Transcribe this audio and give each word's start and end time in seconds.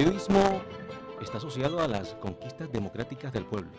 periodismo 0.00 0.62
está 1.20 1.36
asociado 1.36 1.78
a 1.78 1.86
las 1.86 2.14
conquistas 2.14 2.72
democráticas 2.72 3.34
del 3.34 3.44
pueblo, 3.44 3.70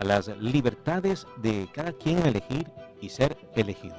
a 0.00 0.04
las 0.04 0.26
libertades 0.38 1.24
de 1.36 1.68
cada 1.72 1.92
quien 1.92 2.18
elegir 2.26 2.66
y 3.00 3.10
ser 3.10 3.36
elegido, 3.54 3.94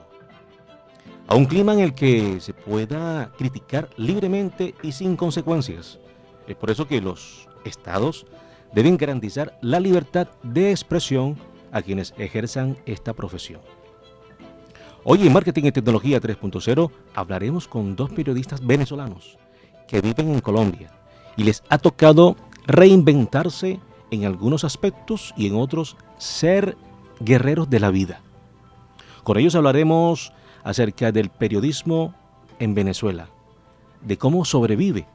a 1.26 1.36
un 1.36 1.45
clima 1.45 1.71
en 1.71 1.80
el 1.80 1.94
que 1.94 2.41
se 2.41 2.54
pueda 2.54 3.31
criticar 3.38 3.89
libremente 3.95 4.76
y 4.84 4.91
sin 4.91 5.16
consecuencias. 5.16 5.99
Es 6.49 6.57
por 6.57 6.70
eso 6.70 6.86
que 6.86 6.99
los 6.99 7.48
estados 7.64 8.25
deben 8.73 8.98
garantizar 8.98 9.57
la 9.61 9.80
libertad 9.80 10.27
de 10.43 10.71
expresión 10.71 11.38
a 11.71 11.82
quienes 11.82 12.14
ejerzan 12.18 12.77
esta 12.86 13.14
profesión. 13.14 13.61
Hoy 15.05 15.25
en 15.25 15.31
Marketing 15.31 15.64
y 15.64 15.72
Tecnología 15.72 16.20
3.0 16.20 16.91
hablaremos 17.16 17.70
con 17.70 17.95
dos 17.95 18.11
periodistas 18.11 18.59
venezolanos 18.67 19.38
que 19.88 20.02
viven 20.02 20.30
en 20.30 20.41
Colombia 20.41 20.91
y 21.38 21.44
les 21.44 21.64
ha 21.70 21.78
tocado 21.78 22.36
reinventarse 22.66 23.80
en 24.12 24.26
algunos 24.26 24.64
aspectos 24.64 25.34
y 25.36 25.48
en 25.48 25.56
otros 25.56 25.98
ser 26.18 26.78
guerreros 27.20 27.70
de 27.70 27.80
la 27.80 27.90
vida. 27.90 28.22
Con 29.23 29.38
ellos 29.38 29.56
hablaremos 29.56 30.34
acerca 30.64 31.12
del 31.12 31.30
periodismo 31.30 32.14
en 32.59 32.73
Venezuela, 32.73 33.30
de 34.02 34.18
cómo 34.18 34.46
sobrevive. 34.46 35.08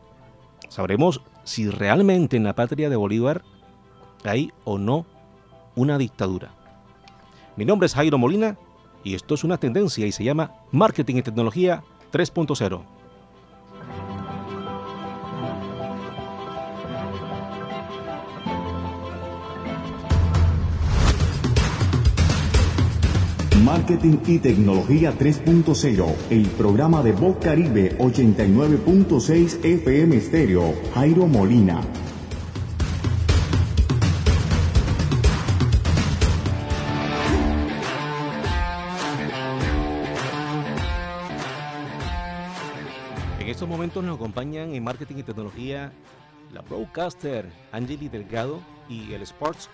Sabremos 0.68 1.22
si 1.44 1.68
realmente 1.70 2.36
en 2.36 2.44
la 2.44 2.54
patria 2.54 2.90
de 2.90 2.96
Bolívar 2.96 3.42
hay 4.24 4.52
o 4.64 4.78
no 4.78 5.06
una 5.74 5.98
dictadura. 5.98 6.50
Mi 7.56 7.64
nombre 7.64 7.86
es 7.86 7.94
Jairo 7.94 8.18
Molina 8.18 8.56
y 9.04 9.14
esto 9.14 9.34
es 9.34 9.44
una 9.44 9.58
tendencia 9.58 10.06
y 10.06 10.12
se 10.12 10.24
llama 10.24 10.52
Marketing 10.72 11.16
y 11.16 11.22
Tecnología 11.22 11.82
3.0. 12.12 12.97
Marketing 23.68 24.16
y 24.26 24.38
Tecnología 24.38 25.12
3.0, 25.12 26.14
el 26.30 26.46
programa 26.52 27.02
de 27.02 27.12
Voz 27.12 27.36
Caribe 27.36 27.98
89.6 27.98 29.62
FM 29.62 30.16
Estéreo, 30.16 30.72
Jairo 30.94 31.26
Molina. 31.26 31.82
En 43.38 43.48
estos 43.48 43.68
momentos 43.68 44.02
nos 44.02 44.16
acompañan 44.16 44.74
en 44.74 44.82
Marketing 44.82 45.16
y 45.18 45.22
Tecnología 45.24 45.92
la 46.54 46.62
broadcaster 46.62 47.52
Angeli 47.72 48.08
Delgado 48.08 48.60
y 48.88 49.12
el 49.12 49.20
Sports 49.20 49.68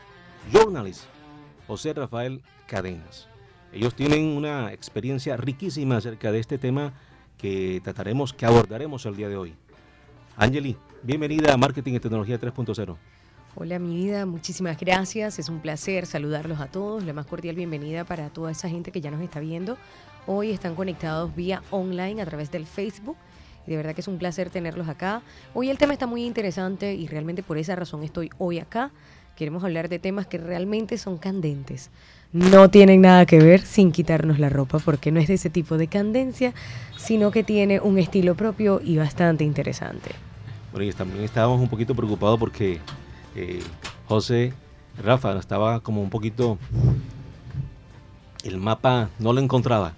Journalist 0.53 1.05
José 1.69 1.93
Rafael 1.93 2.43
Cadenas. 2.67 3.29
Ellos 3.75 3.97
tienen 3.97 4.25
una 4.29 4.73
experiencia 4.73 5.37
riquísima 5.37 5.97
acerca 5.97 6.31
de 6.31 6.39
este 6.39 6.59
tema 6.59 6.93
que 7.37 7.81
trataremos, 7.83 8.33
que 8.33 8.47
abordaremos 8.47 9.05
el 9.05 9.17
día 9.17 9.29
de 9.29 9.37
hoy. 9.37 9.53
Angeli, 10.37 10.77
bienvenida 11.03 11.53
a 11.53 11.57
Marketing 11.57 11.95
y 11.95 11.99
Tecnología 11.99 12.41
3.0. 12.41 12.97
Hola 13.57 13.81
mi 13.81 13.97
vida, 13.97 14.27
muchísimas 14.27 14.79
gracias. 14.79 15.41
Es 15.41 15.49
un 15.49 15.59
placer 15.59 16.07
saludarlos 16.07 16.61
a 16.61 16.69
todos. 16.69 17.03
La 17.03 17.13
más 17.13 17.27
cordial 17.27 17.57
bienvenida 17.57 18.05
para 18.05 18.31
toda 18.31 18.53
esa 18.53 18.69
gente 18.69 18.93
que 18.93 19.01
ya 19.01 19.11
nos 19.11 19.21
está 19.21 19.41
viendo. 19.41 19.77
Hoy 20.29 20.53
están 20.53 20.77
conectados 20.77 21.35
vía 21.35 21.61
online 21.73 22.23
a 22.23 22.27
través 22.27 22.53
del 22.53 22.67
Facebook. 22.67 23.17
De 23.67 23.77
verdad 23.77 23.93
que 23.93 24.03
es 24.03 24.09
un 24.09 24.19
placer 24.19 24.51
tenerlos 24.51 24.89
acá. 24.89 25.23
Hoy 25.53 25.69
el 25.69 25.79
tema 25.79 25.95
está 25.95 26.07
muy 26.07 26.25
interesante 26.25 26.95
y 26.95 27.09
realmente 27.09 27.43
por 27.43 27.59
esa 27.59 27.75
razón 27.75 28.05
estoy 28.05 28.31
hoy 28.39 28.61
acá. 28.61 28.93
Queremos 29.35 29.65
hablar 29.65 29.89
de 29.89 29.99
temas 29.99 30.29
que 30.29 30.39
realmente 30.39 30.97
son 30.97 31.19
candentes. 31.19 31.91
No 32.35 32.69
tienen 32.69 33.03
nada 33.03 33.27
que 33.27 33.39
ver 33.39 33.61
sin 33.61 33.93
quitarnos 33.93 34.41
la 34.41 34.49
ropa, 34.49 34.81
porque 34.81 35.13
no 35.13 35.21
es 35.21 35.29
de 35.29 35.35
ese 35.35 35.51
tipo 35.51 35.79
de 35.79 35.87
candencia, 35.87 36.53
sino 36.97 37.31
que 37.31 37.45
tiene 37.45 37.79
un 37.79 37.97
estilo 37.97 38.35
propio 38.35 38.81
y 38.83 38.97
bastante 38.97 39.45
interesante. 39.45 40.11
Bueno, 40.73 40.85
y 40.85 40.93
también 40.93 41.23
estábamos 41.23 41.61
un 41.61 41.69
poquito 41.69 41.95
preocupados 41.95 42.41
porque 42.41 42.81
eh, 43.37 43.63
José 44.07 44.53
Rafa 45.01 45.39
estaba 45.39 45.79
como 45.79 46.03
un 46.03 46.11
poquito. 46.11 46.59
El 48.43 48.57
mapa 48.57 49.11
no 49.21 49.33
lo 49.33 49.41
encontraba, 49.41 49.93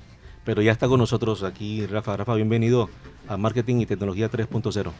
pero 0.44 0.60
ya 0.60 0.72
está 0.72 0.88
con 0.88 1.00
nosotros 1.00 1.42
aquí 1.42 1.86
Rafa. 1.86 2.18
Rafa, 2.18 2.34
bienvenido 2.34 2.90
a 3.28 3.38
Marketing 3.38 3.76
y 3.76 3.86
Tecnología 3.86 4.30
3.0. 4.30 4.92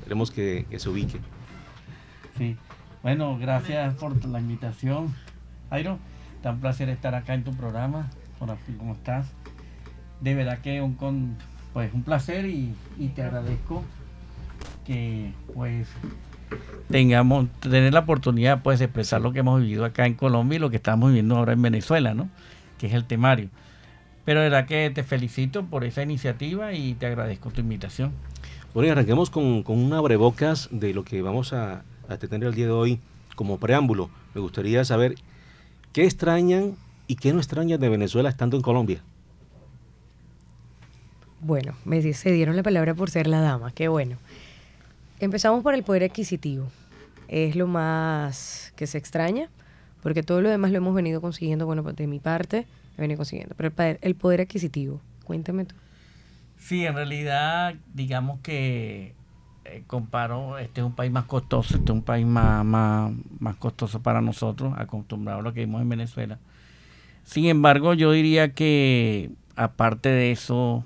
Esperemos 0.00 0.30
que, 0.30 0.66
que 0.68 0.78
se 0.78 0.90
ubique. 0.90 1.18
Sí. 2.36 2.58
Bueno, 3.02 3.38
gracias 3.38 3.94
por 3.94 4.22
la 4.26 4.40
invitación, 4.40 5.14
Jairo. 5.70 5.98
Un 6.44 6.60
placer 6.60 6.88
estar 6.88 7.14
acá 7.14 7.34
en 7.34 7.44
tu 7.44 7.52
programa. 7.52 8.10
Aquí, 8.40 8.72
¿cómo 8.78 8.94
estás? 8.94 9.26
De 10.20 10.34
verdad 10.34 10.58
que 10.58 10.80
un, 10.80 10.94
con, 10.94 11.36
pues, 11.72 11.92
un 11.92 12.02
placer 12.02 12.46
y, 12.46 12.74
y 12.98 13.08
te 13.08 13.22
agradezco 13.22 13.84
que 14.86 15.32
pues 15.54 15.88
tengamos 16.88 17.48
tener 17.60 17.92
la 17.92 18.00
oportunidad 18.00 18.62
pues 18.62 18.78
de 18.78 18.86
expresar 18.86 19.20
lo 19.20 19.32
que 19.32 19.40
hemos 19.40 19.60
vivido 19.60 19.84
acá 19.84 20.06
en 20.06 20.14
Colombia 20.14 20.56
y 20.56 20.58
lo 20.58 20.70
que 20.70 20.76
estamos 20.76 21.10
viviendo 21.10 21.36
ahora 21.36 21.52
en 21.52 21.62
Venezuela, 21.62 22.14
¿no? 22.14 22.28
Que 22.78 22.86
es 22.86 22.94
el 22.94 23.04
temario. 23.04 23.50
Pero 24.24 24.40
de 24.40 24.48
verdad 24.48 24.66
que 24.66 24.90
te 24.90 25.04
felicito 25.04 25.64
por 25.66 25.84
esa 25.84 26.02
iniciativa 26.02 26.72
y 26.72 26.94
te 26.94 27.06
agradezco 27.06 27.50
tu 27.50 27.60
invitación. 27.60 28.12
Bueno, 28.74 28.88
y 28.88 28.90
arranquemos 28.90 29.30
con, 29.30 29.62
con 29.62 29.78
un 29.78 29.92
abrebocas 29.92 30.68
de 30.72 30.94
lo 30.94 31.04
que 31.04 31.22
vamos 31.22 31.52
a, 31.52 31.84
a 32.08 32.16
tener 32.16 32.48
el 32.48 32.54
día 32.54 32.66
de 32.66 32.72
hoy 32.72 33.00
como 33.36 33.58
preámbulo. 33.58 34.10
Me 34.34 34.40
gustaría 34.40 34.84
saber 34.84 35.14
qué 35.92 36.04
extrañan 36.04 36.76
y 37.06 37.16
qué 37.16 37.32
no 37.32 37.38
extrañan 37.38 37.80
de 37.80 37.88
Venezuela 37.88 38.28
estando 38.28 38.56
en 38.56 38.62
Colombia. 38.62 39.02
Bueno, 41.40 41.74
me 41.84 42.00
se 42.12 42.32
dieron 42.32 42.56
la 42.56 42.62
palabra 42.62 42.94
por 42.94 43.10
ser 43.10 43.26
la 43.26 43.40
dama, 43.40 43.72
qué 43.72 43.88
bueno. 43.88 44.16
Empezamos 45.20 45.62
por 45.62 45.74
el 45.74 45.82
poder 45.82 46.04
adquisitivo. 46.04 46.68
Es 47.28 47.56
lo 47.56 47.66
más 47.66 48.72
que 48.76 48.86
se 48.86 48.98
extraña, 48.98 49.48
porque 50.02 50.22
todo 50.22 50.40
lo 50.40 50.50
demás 50.50 50.70
lo 50.70 50.78
hemos 50.78 50.94
venido 50.94 51.20
consiguiendo, 51.20 51.66
bueno, 51.66 51.82
de 51.82 52.06
mi 52.06 52.18
parte, 52.18 52.66
he 52.96 53.00
venido 53.00 53.16
consiguiendo. 53.16 53.54
Pero 53.56 53.68
el 53.68 53.72
poder, 53.72 53.98
el 54.02 54.14
poder 54.14 54.40
adquisitivo, 54.42 55.00
cuéntame 55.24 55.64
tú. 55.64 55.74
Sí, 56.58 56.84
en 56.84 56.94
realidad, 56.94 57.74
digamos 57.94 58.40
que 58.40 59.14
eh, 59.70 59.84
comparo, 59.86 60.58
este 60.58 60.80
es 60.80 60.86
un 60.86 60.94
país 60.94 61.12
más 61.12 61.24
costoso, 61.24 61.76
este 61.76 61.92
es 61.92 61.96
un 61.96 62.02
país 62.02 62.26
más, 62.26 62.64
más, 62.64 63.12
más 63.38 63.56
costoso 63.56 64.02
para 64.02 64.20
nosotros, 64.20 64.74
acostumbrado 64.76 65.40
a 65.40 65.42
lo 65.42 65.52
que 65.52 65.60
vimos 65.60 65.80
en 65.80 65.88
Venezuela. 65.88 66.38
Sin 67.24 67.46
embargo, 67.46 67.94
yo 67.94 68.10
diría 68.10 68.52
que 68.52 69.30
aparte 69.54 70.08
de 70.08 70.32
eso, 70.32 70.84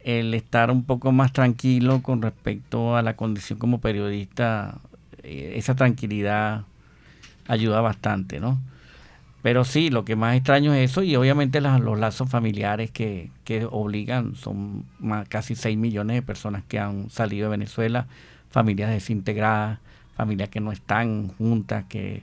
el 0.00 0.34
estar 0.34 0.70
un 0.70 0.84
poco 0.84 1.12
más 1.12 1.32
tranquilo 1.32 2.02
con 2.02 2.20
respecto 2.20 2.96
a 2.96 3.02
la 3.02 3.16
condición 3.16 3.58
como 3.58 3.80
periodista, 3.80 4.78
eh, 5.22 5.54
esa 5.56 5.74
tranquilidad 5.74 6.64
ayuda 7.48 7.80
bastante, 7.80 8.40
¿no? 8.40 8.58
Pero 9.42 9.64
sí, 9.64 9.90
lo 9.90 10.04
que 10.04 10.14
más 10.14 10.36
extraño 10.36 10.72
es 10.72 10.90
eso 10.92 11.02
y 11.02 11.16
obviamente 11.16 11.60
las- 11.60 11.80
los 11.80 11.98
lazos 11.98 12.30
familiares 12.30 12.90
que, 12.92 13.30
que 13.44 13.66
obligan, 13.68 14.36
son 14.36 14.84
más, 15.00 15.28
casi 15.28 15.56
6 15.56 15.76
millones 15.76 16.14
de 16.16 16.22
personas 16.22 16.62
que 16.68 16.78
han 16.78 17.10
salido 17.10 17.50
de 17.50 17.56
Venezuela, 17.58 18.06
familias 18.50 18.90
desintegradas, 18.90 19.80
familias 20.16 20.48
que 20.48 20.60
no 20.60 20.70
están 20.70 21.28
juntas, 21.28 21.84
que 21.88 22.22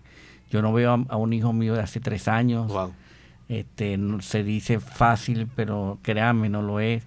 yo 0.50 0.62
no 0.62 0.72
veo 0.72 0.94
a, 0.94 1.06
a 1.10 1.18
un 1.18 1.34
hijo 1.34 1.52
mío 1.52 1.74
de 1.74 1.82
hace 1.82 2.00
tres 2.00 2.28
años. 2.30 2.68
Wow. 2.72 2.94
Este, 3.50 3.98
no- 3.98 4.22
se 4.22 4.44
dice 4.44 4.80
fácil, 4.80 5.48
pero 5.56 6.00
créanme, 6.04 6.48
no 6.50 6.62
lo 6.62 6.80
es. 6.80 7.04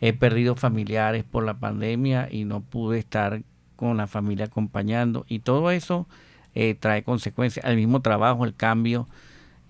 He 0.00 0.12
perdido 0.14 0.56
familiares 0.56 1.24
por 1.24 1.44
la 1.44 1.54
pandemia 1.54 2.28
y 2.30 2.44
no 2.44 2.60
pude 2.60 2.98
estar 2.98 3.42
con 3.76 3.96
la 3.98 4.06
familia 4.06 4.46
acompañando 4.46 5.24
y 5.28 5.40
todo 5.40 5.70
eso 5.70 6.06
eh, 6.54 6.74
trae 6.74 7.02
consecuencias. 7.02 7.64
El 7.66 7.76
mismo 7.76 8.00
trabajo, 8.00 8.44
el 8.44 8.54
cambio, 8.54 9.08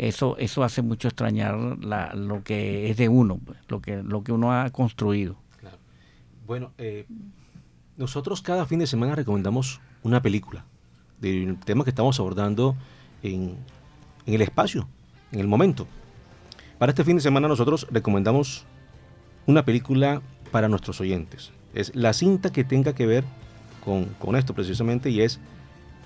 eso 0.09 0.37
eso 0.39 0.65
hace 0.65 0.83
mucho 0.83 1.09
extrañar 1.09 1.55
lo 1.57 2.43
que 2.43 2.91
es 2.91 2.97
de 2.97 3.09
uno, 3.09 3.39
pues, 3.45 3.59
lo 3.69 3.81
que 3.81 4.03
lo 4.03 4.25
que 4.25 4.33
uno 4.33 4.53
ha 4.53 4.71
construido. 4.71 5.37
Claro. 5.61 5.79
Bueno, 6.47 6.73
eh, 6.79 7.07
nosotros 7.97 8.43
cada 8.43 8.67
fin 8.67 8.81
de 8.81 8.87
semana 8.87 9.15
recomendamos 9.15 9.81
una 10.03 10.21
película 10.21 10.65
del 11.21 11.59
tema 11.59 11.85
que 11.85 11.91
estamos 11.91 12.19
abordando 12.19 12.77
en, 13.23 13.57
en 14.27 14.35
el 14.35 14.43
espacio, 14.43 14.89
en 15.31 15.41
el 15.41 15.47
momento. 15.47 15.87
Para 16.79 16.91
este 16.91 17.05
fin 17.05 17.17
de 17.17 17.23
semana 17.23 17.47
nosotros 17.47 17.87
recomendamos 17.91 18.65
una 19.47 19.65
película 19.65 20.21
para 20.51 20.69
nuestros 20.69 21.01
oyentes. 21.01 21.53
Es 21.75 21.95
la 21.95 22.13
cinta 22.13 22.51
que 22.51 22.65
tenga 22.65 22.93
que 22.93 23.07
ver 23.07 23.25
con, 23.85 24.07
con 24.19 24.35
esto 24.37 24.55
precisamente 24.55 25.11
y 25.11 25.21
es, 25.21 25.39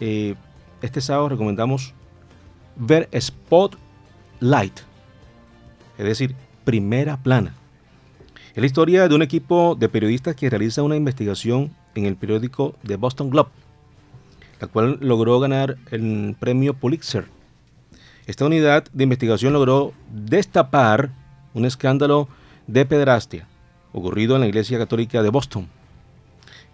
eh, 0.00 0.34
este 0.82 1.00
sábado 1.00 1.30
recomendamos 1.30 1.94
ver 2.76 3.08
Spotlight, 4.36 4.80
es 5.98 6.04
decir, 6.04 6.34
primera 6.64 7.16
plana. 7.16 7.54
Es 8.54 8.60
la 8.60 8.66
historia 8.66 9.08
de 9.08 9.14
un 9.14 9.22
equipo 9.22 9.76
de 9.78 9.88
periodistas 9.88 10.36
que 10.36 10.50
realiza 10.50 10.82
una 10.82 10.96
investigación 10.96 11.74
en 11.94 12.04
el 12.04 12.16
periódico 12.16 12.74
The 12.86 12.96
Boston 12.96 13.30
Globe, 13.30 13.50
la 14.60 14.66
cual 14.66 14.98
logró 15.00 15.40
ganar 15.40 15.78
el 15.90 16.36
premio 16.38 16.74
Pulitzer. 16.74 17.26
Esta 18.26 18.44
unidad 18.44 18.84
de 18.92 19.04
investigación 19.04 19.52
logró 19.52 19.92
destapar 20.12 21.10
un 21.54 21.64
escándalo 21.64 22.28
de 22.66 22.84
pederastia 22.84 23.46
ocurrido 23.92 24.34
en 24.34 24.42
la 24.42 24.48
Iglesia 24.48 24.78
Católica 24.78 25.22
de 25.22 25.30
Boston, 25.30 25.68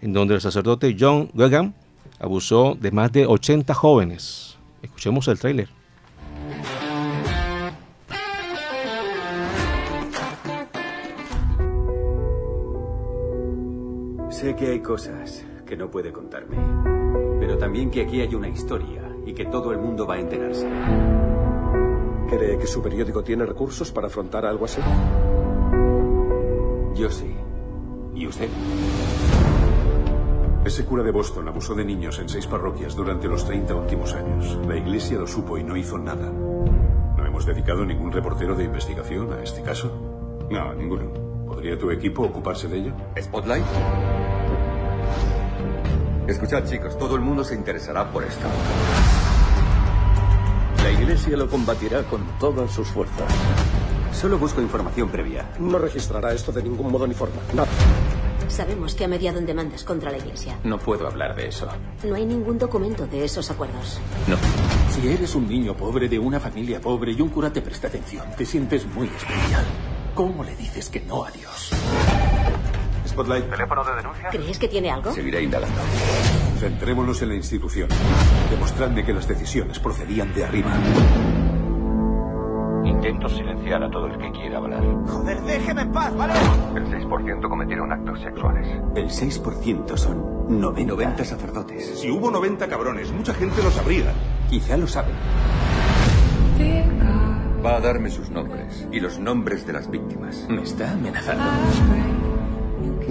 en 0.01 0.11
donde 0.11 0.35
el 0.35 0.41
sacerdote 0.41 0.95
John 0.99 1.29
Gagan 1.33 1.73
abusó 2.19 2.75
de 2.79 2.91
más 2.91 3.11
de 3.13 3.25
80 3.25 3.73
jóvenes. 3.73 4.57
Escuchemos 4.81 5.27
el 5.29 5.39
tráiler. 5.39 5.82
Sé 14.43 14.57
que 14.57 14.71
hay 14.71 14.81
cosas 14.81 15.45
que 15.65 15.77
no 15.77 15.89
puede 15.89 16.11
contarme, 16.11 16.57
pero 17.39 17.57
también 17.57 17.89
que 17.89 18.01
aquí 18.01 18.19
hay 18.19 18.35
una 18.35 18.49
historia 18.49 19.01
y 19.25 19.33
que 19.33 19.45
todo 19.45 19.71
el 19.71 19.77
mundo 19.77 20.05
va 20.05 20.15
a 20.15 20.19
enterarse. 20.19 20.67
¿Cree 22.27 22.57
que 22.57 22.67
su 22.67 22.81
periódico 22.81 23.23
tiene 23.23 23.45
recursos 23.45 23.89
para 23.93 24.07
afrontar 24.07 24.45
algo 24.45 24.65
así? 24.65 24.81
Yo 26.93 27.09
sí. 27.09 27.33
¿Y 28.15 28.27
usted? 28.27 28.49
Ese 30.65 30.83
cura 30.83 31.03
de 31.03 31.11
Boston 31.11 31.47
abusó 31.47 31.73
de 31.73 31.85
niños 31.85 32.19
en 32.19 32.27
seis 32.27 32.45
parroquias 32.45 32.97
durante 32.97 33.29
los 33.29 33.45
30 33.45 33.73
últimos 33.73 34.13
años. 34.13 34.59
La 34.67 34.75
iglesia 34.75 35.19
lo 35.19 35.25
supo 35.25 35.57
y 35.57 35.63
no 35.63 35.77
hizo 35.77 35.97
nada. 35.97 36.29
¿No 36.29 37.25
hemos 37.25 37.45
dedicado 37.45 37.85
ningún 37.85 38.11
reportero 38.11 38.55
de 38.55 38.65
investigación 38.65 39.31
a 39.31 39.41
este 39.41 39.61
caso? 39.61 39.89
No, 40.51 40.73
ninguno. 40.73 41.13
¿Podría 41.47 41.79
tu 41.79 41.91
equipo 41.91 42.23
ocuparse 42.23 42.67
de 42.67 42.79
ello? 42.79 42.91
¿Spotlight? 43.17 43.63
Escuchad, 46.33 46.65
chicos, 46.65 46.97
todo 46.97 47.15
el 47.15 47.21
mundo 47.21 47.43
se 47.43 47.53
interesará 47.53 48.11
por 48.11 48.23
esto. 48.23 48.47
La 50.81 50.89
iglesia 50.89 51.37
lo 51.37 51.47
combatirá 51.47 52.01
con 52.03 52.25
todas 52.39 52.71
sus 52.71 52.87
fuerzas. 52.87 53.31
Solo 54.11 54.39
busco 54.39 54.59
información 54.59 55.09
previa. 55.09 55.47
No 55.59 55.77
registrará 55.77 56.33
esto 56.33 56.51
de 56.51 56.63
ningún 56.63 56.91
modo 56.91 57.05
ni 57.05 57.13
forma. 57.13 57.35
Nada. 57.53 57.67
Sabemos 58.47 58.95
que 58.95 59.05
ha 59.05 59.07
mediado 59.07 59.37
en 59.37 59.45
demandas 59.45 59.83
contra 59.83 60.09
la 60.09 60.17
iglesia. 60.17 60.57
No 60.63 60.79
puedo 60.79 61.05
hablar 61.05 61.35
de 61.35 61.49
eso. 61.49 61.67
No 62.03 62.15
hay 62.15 62.25
ningún 62.25 62.57
documento 62.57 63.05
de 63.05 63.25
esos 63.25 63.51
acuerdos. 63.51 63.99
No. 64.27 64.35
Si 64.89 65.07
eres 65.07 65.35
un 65.35 65.47
niño 65.47 65.77
pobre 65.77 66.09
de 66.09 66.17
una 66.17 66.39
familia 66.39 66.81
pobre 66.81 67.11
y 67.11 67.21
un 67.21 67.29
cura 67.29 67.53
te 67.53 67.61
presta 67.61 67.89
atención, 67.89 68.25
te 68.35 68.43
sientes 68.43 68.87
muy 68.87 69.05
especial. 69.07 69.65
¿Cómo 70.15 70.43
le 70.43 70.55
dices 70.55 70.89
que 70.89 70.99
no 71.01 71.25
a 71.25 71.29
Dios? 71.29 71.69
Spotlight. 73.13 73.47
¿Teléfono 73.47 73.83
de 73.83 73.95
denuncia? 73.95 74.29
¿Crees 74.31 74.57
que 74.57 74.67
tiene 74.67 74.89
algo? 74.89 75.13
Seguiré 75.13 75.43
indagando. 75.43 75.79
Centrémonos 76.59 77.21
en 77.21 77.29
la 77.29 77.35
institución. 77.35 77.87
Demostradme 78.49 79.05
que 79.05 79.13
las 79.13 79.27
decisiones 79.27 79.77
procedían 79.77 80.33
de 80.33 80.43
arriba. 80.43 80.71
Intento 82.83 83.29
silenciar 83.29 83.83
a 83.83 83.91
todo 83.91 84.07
el 84.07 84.17
que 84.17 84.31
quiera 84.31 84.57
hablar. 84.57 84.83
Joder, 85.07 85.41
déjeme 85.41 85.83
en 85.83 85.91
paz, 85.91 86.15
¿vale? 86.15 86.33
El 86.75 86.85
6% 86.87 87.47
cometieron 87.47 87.91
actos 87.91 88.19
sexuales. 88.19 88.67
El 88.95 89.09
6% 89.09 89.95
son 89.95 90.59
90. 90.59 90.93
90 90.93 91.23
sacerdotes. 91.25 91.99
Si 91.99 92.09
hubo 92.09 92.31
90 92.31 92.67
cabrones, 92.67 93.11
mucha 93.11 93.35
gente 93.35 93.61
lo 93.61 93.69
sabría. 93.69 94.11
Quizá 94.49 94.75
lo 94.75 94.87
saben. 94.87 95.13
Va 97.63 97.75
a 97.77 97.79
darme 97.79 98.09
sus 98.09 98.29
nombres 98.31 98.87
y 98.91 98.99
los 98.99 99.19
nombres 99.19 99.67
de 99.67 99.73
las 99.73 99.89
víctimas. 99.89 100.47
Me 100.49 100.63
está 100.63 100.91
amenazando. 100.91 101.43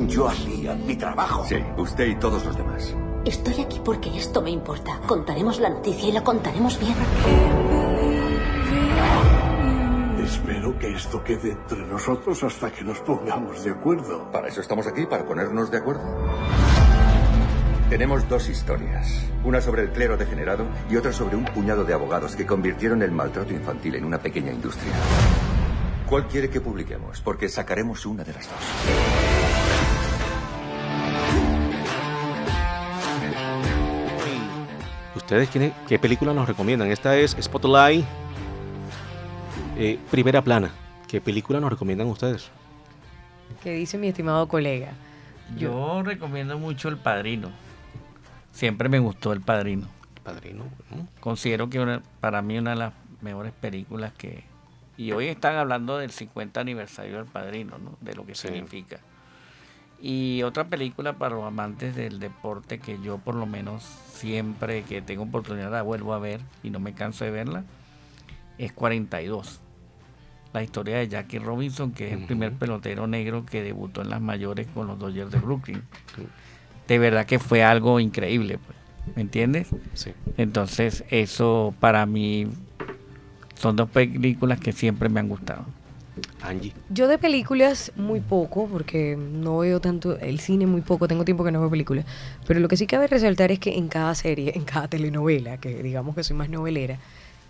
Yo 0.08 0.28
hacía 0.28 0.74
mi 0.74 0.96
trabajo. 0.96 1.44
Sí, 1.46 1.56
usted 1.76 2.06
y 2.06 2.16
todos 2.16 2.44
los 2.44 2.56
demás. 2.56 2.94
Estoy 3.24 3.60
aquí 3.60 3.80
porque 3.84 4.16
esto 4.16 4.42
me 4.42 4.50
importa. 4.50 5.00
Contaremos 5.06 5.60
la 5.60 5.70
noticia 5.70 6.08
y 6.08 6.12
la 6.12 6.24
contaremos 6.24 6.78
bien. 6.78 6.94
Espero 10.24 10.78
que 10.78 10.92
esto 10.92 11.22
quede 11.22 11.52
entre 11.52 11.86
nosotros 11.86 12.42
hasta 12.42 12.70
que 12.70 12.82
nos 12.82 12.98
pongamos 13.00 13.62
de 13.64 13.70
acuerdo. 13.70 14.30
Para 14.30 14.48
eso 14.48 14.60
estamos 14.60 14.86
aquí, 14.86 15.06
para 15.06 15.24
ponernos 15.24 15.70
de 15.70 15.78
acuerdo. 15.78 16.02
Tenemos 17.90 18.26
dos 18.28 18.48
historias. 18.48 19.26
Una 19.44 19.60
sobre 19.60 19.82
el 19.82 19.90
clero 19.90 20.16
degenerado 20.16 20.66
y 20.90 20.96
otra 20.96 21.12
sobre 21.12 21.36
un 21.36 21.44
puñado 21.44 21.84
de 21.84 21.92
abogados 21.92 22.34
que 22.34 22.46
convirtieron 22.46 23.02
el 23.02 23.10
maltrato 23.10 23.52
infantil 23.52 23.96
en 23.96 24.04
una 24.04 24.18
pequeña 24.18 24.50
industria. 24.50 24.92
¿Cuál 26.08 26.26
quiere 26.26 26.48
que 26.50 26.60
publiquemos? 26.60 27.20
Porque 27.20 27.48
sacaremos 27.48 28.06
una 28.06 28.24
de 28.24 28.32
las 28.32 28.48
dos. 28.48 29.31
¿Ustedes 35.32 35.48
qué, 35.48 35.72
qué 35.88 35.98
película 35.98 36.34
nos 36.34 36.46
recomiendan? 36.46 36.90
Esta 36.92 37.16
es 37.16 37.34
Spotlight, 37.40 38.04
eh, 39.78 39.98
Primera 40.10 40.42
Plana. 40.44 40.70
¿Qué 41.08 41.22
película 41.22 41.58
nos 41.58 41.70
recomiendan 41.70 42.06
ustedes? 42.08 42.50
¿Qué 43.62 43.72
dice 43.72 43.96
mi 43.96 44.08
estimado 44.08 44.46
colega? 44.46 44.90
Yo 45.56 46.02
recomiendo 46.02 46.58
mucho 46.58 46.90
El 46.90 46.98
Padrino. 46.98 47.48
Siempre 48.52 48.90
me 48.90 48.98
gustó 48.98 49.32
El 49.32 49.40
Padrino. 49.40 49.86
Padrino. 50.22 50.64
¿no? 50.90 51.08
Considero 51.20 51.70
que 51.70 51.80
una- 51.80 52.02
para 52.20 52.42
mí 52.42 52.58
una 52.58 52.72
de 52.72 52.76
las 52.76 52.92
mejores 53.22 53.54
películas 53.58 54.12
que... 54.12 54.44
Y 54.98 55.12
hoy 55.12 55.28
están 55.28 55.56
hablando 55.56 55.96
del 55.96 56.10
50 56.10 56.60
aniversario 56.60 57.16
del 57.16 57.24
Padrino, 57.24 57.78
¿no? 57.78 57.96
De 58.02 58.14
lo 58.14 58.26
que 58.26 58.34
Sí. 58.34 58.48
significa. 58.48 58.98
Y 60.02 60.42
otra 60.42 60.64
película 60.64 61.12
para 61.12 61.36
los 61.36 61.44
amantes 61.44 61.94
del 61.94 62.18
deporte 62.18 62.80
que 62.80 62.98
yo 63.00 63.18
por 63.18 63.36
lo 63.36 63.46
menos 63.46 63.84
siempre 63.84 64.82
que 64.82 65.00
tengo 65.00 65.22
oportunidad 65.22 65.70
la 65.70 65.82
vuelvo 65.82 66.12
a 66.12 66.18
ver 66.18 66.40
y 66.64 66.70
no 66.70 66.80
me 66.80 66.92
canso 66.92 67.24
de 67.24 67.30
verla, 67.30 67.64
es 68.58 68.72
42. 68.72 69.60
La 70.52 70.62
historia 70.62 70.98
de 70.98 71.08
Jackie 71.08 71.38
Robinson, 71.38 71.92
que 71.92 72.08
es 72.08 72.14
el 72.14 72.26
primer 72.26 72.52
pelotero 72.52 73.06
negro 73.06 73.46
que 73.46 73.62
debutó 73.62 74.02
en 74.02 74.10
las 74.10 74.20
mayores 74.20 74.66
con 74.74 74.88
los 74.88 74.98
Dodgers 74.98 75.30
de 75.30 75.38
Brooklyn. 75.38 75.82
De 76.88 76.98
verdad 76.98 77.24
que 77.24 77.38
fue 77.38 77.62
algo 77.62 78.00
increíble, 78.00 78.58
pues. 78.58 78.82
¿me 79.14 79.22
entiendes? 79.22 79.68
Sí. 79.94 80.12
Entonces 80.36 81.04
eso 81.10 81.74
para 81.80 82.06
mí 82.06 82.48
son 83.54 83.76
dos 83.76 83.88
películas 83.90 84.60
que 84.60 84.72
siempre 84.72 85.08
me 85.08 85.20
han 85.20 85.28
gustado. 85.28 85.64
Angie. 86.42 86.72
Yo 86.90 87.08
de 87.08 87.18
películas 87.18 87.92
muy 87.96 88.20
poco, 88.20 88.66
porque 88.66 89.16
no 89.16 89.58
veo 89.58 89.80
tanto 89.80 90.18
el 90.18 90.40
cine 90.40 90.66
muy 90.66 90.80
poco, 90.80 91.08
tengo 91.08 91.24
tiempo 91.24 91.44
que 91.44 91.52
no 91.52 91.60
veo 91.60 91.70
películas. 91.70 92.04
Pero 92.46 92.60
lo 92.60 92.68
que 92.68 92.76
sí 92.76 92.86
cabe 92.86 93.06
resaltar 93.06 93.50
es 93.52 93.58
que 93.58 93.76
en 93.76 93.88
cada 93.88 94.14
serie, 94.14 94.52
en 94.54 94.64
cada 94.64 94.88
telenovela, 94.88 95.58
que 95.58 95.82
digamos 95.82 96.14
que 96.14 96.24
soy 96.24 96.36
más 96.36 96.50
novelera, 96.50 96.98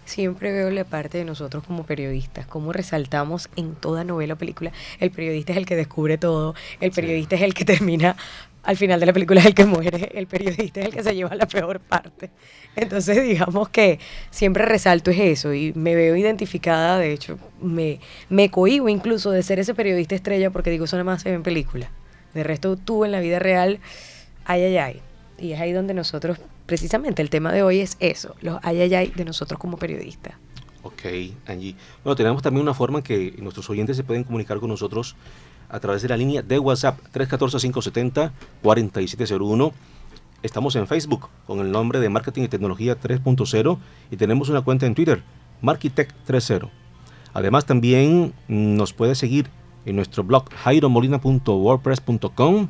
siempre 0.05 0.53
veo 0.53 0.71
la 0.71 0.85
parte 0.85 1.19
de 1.19 1.25
nosotros 1.25 1.65
como 1.65 1.85
periodistas, 1.85 2.47
cómo 2.47 2.73
resaltamos 2.73 3.49
en 3.57 3.75
toda 3.75 4.05
novela 4.05 4.35
o 4.35 4.39
película. 4.39 4.73
El 5.01 5.11
periodista 5.11 5.53
es 5.53 5.59
el 5.59 5.67
que 5.67 5.77
descubre 5.77 6.19
todo, 6.19 6.55
el 6.81 6.91
periodista 6.93 7.37
es 7.37 7.43
el 7.43 7.55
que 7.55 7.65
termina, 7.65 8.17
al 8.63 8.77
final 8.77 9.01
de 9.01 9.07
la 9.07 9.13
película 9.13 9.41
es 9.41 9.47
el 9.47 9.55
que 9.55 9.67
muere, 9.67 10.13
el 10.15 10.27
periodista 10.27 10.81
es 10.81 10.87
el 10.87 10.93
que 10.93 11.03
se 11.03 11.15
lleva 11.15 11.35
la 11.35 11.47
peor 11.47 11.81
parte. 11.81 12.31
Entonces 12.77 13.23
digamos 13.25 13.69
que 13.69 13.99
siempre 14.31 14.65
resalto 14.65 15.11
es 15.11 15.19
eso 15.19 15.53
y 15.53 15.73
me 15.75 15.95
veo 15.95 16.17
identificada, 16.17 16.99
de 16.99 17.13
hecho 17.13 17.39
me, 17.61 18.01
me 18.29 18.51
cohibo 18.51 18.89
incluso 18.89 19.31
de 19.31 19.43
ser 19.43 19.59
ese 19.59 19.75
periodista 19.75 20.15
estrella 20.15 20.51
porque 20.51 20.71
digo, 20.71 20.85
eso 20.85 20.97
nada 20.97 21.05
más 21.05 21.23
se 21.23 21.31
ve 21.31 21.35
en 21.35 21.43
película. 21.43 21.91
De 22.35 22.45
resto 22.45 22.77
tú 22.77 23.05
en 23.05 23.13
la 23.13 23.21
vida 23.21 23.39
real, 23.39 23.81
ay, 24.45 24.63
ay, 24.63 24.77
ay. 24.79 25.01
Y 25.39 25.53
es 25.53 25.61
ahí 25.61 25.73
donde 25.73 25.93
nosotros, 25.93 26.39
precisamente 26.67 27.21
el 27.21 27.31
tema 27.31 27.53
de 27.53 27.63
hoy 27.63 27.81
es 27.81 27.97
eso, 28.01 28.37
los 28.41 28.59
ay, 28.63 28.81
ay, 28.81 28.95
ay 28.95 29.13
de 29.15 29.25
nosotros 29.25 29.59
como 29.59 29.77
periodistas. 29.77 30.35
Ok, 30.85 31.03
Angie. 31.47 31.77
Bueno, 32.03 32.17
tenemos 32.17 32.43
también 32.43 32.63
una 32.63 32.75
forma 32.75 32.99
en 32.99 33.05
que 33.05 33.35
nuestros 33.39 33.69
oyentes 33.71 33.97
se 33.97 34.03
pueden 34.03 34.25
comunicar 34.25 34.59
con 34.59 34.69
nosotros 34.69 35.15
a 35.73 35.81
través 35.81 36.03
de 36.03 36.09
la 36.09 36.17
línea 36.17 36.43
de 36.43 36.61
WhatsApp 36.61 37.01
314-570-4701. 37.15 39.73
Estamos 40.43 40.77
en 40.77 40.87
Facebook 40.87 41.31
con 41.47 41.61
el 41.61 41.73
nombre 41.73 41.99
de 41.99 42.11
Marketing 42.11 42.43
y 42.43 42.49
Tecnología 42.49 43.01
3.0 43.01 43.79
y 44.11 44.17
tenemos 44.17 44.51
una 44.51 44.61
cuenta 44.61 44.85
en 44.87 44.95
Twitter, 44.95 45.23
Markitech 45.63 46.15
3.0. 46.29 46.69
Además 47.33 47.65
también 47.65 48.35
nos 48.49 48.93
puede 48.93 49.15
seguir 49.15 49.49
en 49.87 49.97
nuestro 49.97 50.25
blog 50.25 50.53
jairomolina.wordpress.com 50.53 52.69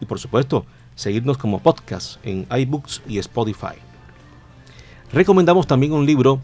y 0.00 0.06
por 0.06 0.18
supuesto 0.18 0.66
seguirnos 0.96 1.38
como 1.38 1.60
podcast 1.60 2.18
en 2.26 2.48
iBooks 2.50 3.02
y 3.06 3.18
Spotify. 3.18 3.76
Recomendamos 5.12 5.68
también 5.68 5.92
un 5.92 6.04
libro 6.04 6.40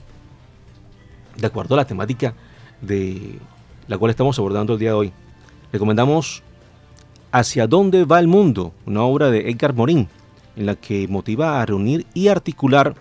de 1.36 1.46
acuerdo 1.46 1.74
a 1.74 1.78
la 1.78 1.86
temática 1.86 2.34
de 2.80 3.40
la 3.88 3.98
cual 3.98 4.10
estamos 4.10 4.38
abordando 4.38 4.74
el 4.74 4.78
día 4.78 4.90
de 4.90 4.94
hoy. 4.94 5.12
Recomendamos 5.72 6.42
Hacia 7.30 7.66
dónde 7.66 8.04
va 8.06 8.20
el 8.20 8.26
mundo, 8.26 8.72
una 8.86 9.02
obra 9.02 9.30
de 9.30 9.50
Edgar 9.50 9.74
Morin, 9.74 10.08
en 10.56 10.64
la 10.64 10.76
que 10.76 11.06
motiva 11.08 11.60
a 11.60 11.66
reunir 11.66 12.06
y 12.14 12.28
articular 12.28 12.94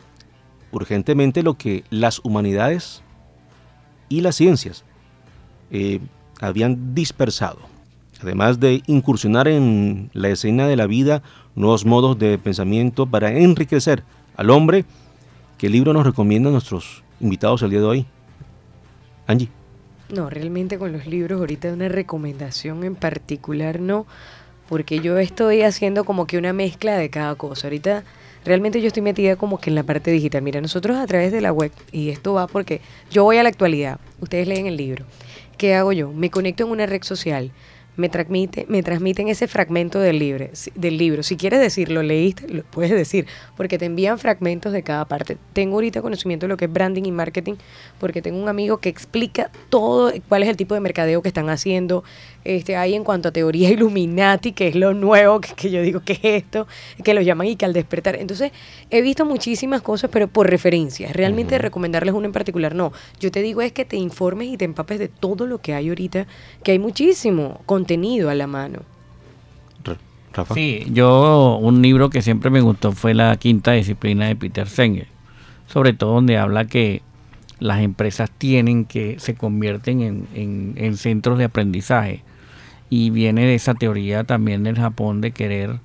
urgentemente 0.74 1.44
lo 1.44 1.54
que 1.54 1.86
las 1.90 2.20
humanidades 2.26 3.04
y 4.10 4.20
las 4.20 4.36
ciencias 4.36 4.84
eh, 5.72 6.02
habían 6.42 6.94
dispersado, 6.94 7.60
además 8.22 8.60
de 8.60 8.84
incursionar 8.86 9.48
en 9.48 10.10
la 10.14 10.28
escena 10.28 10.68
de 10.68 10.76
la 10.76 10.88
vida 10.88 11.24
nuevos 11.56 11.86
modos 11.86 12.20
de 12.20 12.38
pensamiento 12.38 13.08
para 13.08 13.32
enriquecer 13.32 14.04
al 14.36 14.50
hombre. 14.50 14.84
¿Qué 15.58 15.70
libro 15.70 15.94
nos 15.94 16.06
recomiendan 16.06 16.52
nuestros 16.52 17.02
invitados 17.22 17.62
el 17.62 17.70
día 17.70 17.80
de 17.80 17.86
hoy? 17.86 18.06
Angie. 19.26 19.57
No, 20.10 20.30
realmente 20.30 20.78
con 20.78 20.94
los 20.94 21.06
libros 21.06 21.40
ahorita 21.40 21.74
una 21.74 21.90
recomendación 21.90 22.86
en 22.86 22.96
particular 22.96 23.82
no, 23.82 24.06
porque 24.70 25.00
yo 25.00 25.18
estoy 25.18 25.64
haciendo 25.64 26.06
como 26.06 26.28
que 26.28 26.38
una 26.38 26.54
mezcla 26.54 26.98
de 26.98 27.10
cada 27.10 27.36
cosa. 27.36 27.68
Ahorita 27.68 28.04
realmente 28.46 28.80
yo 28.80 28.88
estoy 28.88 29.04
metida 29.04 29.36
como 29.36 29.60
que 29.60 29.70
en 29.70 29.76
la 29.76 29.84
parte 29.84 30.12
digital. 30.12 30.42
Mira, 30.44 30.62
nosotros 30.62 30.98
a 30.98 31.06
través 31.08 31.34
de 31.34 31.42
la 31.42 31.52
web, 31.52 31.72
y 31.92 32.10
esto 32.10 32.34
va 32.34 32.48
porque 32.48 32.80
yo 33.12 33.26
voy 33.26 33.38
a 33.38 33.44
la 33.44 33.50
actualidad, 33.50 34.00
ustedes 34.22 34.48
leen 34.48 34.66
el 34.68 34.78
libro. 34.78 35.06
¿Qué 35.58 35.76
hago 35.76 35.92
yo? 35.92 36.14
Me 36.14 36.30
conecto 36.30 36.64
en 36.64 36.72
una 36.72 36.86
red 36.86 37.04
social 37.04 37.52
me, 37.98 38.10
transmite, 38.10 38.66
me 38.70 38.84
transmiten 38.84 39.28
ese 39.28 39.48
fragmento 39.48 40.00
del, 40.00 40.20
libro, 40.20 40.48
del 40.76 40.98
libro. 40.98 41.24
Si 41.24 41.36
quieres 41.36 41.60
decirlo, 41.60 42.04
leíste, 42.04 42.48
lo 42.48 42.64
puedes 42.64 42.92
decir, 42.92 43.26
porque 43.58 43.78
te 43.78 43.86
envían 43.86 44.20
fragmentos 44.20 44.72
de 44.72 44.84
cada 44.84 45.06
parte. 45.06 45.38
Tengo 45.54 45.76
ahorita 45.76 46.02
conocimiento 46.02 46.46
de 46.46 46.50
lo 46.50 46.58
que 46.58 46.66
es 46.66 46.72
branding 46.72 47.04
y 47.04 47.12
marketing, 47.12 47.56
porque 48.00 48.22
tengo 48.22 48.42
un 48.42 48.48
amigo 48.48 48.78
que 48.78 48.90
explica 48.90 49.52
todo, 49.70 50.14
cuál 50.30 50.44
es 50.44 50.50
el 50.50 50.56
tipo 50.56 50.76
de 50.76 50.80
mercadeo 50.80 51.22
que 51.22 51.28
están 51.28 51.50
haciendo. 51.50 52.04
Este, 52.48 52.78
hay 52.78 52.96
en 52.96 53.04
cuanto 53.04 53.28
a 53.28 53.32
teoría 53.34 53.70
Illuminati, 53.74 54.54
que 54.54 54.70
es 54.70 54.76
lo 54.76 54.94
nuevo, 54.94 55.42
que, 55.42 55.70
yo 55.70 55.82
digo, 55.82 56.00
que 56.00 56.14
es 56.14 56.24
esto? 56.24 56.66
Que 57.04 57.14
lo 57.14 57.22
llaman 57.22 57.48
y 57.48 57.58
que 57.58 57.66
al 57.66 57.74
despertar. 57.74 58.16
Entonces, 58.16 58.54
he 58.90 59.02
visto 59.02 59.26
muchísimas 59.26 59.82
cosas, 59.82 60.10
pero 60.14 60.30
por 60.30 60.50
referencias. 60.50 61.14
Realmente 61.14 61.58
recomendarles 61.58 62.16
uno 62.16 62.26
en 62.26 62.32
particular, 62.32 62.74
no. 62.74 62.94
Yo 63.20 63.32
te 63.32 63.42
digo 63.42 63.62
es 63.62 63.74
que 63.74 63.84
te 63.84 63.98
informes 63.98 64.48
y 64.48 64.56
te 64.56 64.64
empapes 64.64 64.98
de 64.98 65.10
todo 65.10 65.46
lo 65.46 65.58
que 65.60 65.74
hay 65.74 65.90
ahorita, 65.90 66.26
que 66.64 66.72
hay 66.72 66.80
muchísimo. 66.80 67.60
Con 67.66 67.86
tenido 67.86 68.30
a 68.30 68.36
la 68.36 68.48
mano. 68.48 68.80
Rafa. 70.34 70.54
Sí, 70.54 70.86
yo 70.92 71.58
un 71.60 71.82
libro 71.82 72.10
que 72.10 72.22
siempre 72.22 72.50
me 72.50 72.62
gustó 72.62 72.92
fue 72.92 73.14
La 73.14 73.36
quinta 73.38 73.72
disciplina 73.72 74.28
de 74.28 74.36
Peter 74.36 74.70
Senge, 74.70 75.08
sobre 75.66 75.94
todo 75.94 76.14
donde 76.14 76.38
habla 76.38 76.66
que 76.66 77.02
las 77.60 77.82
empresas 77.82 78.30
tienen 78.30 78.86
que 78.86 79.20
se 79.20 79.34
convierten 79.36 80.02
en, 80.02 80.74
en, 80.76 80.98
centros 80.98 81.40
de 81.40 81.46
aprendizaje 81.46 82.24
y 82.90 83.10
viene 83.10 83.46
de 83.46 83.56
esa 83.56 83.74
teoría 83.74 84.24
también 84.24 84.64
del 84.64 84.78
Japón 84.78 85.22
de 85.22 85.32
querer 85.32 85.80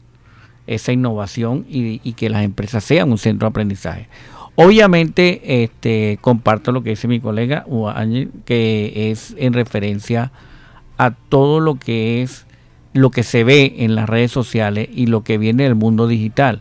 esa 0.67 0.93
innovación 0.93 1.67
y, 1.69 1.99
que 2.13 2.31
las 2.31 2.45
empresas 2.45 2.85
sean 2.85 3.11
un 3.11 3.19
centro 3.19 3.47
de 3.47 3.51
aprendizaje. 3.51 4.09
Obviamente, 4.55 5.65
este, 5.65 6.19
comparto 6.21 6.73
lo 6.73 6.83
que 6.83 6.91
dice 6.91 7.09
mi 7.09 7.21
colega 7.21 7.65
que 8.45 9.11
es 9.11 9.35
en 9.39 9.55
referencia 9.55 10.31
a 10.99 11.11
todo 11.11 11.59
lo 11.61 11.77
que 11.77 12.23
es 12.23 12.47
lo 12.93 13.11
que 13.11 13.23
se 13.23 13.43
ve 13.43 13.77
en 13.79 13.95
las 13.95 14.09
redes 14.09 14.31
sociales 14.31 14.89
y 14.93 15.07
lo 15.07 15.25
que 15.25 15.39
viene 15.39 15.65
del 15.65 15.75
mundo 15.75 16.07
digital. 16.07 16.61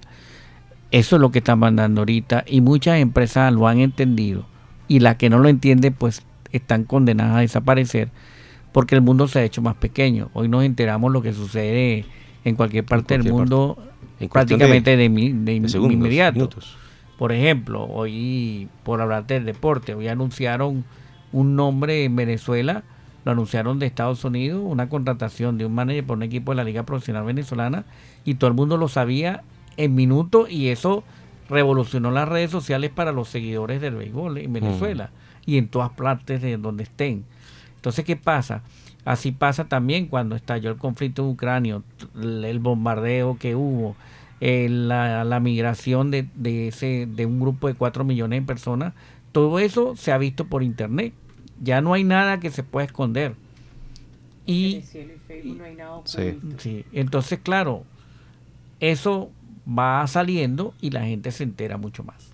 Eso 0.91 1.17
es 1.17 1.21
lo 1.21 1.31
que 1.31 1.39
están 1.39 1.59
mandando 1.59 2.01
ahorita 2.01 2.45
y 2.47 2.61
muchas 2.61 2.99
empresas 2.99 3.53
lo 3.53 3.67
han 3.67 3.79
entendido 3.79 4.45
y 4.87 4.99
las 4.99 5.17
que 5.17 5.29
no 5.29 5.39
lo 5.39 5.49
entienden 5.49 5.93
pues 5.93 6.23
están 6.51 6.85
condenadas 6.85 7.37
a 7.37 7.41
desaparecer 7.41 8.09
porque 8.71 8.95
el 8.95 9.01
mundo 9.01 9.27
se 9.27 9.39
ha 9.39 9.43
hecho 9.43 9.61
más 9.61 9.75
pequeño. 9.75 10.29
Hoy 10.33 10.47
nos 10.47 10.63
enteramos 10.63 11.11
lo 11.11 11.21
que 11.21 11.33
sucede 11.33 12.05
en 12.43 12.55
cualquier 12.55 12.85
parte 12.85 13.17
del 13.17 13.31
mundo 13.31 13.77
prácticamente 14.31 14.97
de, 14.97 15.09
de, 15.09 15.53
inmediato. 15.53 16.49
Por 17.17 17.31
ejemplo, 17.31 17.83
hoy, 17.83 18.67
por 18.83 19.01
hablar 19.01 19.27
del 19.27 19.45
deporte, 19.45 19.93
hoy 19.93 20.07
anunciaron 20.07 20.83
un 21.31 21.55
nombre 21.55 22.03
en 22.03 22.15
Venezuela 22.15 22.83
lo 23.23 23.31
anunciaron 23.31 23.79
de 23.79 23.85
Estados 23.85 24.23
Unidos, 24.25 24.61
una 24.65 24.89
contratación 24.89 25.57
de 25.57 25.65
un 25.65 25.75
manager 25.75 26.05
por 26.05 26.17
un 26.17 26.23
equipo 26.23 26.51
de 26.51 26.55
la 26.55 26.63
Liga 26.63 26.83
Profesional 26.83 27.23
Venezolana 27.23 27.85
y 28.25 28.35
todo 28.35 28.47
el 28.47 28.55
mundo 28.55 28.77
lo 28.77 28.87
sabía 28.87 29.43
en 29.77 29.95
minutos 29.95 30.49
y 30.49 30.69
eso 30.69 31.03
revolucionó 31.49 32.11
las 32.11 32.27
redes 32.27 32.49
sociales 32.49 32.89
para 32.89 33.11
los 33.11 33.29
seguidores 33.29 33.81
del 33.81 33.95
béisbol 33.95 34.37
en 34.37 34.53
Venezuela 34.53 35.11
y 35.45 35.57
en 35.57 35.67
todas 35.67 35.91
partes 35.91 36.41
de 36.41 36.57
donde 36.57 36.83
estén. 36.83 37.25
Entonces, 37.81 38.05
¿qué 38.05 38.15
pasa? 38.15 38.61
Así 39.03 39.31
pasa 39.31 39.65
también 39.65 40.07
cuando 40.07 40.35
estalló 40.35 40.69
el 40.69 40.77
conflicto 40.77 41.23
en 41.23 41.29
Ucrania, 41.29 41.81
el 42.21 42.59
bombardeo 42.59 43.37
que 43.37 43.55
hubo, 43.55 43.95
eh, 44.39 44.67
la, 44.69 45.23
la, 45.23 45.39
migración 45.39 46.11
de, 46.11 46.27
de, 46.35 46.67
ese, 46.67 47.07
de 47.07 47.25
un 47.25 47.39
grupo 47.39 47.67
de 47.67 47.73
4 47.73 48.03
millones 48.03 48.41
de 48.41 48.45
personas, 48.45 48.93
todo 49.31 49.59
eso 49.59 49.95
se 49.95 50.11
ha 50.11 50.17
visto 50.17 50.45
por 50.45 50.61
internet 50.61 51.13
ya 51.61 51.79
no 51.81 51.93
hay 51.93 52.03
nada 52.03 52.39
que 52.39 52.49
se 52.49 52.63
pueda 52.63 52.85
esconder. 52.85 53.35
Y, 54.45 54.81
sí. 56.57 56.85
entonces 56.91 57.39
claro, 57.41 57.83
eso 58.79 59.29
va 59.67 60.05
saliendo 60.07 60.73
y 60.81 60.89
la 60.89 61.03
gente 61.03 61.31
se 61.31 61.43
entera 61.43 61.77
mucho 61.77 62.03
más. 62.03 62.31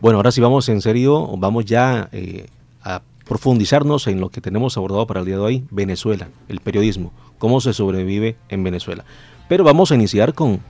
Bueno, 0.00 0.18
ahora 0.18 0.32
sí 0.32 0.40
vamos 0.40 0.68
en 0.68 0.80
serio, 0.80 1.36
vamos 1.36 1.66
ya 1.66 2.08
eh, 2.12 2.46
a 2.82 3.02
profundizarnos 3.24 4.06
en 4.06 4.20
lo 4.20 4.30
que 4.30 4.40
tenemos 4.40 4.76
abordado 4.76 5.06
para 5.06 5.20
el 5.20 5.26
día 5.26 5.36
de 5.36 5.42
hoy, 5.42 5.64
Venezuela, 5.70 6.28
el 6.48 6.60
periodismo, 6.60 7.12
cómo 7.38 7.60
se 7.60 7.72
sobrevive 7.72 8.36
en 8.48 8.62
Venezuela. 8.62 9.04
Pero 9.48 9.64
vamos 9.64 9.90
a 9.90 9.94
iniciar 9.94 10.34
con 10.34 10.60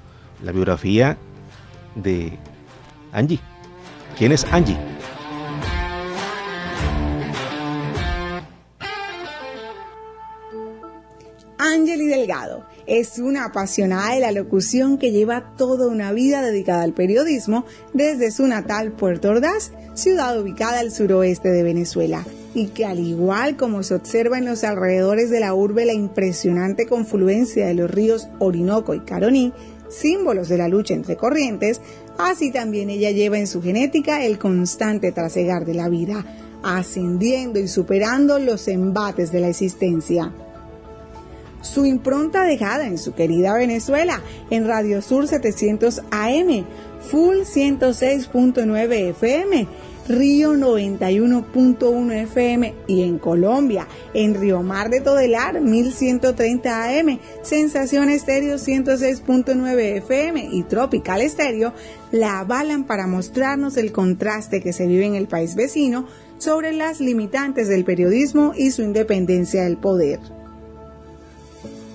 la 0.43 0.53
biografía 0.53 1.17
de 1.95 2.39
Angie. 3.13 3.41
¿Quién 4.17 4.33
es 4.33 4.45
Angie? 4.45 4.79
Angeli 11.59 12.07
Delgado 12.07 12.67
es 12.87 13.19
una 13.19 13.47
apasionada 13.47 14.15
de 14.15 14.21
la 14.21 14.33
locución 14.33 14.99
que 14.99 15.13
lleva 15.13 15.57
toda 15.57 15.89
una 15.89 16.13
vida 16.13 16.43
dedicada 16.43 16.83
al 16.83 16.93
periodismo 16.93 17.65
desde 17.95 18.31
su 18.31 18.47
natal 18.47 18.93
Puerto 18.93 19.31
Ordaz, 19.31 19.73
ciudad 19.95 20.39
ubicada 20.39 20.81
al 20.81 20.93
suroeste 20.93 21.49
de 21.49 21.63
Venezuela, 21.63 22.25
y 22.55 22.69
que 22.69 22.87
al 22.87 23.01
igual 23.01 23.57
como 23.57 23.83
se 23.83 23.95
observa 23.95 24.39
en 24.39 24.45
los 24.45 24.65
alrededores 24.65 25.29
de 25.29 25.41
la 25.41 25.55
urbe 25.55 25.85
la 25.85 25.93
impresionante 25.93 26.87
confluencia 26.87 27.67
de 27.67 27.75
los 27.75 27.91
ríos 27.91 28.29
Orinoco 28.39 28.95
y 28.95 29.01
Caroní, 29.01 29.53
símbolos 29.89 30.49
de 30.49 30.59
la 30.59 30.69
lucha 30.69 30.95
entre 30.95 31.17
corrientes, 31.17 31.81
así 32.17 32.53
también 32.53 32.91
ella 32.91 33.11
lleva 33.11 33.39
en 33.39 33.47
su 33.47 33.61
genética 33.61 34.25
el 34.25 34.39
constante 34.39 35.13
trasegar 35.13 35.65
de 35.65 35.75
la 35.75 35.89
vida, 35.89 36.25
ascendiendo 36.63 37.59
y 37.59 37.69
superando 37.69 38.39
los 38.39 38.69
embates 38.69 39.33
de 39.33 39.41
la 39.41 39.49
existencia. 39.49 40.33
Su 41.61 41.87
impronta 41.87 42.45
dejada 42.45 42.87
en 42.87 42.99
su 42.99 43.15
querida 43.15 43.55
Venezuela, 43.55 44.21
en 44.51 44.67
Radio 44.67 45.01
Sur 45.01 45.27
700 45.27 46.03
AM, 46.11 46.65
Full 47.11 47.39
106.9 47.39 49.11
FM, 49.11 49.67
Río 50.09 50.53
91.1 50.53 52.13
FM 52.25 52.75
y 52.87 53.03
en 53.03 53.19
Colombia, 53.19 53.89
en 54.13 54.35
Río 54.35 54.63
Mar 54.63 54.91
de 54.91 55.01
Todelar 55.01 55.63
1130 55.63 56.99
AM, 56.99 57.19
Sensación 57.43 58.11
Estéreo 58.11 58.57
106.9 58.57 59.79
FM 59.99 60.49
y 60.53 60.63
Tropical 60.65 61.23
Estéreo, 61.23 61.73
la 62.13 62.41
avalan 62.41 62.85
para 62.85 63.07
mostrarnos 63.07 63.79
el 63.79 63.93
contraste 63.93 64.61
que 64.61 64.75
se 64.75 64.87
vive 64.87 65.07
en 65.07 65.15
el 65.15 65.27
país 65.27 65.55
vecino 65.55 66.07
sobre 66.37 66.73
las 66.75 67.01
limitantes 67.01 67.69
del 67.69 67.85
periodismo 67.85 68.53
y 68.55 68.73
su 68.73 68.83
independencia 68.83 69.65
del 69.65 69.79
poder 69.79 70.21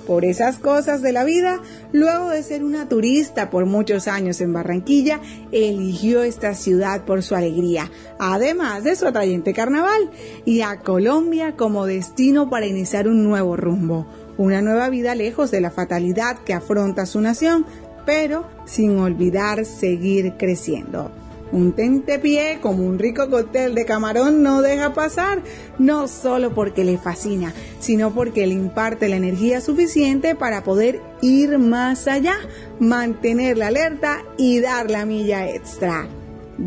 por 0.10 0.25
esas 0.25 0.58
cosas 0.58 1.04
de 1.04 1.12
la 1.12 1.24
vida, 1.24 1.62
luego 1.92 2.32
de 2.32 2.42
ser 2.42 2.63
una 2.63 2.89
turista 2.89 3.51
por 3.51 3.68
muchos 3.68 4.08
años 4.08 4.42
en 4.42 4.51
Barranquilla, 4.51 5.20
eligió 5.51 6.24
esta 6.24 6.56
ciudad 6.56 7.06
por 7.06 7.22
su 7.22 7.36
alegría, 7.36 7.92
además 8.18 8.84
de 8.84 8.96
su 8.96 9.06
atrayente 9.06 9.54
carnaval, 9.54 10.10
y 10.46 10.62
a 10.62 10.80
Colombia 10.80 11.56
como 11.56 11.86
destino 11.86 12.50
para 12.50 12.66
iniciar 12.66 13.08
un 13.08 13.24
nuevo 13.24 13.56
rumbo, 13.56 14.08
una 14.36 14.63
nueva 14.63 14.89
vida 14.89 15.13
lejos 15.13 15.51
de 15.51 15.62
la 15.62 15.70
fatalidad 15.70 16.39
que 16.39 16.56
afronta 16.56 17.06
su 17.06 17.22
nación, 17.22 17.68
pero 18.04 18.48
sin 18.66 18.98
olvidar 18.98 19.63
seguir 19.63 20.38
creciendo. 20.39 21.12
Un 21.51 21.74
tentepié 21.74 22.60
como 22.62 22.86
un 22.86 23.00
rico 23.00 23.29
cóctel 23.29 23.74
de 23.74 23.86
camarón 23.86 24.44
no 24.44 24.62
deja 24.62 24.94
pasar, 24.94 25.41
no 25.79 26.08
solo 26.08 26.53
porque 26.53 26.84
le 26.84 26.98
fascina, 26.98 27.53
sino 27.79 28.13
porque 28.13 28.46
le 28.46 28.53
imparte 28.53 29.10
la 29.10 29.15
energía 29.15 29.60
suficiente 29.60 30.36
para 30.36 30.63
poder 30.63 31.01
ir 31.22 31.58
más 31.58 32.08
allá, 32.08 32.36
mantener 32.79 33.58
la 33.58 33.68
alerta 33.68 34.24
y 34.38 34.60
dar 34.60 34.91
la 34.91 35.06
milla 35.06 35.50
extra. 35.50 36.08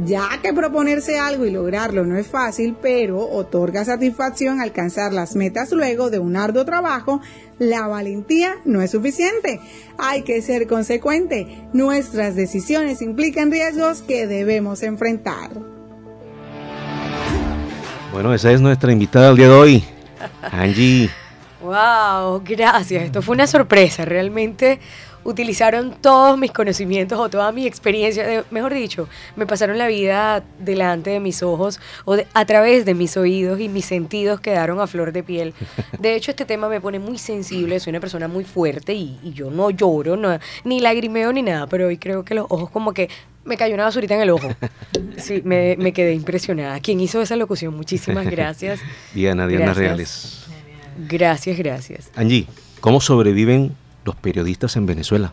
Ya 0.05 0.41
que 0.43 0.55
proponerse 0.55 1.19
algo 1.19 1.45
y 1.45 1.51
lograrlo 1.51 2.07
no 2.07 2.17
es 2.17 2.27
fácil, 2.27 2.75
pero 2.81 3.29
otorga 3.29 3.85
satisfacción 3.85 4.61
alcanzar 4.61 5.13
las 5.13 5.37
metas 5.37 5.71
luego 5.71 6.09
de 6.09 6.19
un 6.19 6.35
arduo 6.35 6.65
trabajo, 6.65 7.21
la 7.69 7.87
valentía 7.87 8.57
no 8.65 8.83
es 8.83 8.91
suficiente. 8.91 9.61
Hay 9.99 10.23
que 10.23 10.43
ser 10.43 10.67
consecuente. 10.67 11.69
Nuestras 11.73 12.35
decisiones 12.35 13.03
implican 13.03 13.51
riesgos 13.51 14.03
que 14.03 14.27
debemos 14.27 14.83
enfrentar. 14.83 15.51
Bueno, 18.13 18.35
esa 18.35 18.53
es 18.53 18.61
nuestra 18.61 18.93
invitada 18.93 19.29
del 19.29 19.37
día 19.37 19.49
de 19.49 19.55
hoy, 19.55 19.85
Angie. 20.43 21.11
Wow, 21.63 22.43
gracias. 22.45 23.05
Esto 23.05 23.23
fue 23.23 23.37
una 23.37 23.47
sorpresa, 23.47 24.05
realmente 24.05 24.81
utilizaron 25.25 25.95
todos 26.01 26.39
mis 26.39 26.53
conocimientos 26.53 27.19
o 27.19 27.29
toda 27.29 27.53
mi 27.53 27.67
experiencia, 27.67 28.45
mejor 28.51 28.75
dicho, 28.75 29.09
me 29.37 29.47
pasaron 29.47 29.79
la 29.79 29.87
vida 29.87 30.43
delante 30.59 31.11
de 31.11 31.21
mis 31.21 31.43
ojos 31.43 31.81
o 32.05 32.17
a 32.33 32.45
través 32.45 32.85
de 32.85 32.95
mis 32.95 33.17
oídos 33.17 33.61
y 33.61 33.69
mis 33.69 33.85
sentidos 33.85 34.41
quedaron 34.41 34.81
a 34.81 34.87
flor 34.87 35.13
de 35.13 35.23
piel. 35.23 35.55
De 35.99 36.15
hecho, 36.15 36.31
este 36.31 36.45
tema 36.45 36.69
me 36.69 36.81
pone 36.81 36.99
muy 36.99 37.19
sensible, 37.19 37.79
soy 37.81 37.91
una 37.91 38.01
persona 38.01 38.29
muy 38.29 38.45
fuerte 38.45 38.95
y, 38.95 39.19
yo 39.33 39.51
no 39.51 39.71
lloro, 39.71 40.17
no, 40.17 40.39
ni 40.65 40.81
lagrimeo 40.81 41.33
ni 41.33 41.43
nada, 41.43 41.67
pero 41.67 41.87
hoy 41.87 41.97
creo 41.97 42.25
que 42.25 42.35
los 42.35 42.47
ojos 42.49 42.71
como 42.71 42.93
que 42.93 43.09
me 43.45 43.57
cayó 43.57 43.75
una 43.75 43.85
basurita 43.85 44.15
en 44.15 44.23
el 44.23 44.31
ojo. 44.31 44.49
Sí, 45.17 45.43
me, 45.45 45.93
quedé 45.93 46.15
impresionada. 46.15 46.81
¿Quién 46.81 46.99
hizo 47.01 47.21
esa 47.21 47.37
locución? 47.37 47.77
Muchísimas 47.77 48.27
gracias. 48.27 48.81
Diana, 49.15 49.47
Diana 49.47 49.75
Reales. 49.75 50.47
Gracias, 51.09 51.57
gracias. 51.59 52.11
Angie, 52.17 52.47
¿cómo 52.81 53.01
sobreviven 53.01 53.75
los 54.05 54.17
periodistas 54.17 54.77
en 54.77 54.87
Venezuela? 54.87 55.33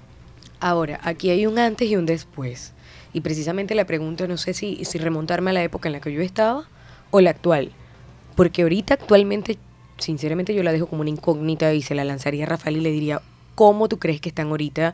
Ahora, 0.60 1.00
aquí 1.04 1.30
hay 1.30 1.46
un 1.46 1.58
antes 1.58 1.90
y 1.90 1.96
un 1.96 2.06
después. 2.06 2.74
Y 3.14 3.22
precisamente 3.22 3.76
la 3.76 3.86
pregunta 3.86 4.28
no 4.28 4.38
sé 4.38 4.54
si, 4.54 4.84
si 4.86 4.98
remontarme 4.98 5.52
a 5.52 5.54
la 5.54 5.64
época 5.64 5.90
en 5.90 5.94
la 5.94 6.02
que 6.02 6.12
yo 6.12 6.22
estaba 6.22 6.66
o 7.12 7.22
la 7.22 7.32
actual. 7.32 7.72
Porque 8.36 8.62
ahorita 8.62 8.96
actualmente, 8.96 9.58
sinceramente 9.98 10.54
yo 10.54 10.64
la 10.64 10.72
dejo 10.72 10.88
como 10.88 11.02
una 11.02 11.10
incógnita 11.10 11.74
y 11.74 11.82
se 11.82 11.96
la 11.96 12.04
lanzaría 12.04 12.44
a 12.44 12.48
Rafael 12.48 12.78
y 12.78 12.82
le 12.82 12.92
diría, 12.92 13.22
¿cómo 13.56 13.90
tú 13.90 14.00
crees 14.00 14.22
que 14.22 14.30
están 14.30 14.48
ahorita? 14.50 14.94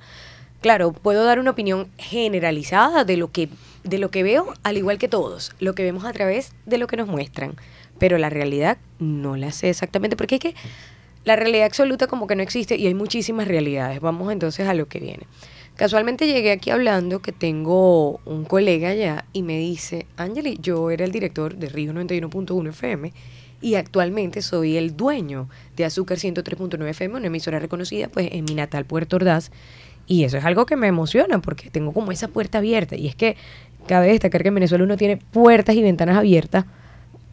Claro, 0.61 0.93
puedo 0.93 1.25
dar 1.25 1.39
una 1.39 1.51
opinión 1.51 1.89
generalizada 1.97 3.03
de 3.03 3.17
lo 3.17 3.31
que, 3.31 3.49
de 3.83 3.99
lo 3.99 4.09
que 4.09 4.23
veo, 4.23 4.53
al 4.63 4.77
igual 4.77 4.97
que 4.97 5.07
todos, 5.07 5.51
lo 5.59 5.75
que 5.75 5.83
vemos 5.83 6.05
a 6.05 6.13
través 6.13 6.53
de 6.65 6.77
lo 6.77 6.87
que 6.87 6.97
nos 6.97 7.07
muestran. 7.07 7.55
Pero 7.99 8.17
la 8.17 8.29
realidad 8.29 8.77
no 8.99 9.35
la 9.35 9.51
sé 9.51 9.69
exactamente, 9.69 10.17
porque 10.17 10.35
es 10.35 10.41
que 10.41 10.55
la 11.25 11.35
realidad 11.35 11.65
absoluta 11.65 12.07
como 12.07 12.27
que 12.27 12.35
no 12.35 12.43
existe 12.43 12.77
y 12.77 12.87
hay 12.87 12.93
muchísimas 12.93 13.47
realidades. 13.47 13.99
Vamos 13.99 14.31
entonces 14.31 14.67
a 14.67 14.73
lo 14.73 14.87
que 14.87 14.99
viene. 14.99 15.27
Casualmente 15.75 16.27
llegué 16.27 16.51
aquí 16.51 16.69
hablando 16.69 17.21
que 17.21 17.33
tengo 17.33 18.21
un 18.23 18.45
colega 18.45 18.89
allá 18.89 19.25
y 19.33 19.41
me 19.41 19.57
dice, 19.57 20.05
Angeli, 20.15 20.57
yo 20.61 20.89
era 20.89 21.03
el 21.03 21.11
director 21.11 21.57
de 21.57 21.67
Río 21.67 21.91
91.1 21.91 22.69
FM 22.69 23.11
y 23.61 23.75
actualmente 23.75 24.41
soy 24.41 24.77
el 24.77 24.95
dueño 24.95 25.49
de 25.75 25.83
Azúcar 25.83 26.17
103.9 26.17 26.87
FM, 26.89 27.15
una 27.15 27.27
emisora 27.27 27.59
reconocida 27.59 28.07
pues 28.07 28.29
en 28.31 28.45
mi 28.45 28.55
natal 28.55 28.85
Puerto 28.85 29.17
Ordaz. 29.17 29.51
Y 30.07 30.23
eso 30.23 30.37
es 30.37 30.45
algo 30.45 30.65
que 30.65 30.75
me 30.75 30.87
emociona 30.87 31.41
porque 31.41 31.69
tengo 31.71 31.91
como 31.91 32.11
esa 32.11 32.27
puerta 32.27 32.59
abierta. 32.59 32.95
Y 32.95 33.07
es 33.07 33.15
que 33.15 33.35
cabe 33.87 34.07
destacar 34.07 34.43
que 34.43 34.49
en 34.49 34.55
Venezuela 34.55 34.83
uno 34.83 34.95
tiene 34.95 35.17
puertas 35.17 35.75
y 35.75 35.81
ventanas 35.81 36.15
abiertas 36.15 36.65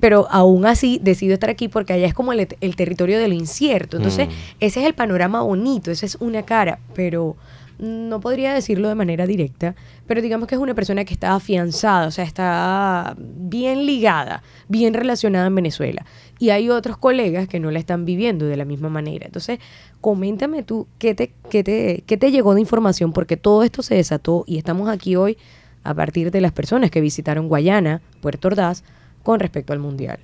pero 0.03 0.27
aún 0.33 0.67
así 0.67 0.99
decido 1.01 1.35
estar 1.35 1.49
aquí 1.49 1.69
porque 1.69 1.93
allá 1.93 2.09
es 2.09 2.13
como 2.13 2.33
el, 2.33 2.49
territorio 2.75 3.21
del 3.21 3.33
incierto. 3.33 3.99
Entonces, 3.99 4.27
mm. 4.27 4.33
ese 4.59 4.81
es 4.81 4.87
el 4.87 4.95
panorama 4.95 5.43
bonito, 5.43 5.93
esa 5.93 6.07
es 6.07 6.17
una 6.17 6.43
cara, 6.43 6.81
pero 6.93 7.37
no 7.79 8.19
podría 8.19 8.53
decirlo 8.53 8.89
de 8.89 8.97
manera 8.97 9.29
directa, 9.29 9.77
pero 10.09 10.21
digamos 10.21 10.49
que 10.49 10.57
es 10.57 10.61
una 10.61 10.75
persona 10.75 11.05
que 11.05 11.15
está 11.15 11.37
afianzada, 11.37 12.09
o 12.09 12.11
sea, 12.11 12.25
está 12.25 13.15
bien 13.17 13.87
ligada, 13.87 14.43
bien 14.67 14.93
relacionada 14.93 15.47
en 15.47 15.55
Venezuela. 15.55 16.05
Y 16.41 16.51
hay 16.51 16.69
otros 16.69 16.97
colegas 16.97 17.47
que 17.47 17.61
no 17.61 17.71
la 17.71 17.79
están 17.79 18.05
viviendo 18.05 18.47
de 18.47 18.57
la 18.57 18.65
misma 18.65 18.89
manera. 18.89 19.27
Entonces, 19.27 19.61
coméntame 20.01 20.65
tú 20.65 20.89
qué 20.99 21.15
te, 21.15 21.33
qué 21.49 21.63
te, 21.63 22.03
qué 22.05 22.17
te 22.17 22.33
llegó 22.33 22.55
de 22.55 22.61
información, 22.61 23.13
porque 23.13 23.37
todo 23.37 23.63
esto 23.63 23.85
se 23.85 23.95
desató 23.95 24.43
y 24.49 24.59
estamos 24.59 24.89
aquí 24.89 25.15
hoy 25.15 25.39
a 25.85 25.95
partir 25.95 26.33
de 26.33 26.41
las 26.41 26.51
personas 26.51 26.91
que 26.91 27.01
visitaron 27.01 27.47
Guayana, 27.47 28.03
Puerto 28.21 28.49
Ordaz, 28.49 28.83
con 29.23 29.41
respecto 29.41 29.73
al 29.73 29.79
Mundial. 29.79 30.19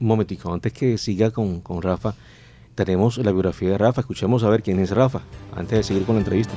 Un 0.00 0.06
momentico, 0.06 0.52
antes 0.52 0.72
que 0.72 0.96
siga 0.98 1.30
con, 1.30 1.60
con 1.60 1.82
Rafa, 1.82 2.14
tenemos 2.74 3.18
la 3.18 3.32
biografía 3.32 3.70
de 3.70 3.78
Rafa. 3.78 4.00
Escuchemos 4.00 4.42
a 4.44 4.48
ver 4.48 4.62
quién 4.62 4.78
es 4.80 4.90
Rafa, 4.90 5.20
antes 5.54 5.78
de 5.78 5.82
seguir 5.82 6.04
con 6.04 6.16
la 6.16 6.20
entrevista. 6.20 6.54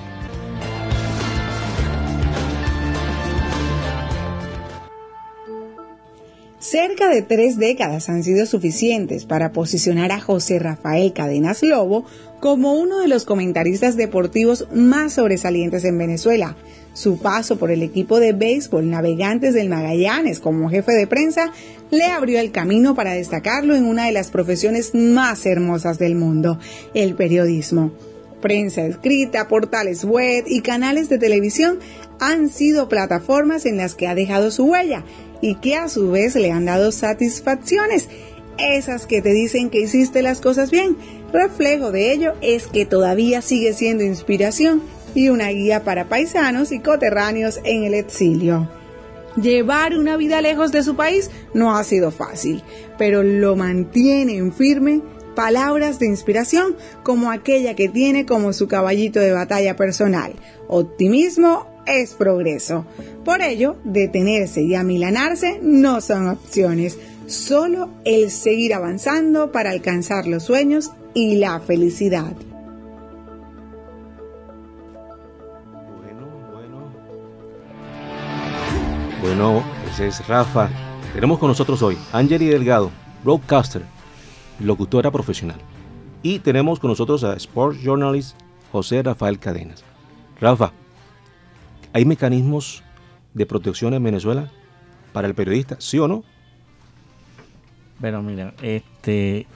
Cerca 6.60 7.10
de 7.10 7.22
tres 7.22 7.58
décadas 7.58 8.10
han 8.10 8.24
sido 8.24 8.46
suficientes 8.46 9.26
para 9.26 9.52
posicionar 9.52 10.12
a 10.14 10.22
José 10.22 10.60
Rafael 10.60 11.12
Cadenas 11.12 11.62
Lobo 11.62 12.06
como 12.40 12.74
uno 12.74 13.00
de 13.00 13.10
los 13.10 13.26
comentaristas 13.26 13.98
deportivos 13.98 14.68
más 14.74 15.14
sobresalientes 15.14 15.84
en 15.84 15.98
Venezuela, 15.98 16.56
su 16.94 17.18
paso 17.18 17.58
por 17.58 17.72
el 17.72 17.82
equipo 17.82 18.20
de 18.20 18.34
béisbol 18.34 18.90
Navegantes 18.90 19.54
del 19.54 19.70
Magallanes 19.70 20.40
como 20.40 20.70
jefe 20.70 20.94
de 20.94 21.08
prensa 21.08 21.52
le 21.90 22.06
abrió 22.06 22.40
el 22.40 22.52
camino 22.52 22.96
para 22.96 23.14
destacarlo 23.14 23.76
en 23.76 23.86
una 23.86 24.06
de 24.06 24.12
las 24.12 24.30
profesiones 24.30 24.96
más 24.96 25.46
hermosas 25.46 26.00
del 26.00 26.16
mundo, 26.16 26.60
el 26.94 27.16
periodismo. 27.16 27.92
Prensa 28.42 28.86
escrita, 28.86 29.48
portales 29.48 30.04
web 30.04 30.44
y 30.48 30.62
canales 30.62 31.10
de 31.10 31.18
televisión 31.18 31.80
han 32.20 32.50
sido 32.50 32.90
plataformas 32.90 33.66
en 33.66 33.78
las 33.78 33.96
que 33.96 34.08
ha 34.08 34.16
dejado 34.16 34.52
su 34.52 34.66
huella 34.66 35.04
y 35.42 35.56
que 35.56 35.76
a 35.76 35.90
su 35.90 36.12
vez 36.12 36.36
le 36.36 36.52
han 36.52 36.66
dado 36.66 36.92
satisfacciones, 36.92 38.10
esas 38.58 39.08
que 39.08 39.22
te 39.22 39.34
dicen 39.34 39.70
que 39.70 39.82
hiciste 39.82 40.22
las 40.22 40.42
cosas 40.42 40.72
bien. 40.72 40.98
Reflejo 41.32 41.92
de 41.92 42.12
ello 42.12 42.34
es 42.42 42.68
que 42.68 42.86
todavía 42.86 43.42
sigue 43.42 43.74
siendo 43.74 44.04
inspiración 44.04 44.82
y 45.16 45.30
una 45.30 45.50
guía 45.50 45.84
para 45.84 46.10
paisanos 46.10 46.72
y 46.72 46.80
coterráneos 46.80 47.60
en 47.64 47.84
el 47.84 47.94
exilio. 47.94 48.70
Llevar 49.36 49.98
una 49.98 50.16
vida 50.16 50.42
lejos 50.42 50.72
de 50.72 50.84
su 50.84 50.96
país 50.96 51.32
no 51.54 51.76
ha 51.76 51.84
sido 51.84 52.12
fácil, 52.12 52.62
pero 52.98 53.24
lo 53.24 53.56
mantienen 53.56 54.54
firme 54.54 55.02
palabras 55.36 55.98
de 55.98 56.06
inspiración 56.06 56.76
como 57.02 57.32
aquella 57.32 57.76
que 57.76 57.90
tiene 57.90 58.26
como 58.26 58.54
su 58.54 58.68
caballito 58.68 59.20
de 59.20 59.32
batalla 59.32 59.76
personal. 59.76 60.34
Optimismo 60.68 61.68
es 61.88 62.14
progreso. 62.14 62.86
Por 63.26 63.42
ello, 63.42 63.78
detenerse 63.84 64.62
y 64.62 64.76
amilanarse 64.76 65.60
no 65.62 66.02
son 66.02 66.30
opciones, 66.30 66.98
solo 67.26 67.90
el 68.06 68.32
seguir 68.32 68.74
avanzando 68.74 69.52
para 69.52 69.72
alcanzar 69.72 70.28
los 70.28 70.44
sueños 70.44 70.92
y 71.14 71.36
la 71.36 71.60
felicidad. 71.60 72.34
Bueno, 79.24 79.64
ese 79.90 80.08
es 80.08 80.28
Rafa. 80.28 80.70
Tenemos 81.14 81.40
con 81.40 81.48
nosotros 81.48 81.82
hoy 81.82 81.98
Angeli 82.12 82.48
Delgado, 82.48 82.92
broadcaster, 83.24 83.82
locutora 84.60 85.12
profesional. 85.12 85.56
Y 86.22 86.40
tenemos 86.40 86.78
con 86.78 86.90
nosotros 86.90 87.24
a 87.24 87.34
Sports 87.38 87.82
Journalist 87.82 88.38
José 88.74 89.02
Rafael 89.02 89.40
Cadenas. 89.40 89.82
Rafa, 90.42 90.74
¿hay 91.94 92.04
mecanismos 92.04 92.84
de 93.34 93.46
protección 93.46 93.94
en 93.94 94.04
Venezuela 94.04 94.52
para 95.14 95.30
el 95.30 95.36
periodista, 95.36 95.78
sí 95.80 95.98
o 96.00 96.10
no? 96.10 96.26
Bueno, 98.00 98.22
mira, 98.22 98.54
este, 98.62 99.48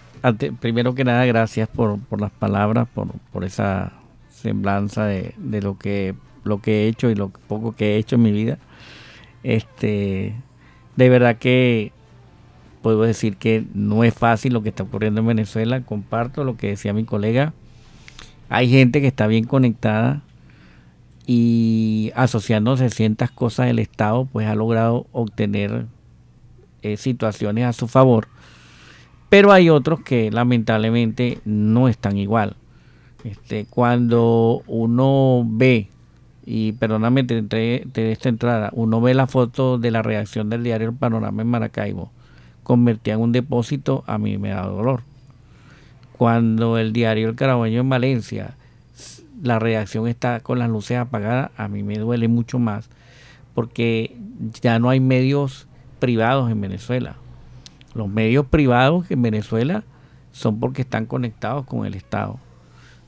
primero 0.62 0.96
que 0.96 1.04
nada, 1.04 1.26
gracias 1.26 1.68
por, 1.68 2.00
las 2.18 2.32
palabras, 2.32 2.88
por, 3.34 3.44
esa 3.44 3.92
semblanza 4.32 5.04
de, 5.04 5.36
de, 5.38 5.62
lo 5.62 5.78
que 5.78 6.16
lo 6.46 6.62
que 6.62 6.86
he 6.86 6.88
hecho 6.88 7.10
y 7.10 7.16
lo 7.16 7.28
poco 7.50 7.76
que 7.76 7.96
he 7.96 7.98
hecho 7.98 8.16
en 8.16 8.22
mi 8.22 8.32
vida. 8.32 8.60
Este, 9.44 10.34
de 10.96 11.10
verdad 11.10 11.38
que 11.38 11.92
puedo 12.82 13.02
decir 13.02 13.38
que 13.38 13.66
no 13.74 14.04
es 14.04 14.14
fácil 14.14 14.54
lo 14.54 14.64
que 14.64 14.70
está 14.70 14.84
ocurriendo 14.84 15.22
en 15.22 15.28
Venezuela. 15.28 15.82
Comparto 15.82 16.44
lo 16.44 16.58
que 16.58 16.68
decía 16.68 16.94
mi 16.94 17.04
colega. 17.04 17.54
Hay 18.50 18.70
gente 18.70 19.02
que 19.02 19.08
está 19.08 19.28
bien 19.28 19.46
conectada 19.46 20.22
y 21.26 22.12
asociándose 22.16 22.90
ciertas 22.90 23.30
cosas 23.32 23.68
del 23.68 23.80
Estado, 23.80 24.26
pues 24.32 24.48
ha 24.48 24.56
logrado 24.56 25.08
obtener 25.12 25.86
eh, 26.82 26.96
situaciones 26.96 27.66
a 27.66 27.74
su 27.74 27.88
favor. 27.88 28.30
Pero 29.30 29.52
hay 29.52 29.70
otros 29.70 30.00
que 30.02 30.32
lamentablemente 30.32 31.40
no 31.44 31.90
están 31.90 32.18
igual. 32.18 32.56
Este, 33.24 33.66
cuando 33.66 34.64
uno 34.68 35.44
ve 35.46 35.90
y 36.50 36.72
perdóname 36.72 37.24
de, 37.24 37.86
esta 37.94 38.30
entrada, 38.30 38.70
uno 38.72 39.02
ve 39.02 39.14
la 39.14 39.28
foto 39.28 39.78
de 39.78 39.92
la 39.92 40.02
reacción 40.02 40.50
del 40.50 40.64
diario 40.64 40.88
El 40.88 40.96
Panorama 40.96 41.42
en 41.42 41.50
Maracaibo, 41.50 42.10
convertía 42.64 43.16
en 43.16 43.20
un 43.20 43.34
depósito, 43.34 44.06
a 44.08 44.18
mí 44.18 44.38
me 44.38 44.50
da 44.52 44.66
dolor. 44.66 45.02
Cuando 46.18 46.78
el 46.78 46.94
diario 46.94 47.28
El 47.28 47.36
Carabaño 47.36 47.82
en 47.82 47.90
Valencia, 47.90 48.56
la 49.44 49.60
reacción 49.60 50.08
está 50.08 50.40
con 50.40 50.60
las 50.60 50.70
luces 50.70 50.98
apagadas, 50.98 51.52
a 51.58 51.68
mí 51.68 51.84
me 51.84 51.98
duele 51.98 52.30
mucho 52.30 52.60
más, 52.60 52.90
porque 53.54 54.16
ya 54.62 54.80
no 54.80 54.90
hay 54.90 55.02
medios 55.02 55.68
privados 56.00 56.50
en 56.50 56.62
Venezuela. 56.62 57.18
Los 57.94 58.08
medios 58.08 58.46
privados 58.46 59.12
en 59.12 59.22
Venezuela 59.22 59.84
son 60.32 60.62
porque 60.62 60.84
están 60.84 61.08
conectados 61.08 61.66
con 61.66 61.86
el 61.86 61.94
Estado. 61.94 62.40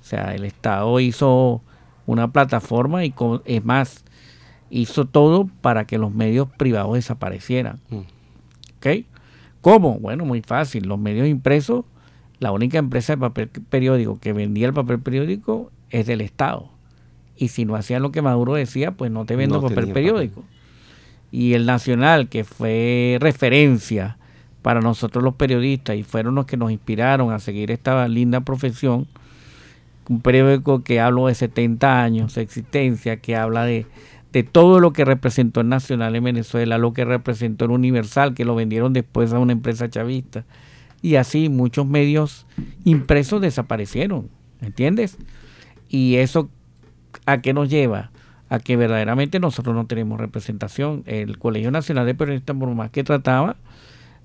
O 0.02 0.04
sea, 0.04 0.36
el 0.36 0.44
Estado 0.44 1.00
hizo 1.00 1.62
una 2.10 2.32
plataforma 2.32 3.06
y 3.06 3.14
es 3.46 3.64
más, 3.64 4.04
hizo 4.72 5.06
todo 5.06 5.48
para 5.62 5.86
que 5.86 6.00
los 6.00 6.12
medios 6.12 6.48
privados 6.58 6.96
desaparecieran. 6.96 7.80
Mm. 7.90 7.98
¿Ok? 8.78 9.06
¿Cómo? 9.62 10.00
Bueno, 10.00 10.26
muy 10.26 10.42
fácil. 10.42 10.88
Los 10.88 10.98
medios 10.98 11.28
impresos, 11.28 11.86
la 12.40 12.52
única 12.52 12.80
empresa 12.80 13.14
de 13.14 13.18
papel 13.18 13.50
periódico 13.50 14.20
que 14.20 14.34
vendía 14.34 14.66
el 14.66 14.74
papel 14.74 15.00
periódico 15.00 15.72
es 15.92 16.08
del 16.08 16.22
Estado. 16.22 16.72
y 17.38 17.50
si 17.50 17.64
no 17.64 17.76
hacían 17.76 18.02
lo 18.02 18.12
que 18.12 18.22
Maduro 18.22 18.56
decía, 18.56 18.92
pues 18.92 19.12
no 19.12 19.26
te 19.26 19.36
vendo 19.36 19.62
papel 19.62 19.94
periódico. 19.94 20.44
Y 21.32 21.54
el 21.54 21.66
Nacional, 21.66 22.28
que 22.28 22.44
fue 22.44 23.18
referencia 23.22 24.18
para 24.62 24.82
nosotros 24.82 25.24
los 25.24 25.36
periodistas 25.36 25.96
y 25.96 26.04
fueron 26.04 26.36
los 26.36 26.48
que 26.48 26.58
nos 26.58 26.72
inspiraron 26.72 27.32
a 27.32 27.40
seguir 27.40 27.72
esta 27.72 28.08
linda 28.08 28.42
profesión, 28.42 29.08
un 30.10 30.22
periódico 30.22 30.84
que 30.84 31.00
habla 31.00 31.28
de 31.28 31.36
70 31.36 32.04
años 32.04 32.36
de 32.36 32.42
existencia, 32.42 33.18
que 33.18 33.36
habla 33.36 33.64
de, 33.64 33.86
de 34.34 34.44
todo 34.44 34.80
lo 34.80 34.92
que 34.92 35.06
representó 35.06 35.62
el 35.62 35.70
Nacional 35.70 36.16
en 36.16 36.24
Venezuela, 36.24 36.78
lo 36.78 36.94
que 36.94 37.06
representó 37.06 37.66
el 37.66 37.72
Universal, 37.72 38.34
que 38.34 38.44
lo 38.44 38.56
vendieron 38.56 38.92
después 38.92 39.32
a 39.32 39.40
una 39.40 39.54
empresa 39.54 39.90
chavista. 39.90 40.46
Y 41.02 41.16
así 41.16 41.48
muchos 41.48 41.88
medios 41.88 42.46
impresos 42.84 43.40
desaparecieron, 43.40 44.30
¿entiendes? 44.62 45.18
Y 45.88 46.16
eso 46.16 46.50
a 47.26 47.42
qué 47.42 47.54
nos 47.54 47.70
lleva? 47.70 48.12
A 48.50 48.60
que 48.60 48.76
verdaderamente 48.76 49.40
nosotros 49.40 49.76
no 49.76 49.86
tenemos 49.86 50.20
representación. 50.20 51.04
El 51.06 51.38
Colegio 51.38 51.72
Nacional 51.72 52.06
de 52.08 52.16
Periodistas, 52.16 52.56
por 52.56 52.74
más 52.74 52.90
que 52.90 53.04
trataba, 53.04 53.58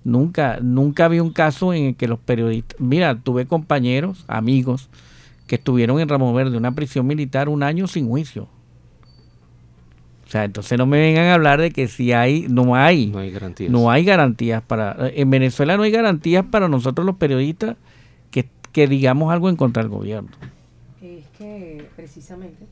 nunca, 0.03 0.59
nunca 0.63 1.05
había 1.05 1.23
un 1.23 1.33
caso 1.33 1.75
en 1.75 1.85
el 1.85 1.97
que 1.97 2.09
los 2.09 2.19
periodistas, 2.19 2.81
mira, 2.81 3.15
tuve 3.17 3.47
compañeros, 3.47 4.25
amigos, 4.29 4.89
que 5.47 5.57
estuvieron 5.57 6.01
en 6.01 6.09
Ramos 6.09 6.35
Verde, 6.35 6.57
una 6.57 6.75
prisión 6.75 7.07
militar, 7.07 7.49
un 7.49 7.63
año 7.63 7.87
sin 7.87 8.09
juicio. 8.09 8.49
O 10.27 10.31
sea, 10.31 10.45
entonces 10.45 10.79
no 10.79 10.87
me 10.87 10.99
vengan 10.99 11.27
a 11.27 11.35
hablar 11.35 11.61
de 11.61 11.71
que 11.71 11.87
si 11.87 12.13
hay, 12.13 12.47
no 12.49 12.75
hay, 12.75 13.09
no 13.09 13.19
hay 13.19 13.31
garantías. 13.31 13.71
No 13.71 13.91
hay 13.91 14.05
garantías 14.05 14.63
para, 14.63 14.97
en 15.15 15.31
Venezuela 15.31 15.77
no 15.77 15.83
hay 15.83 15.91
garantías 15.91 16.45
para 16.51 16.69
nosotros 16.69 17.07
los 17.07 17.17
periodistas 17.17 17.77
que, 18.31 18.49
que 18.73 18.89
digamos 18.89 19.33
algo 19.33 19.49
en 19.49 19.57
contra 19.57 19.83
del 19.83 19.91
gobierno. 19.91 20.31
Es 21.03 21.27
que 21.39 21.87
precisamente 21.95 22.65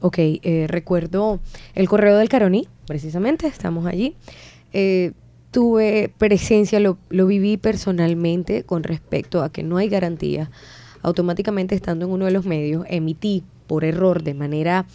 Ok, 0.00 0.18
eh, 0.18 0.66
recuerdo 0.68 1.40
el 1.74 1.88
correo 1.88 2.18
del 2.18 2.28
Caroní, 2.28 2.68
precisamente, 2.86 3.48
estamos 3.48 3.86
allí. 3.86 4.14
Eh, 4.72 5.12
tuve 5.50 6.12
presencia, 6.18 6.78
lo, 6.78 6.98
lo, 7.10 7.26
viví 7.26 7.56
personalmente 7.56 8.62
con 8.62 8.84
respecto 8.84 9.42
a 9.42 9.50
que 9.50 9.64
no 9.64 9.76
hay 9.76 9.88
garantía. 9.88 10.50
Automáticamente 11.02 11.74
estando 11.74 12.06
en 12.06 12.12
uno 12.12 12.24
de 12.24 12.30
los 12.30 12.44
medios, 12.44 12.84
emití 12.88 13.44
por 13.66 13.84
error 13.84 14.22
de 14.22 14.34
manera 14.34 14.86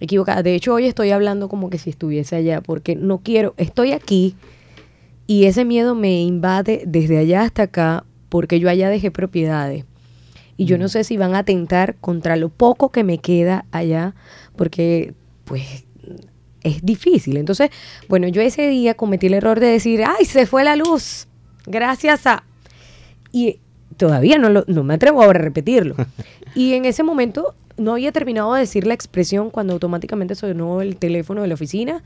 equivocada. 0.00 0.42
De 0.42 0.54
hecho, 0.54 0.74
hoy 0.74 0.86
estoy 0.86 1.10
hablando 1.10 1.48
como 1.48 1.70
que 1.70 1.78
si 1.78 1.90
estuviese 1.90 2.36
allá, 2.36 2.60
porque 2.60 2.96
no 2.96 3.18
quiero, 3.18 3.54
estoy 3.56 3.92
aquí 3.92 4.34
y 5.26 5.44
ese 5.44 5.64
miedo 5.64 5.94
me 5.94 6.22
invade 6.22 6.82
desde 6.86 7.18
allá 7.18 7.42
hasta 7.42 7.64
acá, 7.64 8.04
porque 8.28 8.58
yo 8.60 8.68
allá 8.68 8.88
dejé 8.88 9.10
propiedades 9.10 9.84
y 10.56 10.66
yo 10.66 10.76
no 10.76 10.88
sé 10.88 11.04
si 11.04 11.16
van 11.16 11.34
a 11.34 11.38
atentar 11.38 11.96
contra 12.00 12.36
lo 12.36 12.48
poco 12.50 12.90
que 12.90 13.04
me 13.04 13.18
queda 13.18 13.64
allá, 13.70 14.14
porque 14.56 15.14
pues 15.44 15.84
es 16.62 16.82
difícil. 16.82 17.38
Entonces, 17.38 17.70
bueno, 18.08 18.28
yo 18.28 18.42
ese 18.42 18.68
día 18.68 18.94
cometí 18.94 19.28
el 19.28 19.34
error 19.34 19.58
de 19.58 19.68
decir, 19.68 20.02
ay, 20.06 20.24
se 20.26 20.46
fue 20.46 20.64
la 20.64 20.76
luz, 20.76 21.28
gracias 21.66 22.26
a... 22.26 22.44
Y 23.32 23.60
todavía 24.00 24.38
no, 24.38 24.48
lo, 24.48 24.64
no 24.66 24.82
me 24.82 24.94
atrevo 24.94 25.22
ahora 25.22 25.38
a 25.38 25.42
repetirlo. 25.42 25.94
Y 26.52 26.74
en 26.74 26.84
ese 26.84 27.04
momento 27.04 27.54
no 27.76 27.92
había 27.92 28.10
terminado 28.10 28.54
de 28.54 28.60
decir 28.60 28.84
la 28.84 28.94
expresión 28.94 29.50
cuando 29.50 29.72
automáticamente 29.72 30.34
sonó 30.34 30.80
el 30.80 30.96
teléfono 30.96 31.42
de 31.42 31.46
la 31.46 31.54
oficina 31.54 32.02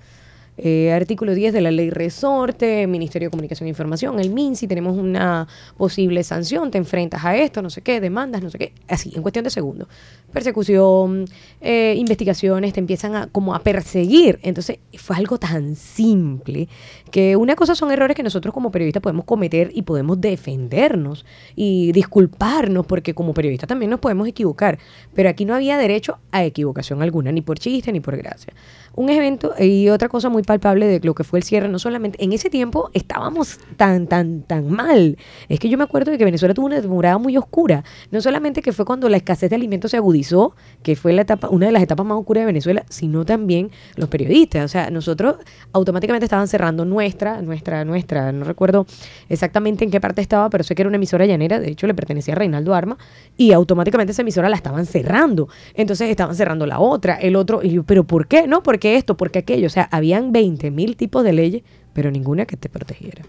eh, 0.57 0.93
artículo 0.93 1.35
10 1.35 1.53
de 1.53 1.61
la 1.61 1.71
ley 1.71 1.91
resorte, 1.91 2.87
Ministerio 2.87 3.27
de 3.27 3.31
Comunicación 3.31 3.67
e 3.67 3.71
Información, 3.71 4.21
el 4.21 4.31
MINSI, 4.31 4.69
tenemos 4.69 4.97
una 4.97 5.49
posible 5.77 6.23
sanción, 6.23 6.71
te 6.71 6.79
enfrentas 6.79 7.25
a 7.25 7.37
esto, 7.37 7.61
no 7.61 7.71
sé 7.71 7.83
qué, 7.83 8.01
demandas, 8.01 8.43
no 8.43 8.51
sé 8.51 8.59
qué, 8.59 8.73
así, 8.89 9.13
en 9.17 9.23
cuestión 9.23 9.45
de 9.45 9.51
segundos. 9.51 9.89
Persecución, 10.33 11.27
eh, 11.61 11.95
investigaciones, 11.97 12.73
te 12.73 12.81
empiezan 12.81 13.15
a 13.15 13.27
como 13.29 13.55
a 13.55 13.61
perseguir. 13.61 14.39
Entonces, 14.43 14.79
fue 14.97 15.17
algo 15.17 15.39
tan 15.39 15.77
simple 15.77 16.69
que 17.11 17.37
una 17.37 17.57
cosa 17.57 17.75
son 17.75 17.91
errores 17.91 18.17
que 18.17 18.23
nosotros 18.23 18.55
como 18.55 18.71
periodistas 18.71 19.03
podemos 19.03 19.25
cometer 19.25 19.71
y 19.75 19.83
podemos 19.83 20.21
defendernos 20.21 21.25
y 21.57 21.93
disculparnos, 21.93 22.87
porque 22.87 23.15
como 23.15 23.35
periodistas 23.35 23.69
también 23.69 23.91
nos 23.91 24.01
podemos 24.01 24.29
equivocar, 24.29 24.79
pero 25.15 25.29
aquí 25.29 25.45
no 25.45 25.55
había 25.55 25.79
derecho 25.79 26.19
a 26.31 26.45
equivocación 26.45 27.03
alguna, 27.03 27.33
ni 27.33 27.43
por 27.43 27.59
chiste 27.59 27.93
ni 27.93 28.01
por 28.01 28.17
gracia 28.17 28.53
un 28.97 29.11
evento 29.11 29.55
y 29.59 29.89
otra 29.89 30.09
cosa 30.09 30.29
muy 30.29 30.43
palpable 30.43 30.87
de 30.87 31.01
lo 31.01 31.15
que 31.15 31.25
fue 31.25 31.39
el 31.39 31.43
cierre, 31.43 31.69
no 31.69 31.79
solamente 31.79 32.23
en 32.23 32.33
ese 32.33 32.51
tiempo 32.51 32.91
estábamos 32.95 33.59
tan, 33.77 34.07
tan, 34.07 34.43
tan 34.43 34.71
mal. 34.71 35.17
Es 35.49 35.59
que 35.59 35.69
yo 35.69 35.79
me 35.79 35.85
acuerdo 35.85 36.11
de 36.11 36.19
que 36.19 36.25
Venezuela 36.25 36.55
tuvo 36.55 36.67
una 36.67 36.81
temporada 36.81 37.19
muy 37.19 37.37
oscura. 37.37 37.85
No 38.11 38.21
solamente 38.21 38.63
que 38.63 38.73
fue 38.73 38.85
cuando 38.85 39.09
la 39.09 39.17
escasez 39.17 39.51
de 39.51 39.57
alimentos 39.57 39.91
se 39.91 39.97
agudizó, 39.97 40.55
que 40.83 40.97
fue 40.97 41.13
la 41.13 41.23
etapa, 41.23 41.49
una 41.49 41.67
de 41.67 41.73
las 41.73 41.83
etapas 41.83 42.07
más 42.07 42.19
oscuras 42.19 42.43
de 42.43 42.47
Venezuela, 42.47 42.85
sino 42.89 43.25
también 43.25 43.71
los 43.97 44.09
periodistas. 44.09 44.65
O 44.65 44.69
sea, 44.69 44.91
nosotros 44.91 45.37
automáticamente 45.73 46.25
estaban 46.25 46.49
cerrando 46.49 46.85
nuestra, 46.85 47.43
nuestra, 47.43 47.85
nuestra, 47.85 48.33
no 48.33 48.45
recuerdo 48.45 48.87
exactamente 49.29 49.85
en 49.85 49.91
qué 49.91 50.01
parte 50.01 50.21
estaba, 50.21 50.51
pero 50.51 50.65
sé 50.65 50.75
que 50.75 50.83
era 50.83 50.89
una 50.89 50.97
emisora 50.97 51.27
llanera, 51.27 51.59
de 51.59 51.71
hecho 51.71 51.87
le 51.87 51.95
pertenecía 51.95 52.35
a 52.35 52.37
Reinaldo 52.37 52.75
Arma, 52.75 52.97
y 53.37 53.53
automáticamente 53.53 54.13
esa 54.13 54.23
emisora 54.23 54.49
la 54.49 54.57
estaban 54.57 54.87
cerrando. 54.87 55.49
Entonces 55.75 56.11
estaban 56.11 56.35
cerrando 56.35 56.67
la 56.67 56.79
otra, 56.79 57.17
el 57.17 57.37
otro, 57.37 57.63
y 57.63 57.71
yo, 57.71 57.83
pero 57.83 58.05
¿por 58.05 58.27
qué? 58.27 58.47
No, 58.47 58.63
porque 58.63 58.84
esto, 58.87 59.17
porque 59.17 59.41
aquello. 59.41 59.67
O 59.67 59.71
sea, 59.71 59.89
habían 59.91 60.33
20 60.33 60.71
mil 60.71 60.97
tipos 60.97 61.25
de 61.25 61.33
leyes, 61.33 61.63
pero 61.93 62.11
ninguna 62.11 62.47
que 62.47 62.57
te 62.57 62.69
protegiera. 62.69 63.25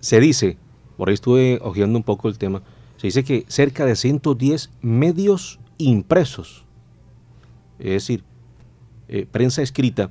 Se 0.00 0.20
dice, 0.20 0.56
por 0.96 1.08
ahí 1.08 1.14
estuve 1.14 1.58
ojeando 1.62 1.98
un 1.98 2.04
poco 2.04 2.28
el 2.28 2.38
tema, 2.38 2.62
se 2.96 3.08
dice 3.08 3.24
que 3.24 3.44
cerca 3.48 3.84
de 3.84 3.96
110 3.96 4.70
medios 4.80 5.60
impresos, 5.78 6.64
es 7.78 7.90
decir, 7.90 8.24
eh, 9.08 9.26
prensa 9.30 9.62
escrita, 9.62 10.10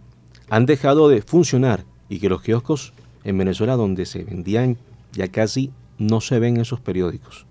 han 0.49 0.65
dejado 0.65 1.07
de 1.07 1.21
funcionar 1.21 1.85
y 2.09 2.19
que 2.19 2.29
los 2.29 2.41
kioscos 2.41 2.93
en 3.23 3.37
Venezuela 3.37 3.75
donde 3.75 4.05
se 4.05 4.23
vendían 4.23 4.77
ya 5.13 5.27
casi 5.29 5.71
no 5.97 6.21
se 6.21 6.39
ven 6.39 6.57
esos 6.57 6.79
periódicos. 6.79 7.45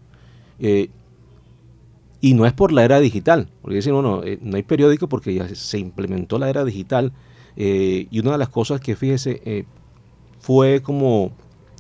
Eh, 0.59 0.91
y 2.21 2.35
no 2.35 2.45
es 2.47 2.53
por 2.53 2.73
la 2.73 2.85
era 2.85 3.01
digital, 3.01 3.49
porque 3.63 3.77
dicen, 3.77 3.93
no, 3.93 4.03
no, 4.03 4.23
eh, 4.23 4.39
no 4.43 4.57
hay 4.57 4.63
periódico 4.63 5.09
porque 5.09 5.33
ya 5.33 5.49
se 5.55 5.79
implementó 5.79 6.39
la 6.39 6.51
era 6.51 6.65
digital. 6.65 7.13
Eh, 7.57 8.07
y 8.11 8.19
una 8.21 8.33
de 8.33 8.39
las 8.39 8.51
cosas 8.51 8.81
que, 8.81 8.95
fíjese, 8.95 9.41
eh, 9.45 9.65
fue 10.39 10.83
como 10.83 11.33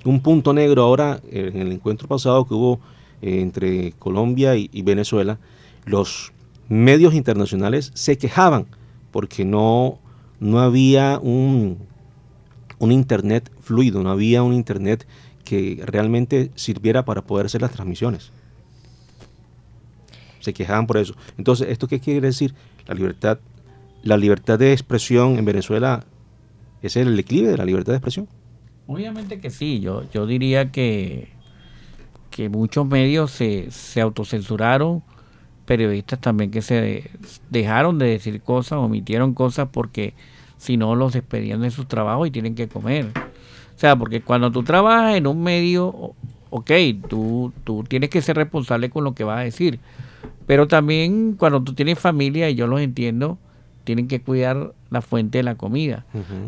un 0.04 0.20
punto 0.20 0.52
negro 0.54 0.82
ahora 0.82 1.20
en 1.30 1.56
el 1.56 1.72
encuentro 1.72 2.08
pasado 2.08 2.46
que 2.46 2.54
hubo 2.54 2.80
entre 3.20 3.92
Colombia 3.92 4.56
y, 4.56 4.82
Venezuela, 4.82 5.38
los 5.84 6.32
medios 6.68 7.12
internacionales 7.12 7.90
se 7.94 8.16
quejaban 8.16 8.66
porque 9.10 9.44
no, 9.44 9.98
no 10.40 10.60
había 10.60 11.18
un, 11.22 11.78
un 12.78 12.92
Internet 12.92 13.50
fluido, 13.60 14.02
no 14.02 14.10
había 14.10 14.42
un 14.42 14.54
Internet 14.54 15.06
que 15.44 15.82
realmente 15.84 16.50
sirviera 16.54 17.04
para 17.04 17.22
poder 17.22 17.46
hacer 17.46 17.60
las 17.60 17.72
transmisiones 17.72 18.32
se 20.40 20.52
quejaban 20.52 20.86
por 20.86 20.96
eso. 20.96 21.14
Entonces, 21.38 21.68
¿esto 21.68 21.86
qué 21.86 22.00
quiere 22.00 22.20
decir? 22.20 22.54
La 22.86 22.94
libertad, 22.94 23.38
la 24.02 24.16
libertad 24.16 24.58
de 24.58 24.72
expresión 24.72 25.38
en 25.38 25.44
Venezuela 25.44 26.04
es 26.82 26.96
el 26.96 27.16
declive 27.16 27.48
de 27.48 27.56
la 27.56 27.64
libertad 27.64 27.92
de 27.92 27.98
expresión. 27.98 28.28
Obviamente 28.86 29.38
que 29.40 29.50
sí, 29.50 29.80
yo, 29.80 30.02
yo 30.12 30.26
diría 30.26 30.72
que, 30.72 31.28
que 32.30 32.48
muchos 32.48 32.86
medios 32.86 33.30
se, 33.30 33.70
se 33.70 34.00
autocensuraron, 34.00 35.02
periodistas 35.64 36.20
también 36.20 36.50
que 36.50 36.62
se 36.62 37.10
dejaron 37.50 37.98
de 37.98 38.06
decir 38.06 38.40
cosas, 38.40 38.78
omitieron 38.78 39.34
cosas 39.34 39.68
porque 39.70 40.14
si 40.56 40.76
no 40.76 40.96
los 40.96 41.12
despedían 41.12 41.62
de 41.62 41.70
su 41.70 41.84
trabajo 41.84 42.26
y 42.26 42.30
tienen 42.30 42.54
que 42.54 42.68
comer. 42.68 43.06
O 43.76 43.78
sea, 43.78 43.96
porque 43.96 44.20
cuando 44.20 44.50
tú 44.50 44.62
trabajas 44.62 45.14
en 45.14 45.26
un 45.26 45.42
medio, 45.42 46.14
ok, 46.50 46.70
tú, 47.08 47.52
tú 47.64 47.84
tienes 47.84 48.10
que 48.10 48.20
ser 48.20 48.36
responsable 48.36 48.90
con 48.90 49.04
lo 49.04 49.14
que 49.14 49.24
vas 49.24 49.38
a 49.38 49.44
decir, 49.44 49.78
pero 50.50 50.66
también 50.66 51.34
cuando 51.34 51.62
tú 51.62 51.74
tienes 51.74 51.96
familia, 52.00 52.50
y 52.50 52.56
yo 52.56 52.66
los 52.66 52.80
entiendo, 52.80 53.38
tienen 53.84 54.08
que 54.08 54.20
cuidar 54.20 54.74
la 54.90 55.00
fuente 55.00 55.38
de 55.38 55.44
la 55.44 55.54
comida. 55.54 56.06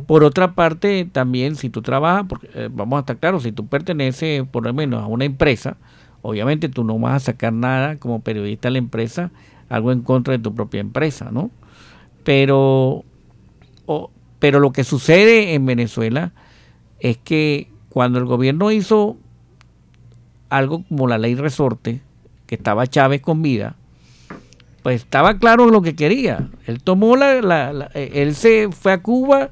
Por 0.08 0.24
otra 0.24 0.56
parte, 0.56 1.04
también 1.04 1.54
si 1.54 1.70
tú 1.70 1.82
trabajas, 1.82 2.24
porque, 2.28 2.48
eh, 2.52 2.68
vamos 2.68 2.96
a 2.96 3.00
estar 3.02 3.18
claros, 3.18 3.44
si 3.44 3.52
tú 3.52 3.68
perteneces 3.68 4.42
por 4.48 4.64
lo 4.64 4.74
menos 4.74 5.04
a 5.04 5.06
una 5.06 5.24
empresa, 5.24 5.76
obviamente 6.20 6.68
tú 6.68 6.82
no 6.82 6.98
vas 6.98 7.14
a 7.14 7.26
sacar 7.26 7.52
nada 7.52 7.96
como 7.98 8.22
periodista 8.22 8.66
de 8.66 8.72
la 8.72 8.78
empresa, 8.78 9.30
algo 9.68 9.92
en 9.92 10.00
contra 10.00 10.32
de 10.32 10.42
tu 10.42 10.52
propia 10.52 10.80
empresa, 10.80 11.30
¿no? 11.30 11.52
Pero, 12.24 13.04
pero 14.40 14.58
lo 14.58 14.72
que 14.72 14.82
sucede 14.82 15.54
en 15.54 15.64
Venezuela 15.64 16.32
es 16.98 17.18
que 17.18 17.70
cuando 17.88 18.18
el 18.18 18.24
gobierno 18.24 18.72
hizo 18.72 19.16
algo 20.48 20.82
como 20.88 21.06
la 21.06 21.18
ley 21.18 21.36
resorte, 21.36 22.00
que 22.48 22.56
estaba 22.56 22.88
Chávez 22.88 23.20
con 23.20 23.42
vida, 23.42 23.76
pues 24.82 25.02
estaba 25.02 25.38
claro 25.38 25.70
lo 25.70 25.82
que 25.82 25.94
quería. 25.94 26.50
Él 26.66 26.82
tomó 26.82 27.16
la, 27.16 27.90
eh, 27.94 28.10
él 28.14 28.34
se 28.34 28.68
fue 28.70 28.92
a 28.92 29.02
Cuba, 29.02 29.50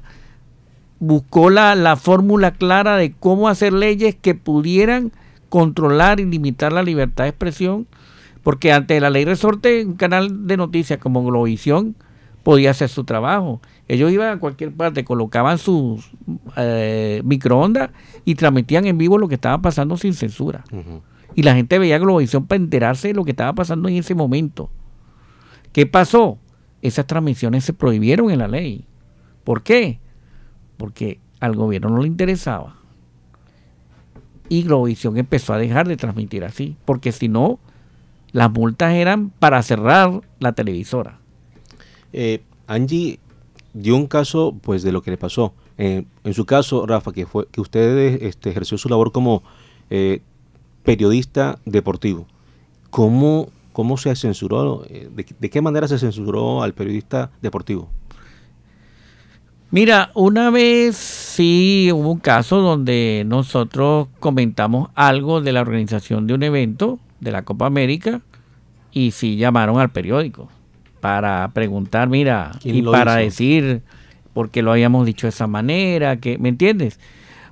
buscó 0.99 1.49
la, 1.49 1.75
la 1.75 1.95
fórmula 1.95 2.51
clara 2.51 2.97
de 2.97 3.13
cómo 3.13 3.47
hacer 3.47 3.73
leyes 3.73 4.15
que 4.15 4.35
pudieran 4.35 5.11
controlar 5.49 6.19
y 6.19 6.25
limitar 6.25 6.71
la 6.71 6.81
libertad 6.83 7.25
de 7.25 7.31
expresión, 7.31 7.85
Porque 8.41 8.71
ante 8.71 8.99
la 8.99 9.09
ley 9.09 9.25
resorte, 9.25 9.85
un 9.85 9.95
canal 9.95 10.47
de 10.47 10.57
noticias 10.57 10.97
como 10.97 11.23
Globovisión 11.23 11.95
podía 12.41 12.71
hacer 12.71 12.89
su 12.89 13.03
trabajo. 13.03 13.61
Ellos 13.87 14.11
iban 14.11 14.29
a 14.29 14.39
cualquier 14.39 14.71
parte, 14.71 15.03
colocaban 15.03 15.57
sus 15.57 16.09
eh, 16.57 17.21
microondas 17.23 17.91
y 18.25 18.35
transmitían 18.35 18.85
en 18.85 18.97
vivo 18.97 19.17
lo 19.17 19.27
que 19.27 19.35
estaba 19.35 19.61
pasando 19.61 19.97
sin 19.97 20.13
censura. 20.13 20.63
Y 21.35 21.43
la 21.43 21.53
gente 21.53 21.77
veía 21.77 21.99
Globovisión 21.99 22.47
para 22.47 22.61
enterarse 22.61 23.09
de 23.09 23.13
lo 23.13 23.25
que 23.25 23.31
estaba 23.31 23.53
pasando 23.53 23.89
en 23.89 23.95
ese 23.95 24.15
momento. 24.15 24.69
¿Qué 25.73 25.85
pasó? 25.85 26.37
Esas 26.81 27.07
transmisiones 27.07 27.63
se 27.63 27.73
prohibieron 27.73 28.31
en 28.31 28.39
la 28.39 28.47
ley. 28.47 28.85
¿Por 29.43 29.63
qué? 29.63 29.99
Porque 30.77 31.19
al 31.39 31.55
gobierno 31.55 31.89
no 31.89 32.01
le 32.01 32.07
interesaba. 32.07 32.75
Y 34.49 34.63
Globovisión 34.63 35.17
empezó 35.17 35.53
a 35.53 35.57
dejar 35.57 35.87
de 35.87 35.95
transmitir 35.95 36.43
así, 36.43 36.75
porque 36.85 37.11
si 37.11 37.29
no, 37.29 37.59
las 38.31 38.51
multas 38.51 38.93
eran 38.93 39.29
para 39.29 39.61
cerrar 39.63 40.21
la 40.39 40.53
televisora. 40.53 41.19
Eh, 42.13 42.41
Angie 42.67 43.19
dio 43.73 43.95
un 43.95 44.07
caso 44.07 44.55
pues 44.61 44.83
de 44.83 44.91
lo 44.91 45.01
que 45.01 45.11
le 45.11 45.17
pasó. 45.17 45.53
Eh, 45.77 46.03
en 46.23 46.33
su 46.33 46.45
caso, 46.45 46.85
Rafa, 46.85 47.13
que 47.13 47.25
fue 47.25 47.47
que 47.47 47.61
usted 47.61 48.21
este, 48.23 48.49
ejerció 48.49 48.77
su 48.77 48.89
labor 48.89 49.11
como 49.11 49.43
eh, 49.89 50.21
periodista 50.83 51.59
deportivo. 51.65 52.27
¿Cómo, 52.89 53.49
¿Cómo 53.73 53.97
se 53.97 54.15
censuró? 54.15 54.83
Eh, 54.89 55.09
de, 55.15 55.25
de, 55.39 55.49
qué 55.49 55.61
manera 55.61 55.87
se 55.87 55.97
censuró 55.97 56.63
al 56.63 56.73
periodista 56.73 57.31
deportivo? 57.41 57.89
Mira, 59.71 60.11
una 60.15 60.49
vez 60.49 60.97
sí 60.97 61.89
hubo 61.93 62.11
un 62.11 62.19
caso 62.19 62.57
donde 62.57 63.23
nosotros 63.25 64.09
comentamos 64.19 64.89
algo 64.95 65.39
de 65.39 65.53
la 65.53 65.61
organización 65.61 66.27
de 66.27 66.33
un 66.33 66.43
evento 66.43 66.99
de 67.21 67.31
la 67.31 67.43
Copa 67.43 67.67
América 67.67 68.21
y 68.91 69.11
sí 69.11 69.37
llamaron 69.37 69.79
al 69.79 69.89
periódico 69.89 70.49
para 70.99 71.49
preguntar, 71.53 72.09
mira, 72.09 72.51
y 72.63 72.81
para 72.83 73.15
decir 73.15 73.81
por 74.33 74.49
qué 74.49 74.61
lo 74.61 74.71
habíamos 74.71 75.05
dicho 75.05 75.25
de 75.25 75.29
esa 75.29 75.47
manera, 75.47 76.17
que, 76.17 76.37
¿me 76.37 76.49
entiendes? 76.49 76.99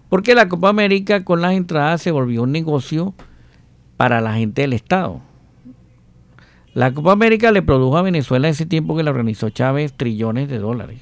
Porque 0.09 0.35
la 0.35 0.49
Copa 0.49 0.69
América 0.69 1.23
con 1.23 1.41
las 1.41 1.53
entradas 1.53 2.01
se 2.01 2.11
volvió 2.11 2.43
un 2.43 2.51
negocio 2.51 3.13
para 3.97 4.21
la 4.21 4.35
gente 4.35 4.61
del 4.61 4.73
Estado. 4.73 5.21
La 6.73 6.93
Copa 6.93 7.11
América 7.11 7.51
le 7.51 7.61
produjo 7.61 7.97
a 7.97 8.01
Venezuela 8.01 8.47
ese 8.47 8.65
tiempo 8.65 8.95
que 8.95 9.03
la 9.03 9.11
organizó 9.11 9.49
Chávez 9.49 9.93
trillones 9.93 10.49
de 10.49 10.59
dólares. 10.59 10.99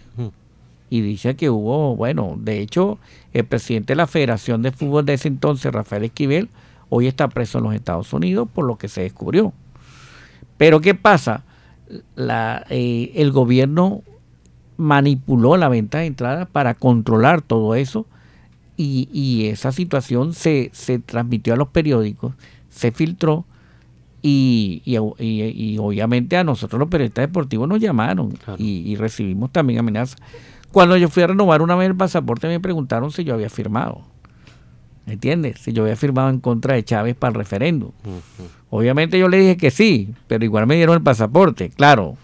Y 0.90 1.02
dice 1.02 1.36
que 1.36 1.50
hubo, 1.50 1.96
bueno, 1.96 2.36
de 2.40 2.62
hecho, 2.62 2.98
el 3.34 3.46
presidente 3.46 3.92
de 3.92 3.98
la 3.98 4.08
Federación 4.08 4.62
de 4.62 4.72
Fútbol 4.72 5.06
de 5.06 5.16
ese 5.16 5.28
entonces, 5.28 5.72
Rafael 5.74 6.06
Esquivel, 6.06 6.50
hoy 6.90 7.08
está 7.08 7.28
preso 7.28 7.58
en 7.58 7.66
los 7.66 7.76
Estados 7.76 8.14
Unidos 8.14 8.48
por 8.54 8.66
lo 8.66 8.78
que 8.78 8.88
se 8.88 9.02
descubrió. 9.02 9.52
Pero 10.58 10.80
¿qué 10.80 10.96
pasa? 10.96 11.44
La, 12.16 12.66
eh, 12.70 13.12
el 13.16 13.32
gobierno 13.32 14.04
manipuló 14.78 15.58
la 15.58 15.70
venta 15.70 16.00
de 16.00 16.06
entradas 16.06 16.48
para 16.48 16.76
controlar 16.76 17.42
todo 17.42 17.76
eso 17.76 18.06
y, 18.78 19.10
y 19.12 19.48
esa 19.48 19.72
situación 19.72 20.34
se, 20.34 20.70
se, 20.72 21.00
transmitió 21.00 21.54
a 21.54 21.58
los 21.58 21.70
periódicos, 21.70 22.34
se 22.70 22.92
filtró 22.92 23.46
y, 24.30 24.82
y, 24.84 24.98
y 25.24 25.78
obviamente 25.78 26.36
a 26.36 26.44
nosotros 26.44 26.78
los 26.78 26.90
periodistas 26.90 27.28
deportivos 27.28 27.70
nos 27.70 27.80
llamaron 27.80 28.32
claro. 28.32 28.62
y, 28.62 28.94
recibimos 28.98 29.54
también 29.54 29.80
amenazas. 29.80 30.20
Cuando 30.74 30.98
yo 30.98 31.08
fui 31.08 31.24
a 31.24 31.28
renovar 31.28 31.62
una 31.62 31.78
vez 31.78 31.90
el 31.90 31.96
pasaporte 31.96 32.48
me 32.50 32.60
preguntaron 32.60 33.10
si 33.12 33.24
yo 33.24 33.36
había 33.36 33.50
firmado. 33.50 34.02
¿Me 35.06 35.14
entiendes? 35.14 35.62
Si 35.62 35.72
yo 35.72 35.84
había 35.84 35.96
firmado 35.96 36.30
en 36.30 36.42
contra 36.42 36.76
de 36.76 36.84
Chávez 36.84 37.16
para 37.16 37.30
el 37.30 37.36
referéndum. 37.36 37.92
Uh 38.04 38.10
-huh. 38.10 38.48
Obviamente 38.70 39.18
yo 39.18 39.30
le 39.30 39.38
dije 39.38 39.56
que 39.56 39.72
sí, 39.72 40.14
pero 40.28 40.44
igual 40.44 40.68
me 40.68 40.76
dieron 40.76 40.96
el 40.98 41.02
pasaporte, 41.02 41.70
claro. 41.70 42.18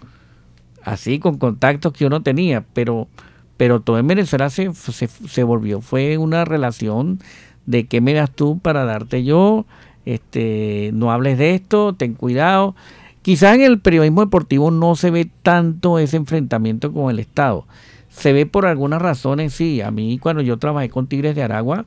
Así 0.84 1.20
con 1.20 1.38
contactos 1.38 1.94
que 1.94 2.06
uno 2.06 2.22
tenía, 2.22 2.66
pero, 2.74 3.08
pero 3.56 3.80
todo 3.80 3.98
en 3.98 4.08
Venezuela 4.08 4.50
se, 4.50 4.74
se, 4.74 5.08
se 5.08 5.44
volvió, 5.44 5.80
fue 5.80 6.18
una 6.18 6.44
relación 6.44 7.20
de 7.66 7.88
qué 7.88 8.02
me 8.02 8.14
das 8.14 8.30
tú 8.30 8.60
para 8.60 8.84
darte 8.84 9.24
yo, 9.24 9.66
este, 10.06 10.92
no 10.94 11.12
hables 11.12 11.38
de 11.38 11.56
esto, 11.56 11.94
ten 11.94 12.14
cuidado. 12.14 12.76
Quizás 13.22 13.56
en 13.56 13.62
el 13.62 13.80
periodismo 13.80 14.22
deportivo 14.22 14.70
no 14.70 14.96
se 14.96 15.10
ve 15.10 15.30
tanto 15.44 16.00
ese 16.00 16.18
enfrentamiento 16.18 16.92
con 16.92 17.10
el 17.10 17.20
Estado. 17.20 17.66
Se 18.10 18.34
ve 18.34 18.46
por 18.46 18.66
algunas 18.66 19.02
razones, 19.02 19.54
sí. 19.54 19.82
A 19.82 19.92
mí 19.92 20.20
cuando 20.20 20.42
yo 20.42 20.58
trabajé 20.58 20.90
con 20.90 21.08
Tigres 21.08 21.36
de 21.36 21.44
Aragua, 21.44 21.86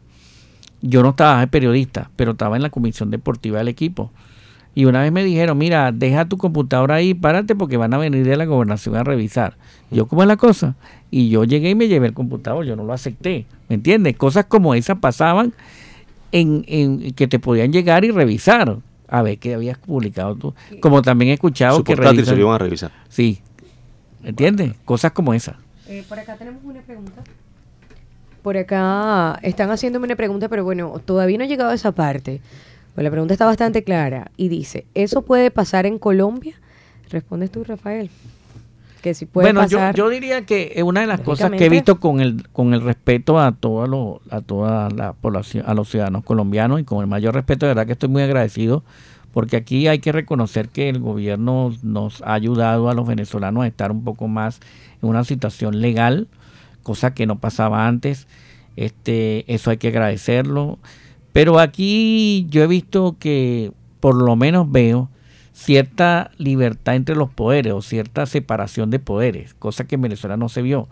yo 0.80 1.02
no 1.02 1.10
estaba 1.10 1.40
de 1.40 1.46
periodista, 1.46 2.10
pero 2.16 2.32
estaba 2.32 2.56
en 2.56 2.62
la 2.62 2.70
comisión 2.70 3.10
deportiva 3.10 3.58
del 3.58 3.68
equipo. 3.68 4.10
Y 4.74 4.84
una 4.84 5.00
vez 5.00 5.10
me 5.10 5.24
dijeron, 5.24 5.56
mira, 5.56 5.90
deja 5.90 6.26
tu 6.26 6.36
computadora 6.36 6.96
ahí, 6.96 7.14
párate 7.14 7.54
porque 7.54 7.78
van 7.78 7.94
a 7.94 7.98
venir 7.98 8.26
de 8.26 8.36
la 8.36 8.44
gobernación 8.44 8.94
a 8.96 9.04
revisar. 9.04 9.56
Yo, 9.90 10.06
¿cómo 10.06 10.22
es 10.22 10.28
la 10.28 10.36
cosa? 10.36 10.76
Y 11.10 11.30
yo 11.30 11.44
llegué 11.44 11.70
y 11.70 11.74
me 11.74 11.88
llevé 11.88 12.08
el 12.08 12.12
computador, 12.12 12.66
yo 12.66 12.76
no 12.76 12.84
lo 12.84 12.92
acepté. 12.92 13.46
¿Me 13.68 13.76
entiendes? 13.76 14.16
Cosas 14.16 14.44
como 14.44 14.74
esas 14.74 14.98
pasaban 14.98 15.54
en, 16.32 16.64
en 16.68 17.12
que 17.12 17.26
te 17.26 17.38
podían 17.38 17.72
llegar 17.72 18.04
y 18.04 18.10
revisar 18.10 18.78
a 19.08 19.22
ver 19.22 19.38
qué 19.38 19.54
habías 19.54 19.78
publicado 19.78 20.34
tú. 20.34 20.54
Como 20.80 21.02
también 21.02 21.30
he 21.30 21.34
escuchado 21.34 21.78
Su 21.78 21.84
que 21.84 21.94
revisan, 21.94 22.24
se 22.26 22.36
lo 22.36 22.42
iban 22.42 22.54
a 22.54 22.58
revisar. 22.58 22.92
Sí. 23.08 23.40
¿Entiendes? 24.24 24.74
Cosas 24.84 25.12
como 25.12 25.34
esas. 25.34 25.56
Eh, 25.88 26.04
por 26.08 26.18
acá 26.18 26.36
tenemos 26.36 26.62
una 26.64 26.80
pregunta. 26.80 27.22
Por 28.42 28.56
acá 28.56 29.38
están 29.42 29.70
haciéndome 29.70 30.06
una 30.06 30.16
pregunta, 30.16 30.48
pero 30.48 30.64
bueno, 30.64 31.00
todavía 31.04 31.38
no 31.38 31.44
he 31.44 31.48
llegado 31.48 31.70
a 31.70 31.74
esa 31.74 31.92
parte. 31.92 32.40
Pues 32.94 33.04
la 33.04 33.10
pregunta 33.10 33.34
está 33.34 33.44
bastante 33.44 33.84
clara 33.84 34.30
y 34.36 34.48
dice, 34.48 34.86
¿eso 34.94 35.22
puede 35.22 35.50
pasar 35.50 35.86
en 35.86 35.98
Colombia? 35.98 36.54
Respondes 37.10 37.50
tú, 37.50 37.62
Rafael. 37.62 38.10
Que 39.06 39.14
si 39.14 39.24
puede 39.24 39.46
bueno, 39.46 39.60
pasar. 39.60 39.94
Yo, 39.94 40.06
yo 40.06 40.10
diría 40.10 40.44
que 40.44 40.82
una 40.84 41.02
de 41.02 41.06
las 41.06 41.20
cosas 41.20 41.52
que 41.52 41.66
he 41.66 41.68
visto 41.68 42.00
con 42.00 42.18
el 42.18 42.48
con 42.48 42.74
el 42.74 42.80
respeto 42.80 43.38
a 43.38 43.52
toda 43.52 43.86
lo, 43.86 44.20
a 44.30 44.40
toda 44.40 44.90
la 44.90 45.12
población, 45.12 45.62
a 45.64 45.74
los 45.74 45.88
ciudadanos 45.88 46.24
colombianos 46.24 46.80
y 46.80 46.82
con 46.82 47.02
el 47.02 47.06
mayor 47.06 47.32
respeto, 47.32 47.66
de 47.66 47.70
verdad 47.70 47.86
que 47.86 47.92
estoy 47.92 48.08
muy 48.08 48.22
agradecido 48.22 48.82
porque 49.32 49.54
aquí 49.54 49.86
hay 49.86 50.00
que 50.00 50.10
reconocer 50.10 50.70
que 50.70 50.88
el 50.88 50.98
gobierno 50.98 51.72
nos 51.84 52.20
ha 52.22 52.34
ayudado 52.34 52.90
a 52.90 52.94
los 52.94 53.06
venezolanos 53.06 53.62
a 53.62 53.68
estar 53.68 53.92
un 53.92 54.02
poco 54.02 54.26
más 54.26 54.58
en 55.00 55.08
una 55.08 55.22
situación 55.22 55.80
legal, 55.80 56.26
cosa 56.82 57.14
que 57.14 57.26
no 57.26 57.38
pasaba 57.38 57.86
antes. 57.86 58.26
Este, 58.74 59.44
eso 59.54 59.70
hay 59.70 59.76
que 59.76 59.86
agradecerlo. 59.86 60.80
Pero 61.32 61.60
aquí 61.60 62.48
yo 62.50 62.64
he 62.64 62.66
visto 62.66 63.18
que, 63.20 63.70
por 64.00 64.16
lo 64.16 64.34
menos 64.34 64.68
veo, 64.72 65.10
cierta 65.56 66.30
libertad 66.36 66.96
entre 66.96 67.16
los 67.16 67.30
poderes 67.30 67.72
o 67.72 67.80
cierta 67.80 68.26
separación 68.26 68.90
de 68.90 68.98
poderes, 68.98 69.54
cosa 69.54 69.86
que 69.86 69.94
en 69.94 70.02
Venezuela 70.02 70.36
no 70.36 70.50
se 70.50 70.60
vio. 70.60 70.86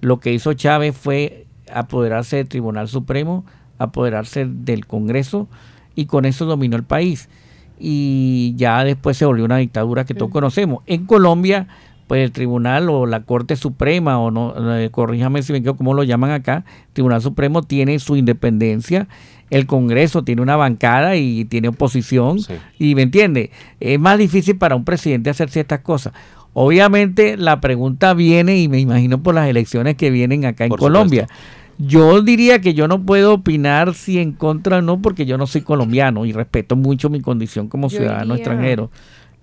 Lo 0.00 0.20
que 0.20 0.32
hizo 0.32 0.52
Chávez 0.54 0.96
fue 0.96 1.46
apoderarse 1.72 2.36
del 2.36 2.48
Tribunal 2.48 2.86
Supremo, 2.86 3.44
apoderarse 3.76 4.46
del 4.46 4.86
Congreso 4.86 5.48
y 5.96 6.06
con 6.06 6.26
eso 6.26 6.46
dominó 6.46 6.76
el 6.76 6.84
país. 6.84 7.28
Y 7.76 8.54
ya 8.56 8.84
después 8.84 9.16
se 9.16 9.26
volvió 9.26 9.44
una 9.44 9.56
dictadura 9.56 10.04
que 10.04 10.14
todos 10.14 10.30
conocemos. 10.30 10.84
En 10.86 11.06
Colombia, 11.06 11.66
pues 12.14 12.24
el 12.24 12.32
Tribunal 12.32 12.88
o 12.90 13.06
la 13.06 13.24
Corte 13.24 13.56
Suprema, 13.56 14.20
o 14.20 14.30
no, 14.30 14.54
eh, 14.76 14.88
corríjame 14.90 15.42
si 15.42 15.52
me 15.52 15.58
equivoco, 15.58 15.78
como 15.78 15.94
lo 15.94 16.04
llaman 16.04 16.30
acá, 16.30 16.64
Tribunal 16.92 17.20
Supremo 17.20 17.62
tiene 17.62 17.98
su 17.98 18.16
independencia 18.16 19.08
el 19.50 19.66
Congreso 19.66 20.24
tiene 20.24 20.42
una 20.42 20.56
bancada 20.56 21.16
y 21.16 21.44
tiene 21.44 21.68
oposición. 21.68 22.40
Sí. 22.40 22.54
Y 22.78 22.94
me 22.94 23.02
entiende, 23.02 23.50
es 23.78 24.00
más 24.00 24.18
difícil 24.18 24.56
para 24.56 24.74
un 24.74 24.84
presidente 24.84 25.30
hacer 25.30 25.50
ciertas 25.50 25.80
cosas. 25.80 26.12
Obviamente 26.54 27.36
la 27.36 27.60
pregunta 27.60 28.14
viene, 28.14 28.58
y 28.58 28.68
me 28.68 28.80
imagino 28.80 29.22
por 29.22 29.34
las 29.34 29.48
elecciones 29.48 29.96
que 29.96 30.10
vienen 30.10 30.44
acá 30.44 30.64
en 30.64 30.70
por 30.70 30.78
Colombia. 30.78 31.28
Supuesto. 31.28 31.64
Yo 31.78 32.22
diría 32.22 32.60
que 32.60 32.74
yo 32.74 32.86
no 32.86 33.02
puedo 33.02 33.34
opinar 33.34 33.94
si 33.94 34.20
en 34.20 34.32
contra 34.32 34.78
o 34.78 34.82
no, 34.82 35.02
porque 35.02 35.26
yo 35.26 35.36
no 35.38 35.46
soy 35.46 35.62
colombiano 35.62 36.24
y 36.24 36.32
respeto 36.32 36.76
mucho 36.76 37.10
mi 37.10 37.20
condición 37.20 37.68
como 37.68 37.88
yo 37.88 37.98
ciudadano 37.98 38.34
diría... 38.34 38.36
extranjero. 38.36 38.90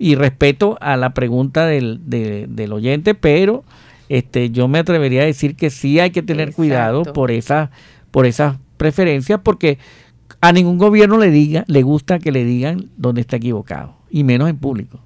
Y 0.03 0.15
respeto 0.15 0.77
a 0.81 0.97
la 0.97 1.13
pregunta 1.13 1.67
del, 1.67 1.99
de, 2.05 2.47
del 2.49 2.73
oyente, 2.73 3.13
pero 3.13 3.63
este, 4.09 4.49
yo 4.49 4.67
me 4.67 4.79
atrevería 4.79 5.21
a 5.21 5.25
decir 5.25 5.55
que 5.55 5.69
sí 5.69 5.99
hay 5.99 6.09
que 6.09 6.23
tener 6.23 6.49
Exacto. 6.49 6.55
cuidado 6.55 7.03
por 7.13 7.29
esas 7.29 7.69
por 8.09 8.25
esas 8.25 8.57
preferencias 8.75 9.39
porque 9.41 9.77
a 10.41 10.51
ningún 10.51 10.77
gobierno 10.77 11.17
le 11.17 11.29
diga 11.29 11.63
le 11.67 11.83
gusta 11.83 12.19
que 12.19 12.31
le 12.31 12.43
digan 12.43 12.89
dónde 12.97 13.21
está 13.21 13.37
equivocado 13.37 13.95
y 14.09 14.23
menos 14.23 14.49
en 14.49 14.57
público. 14.57 14.99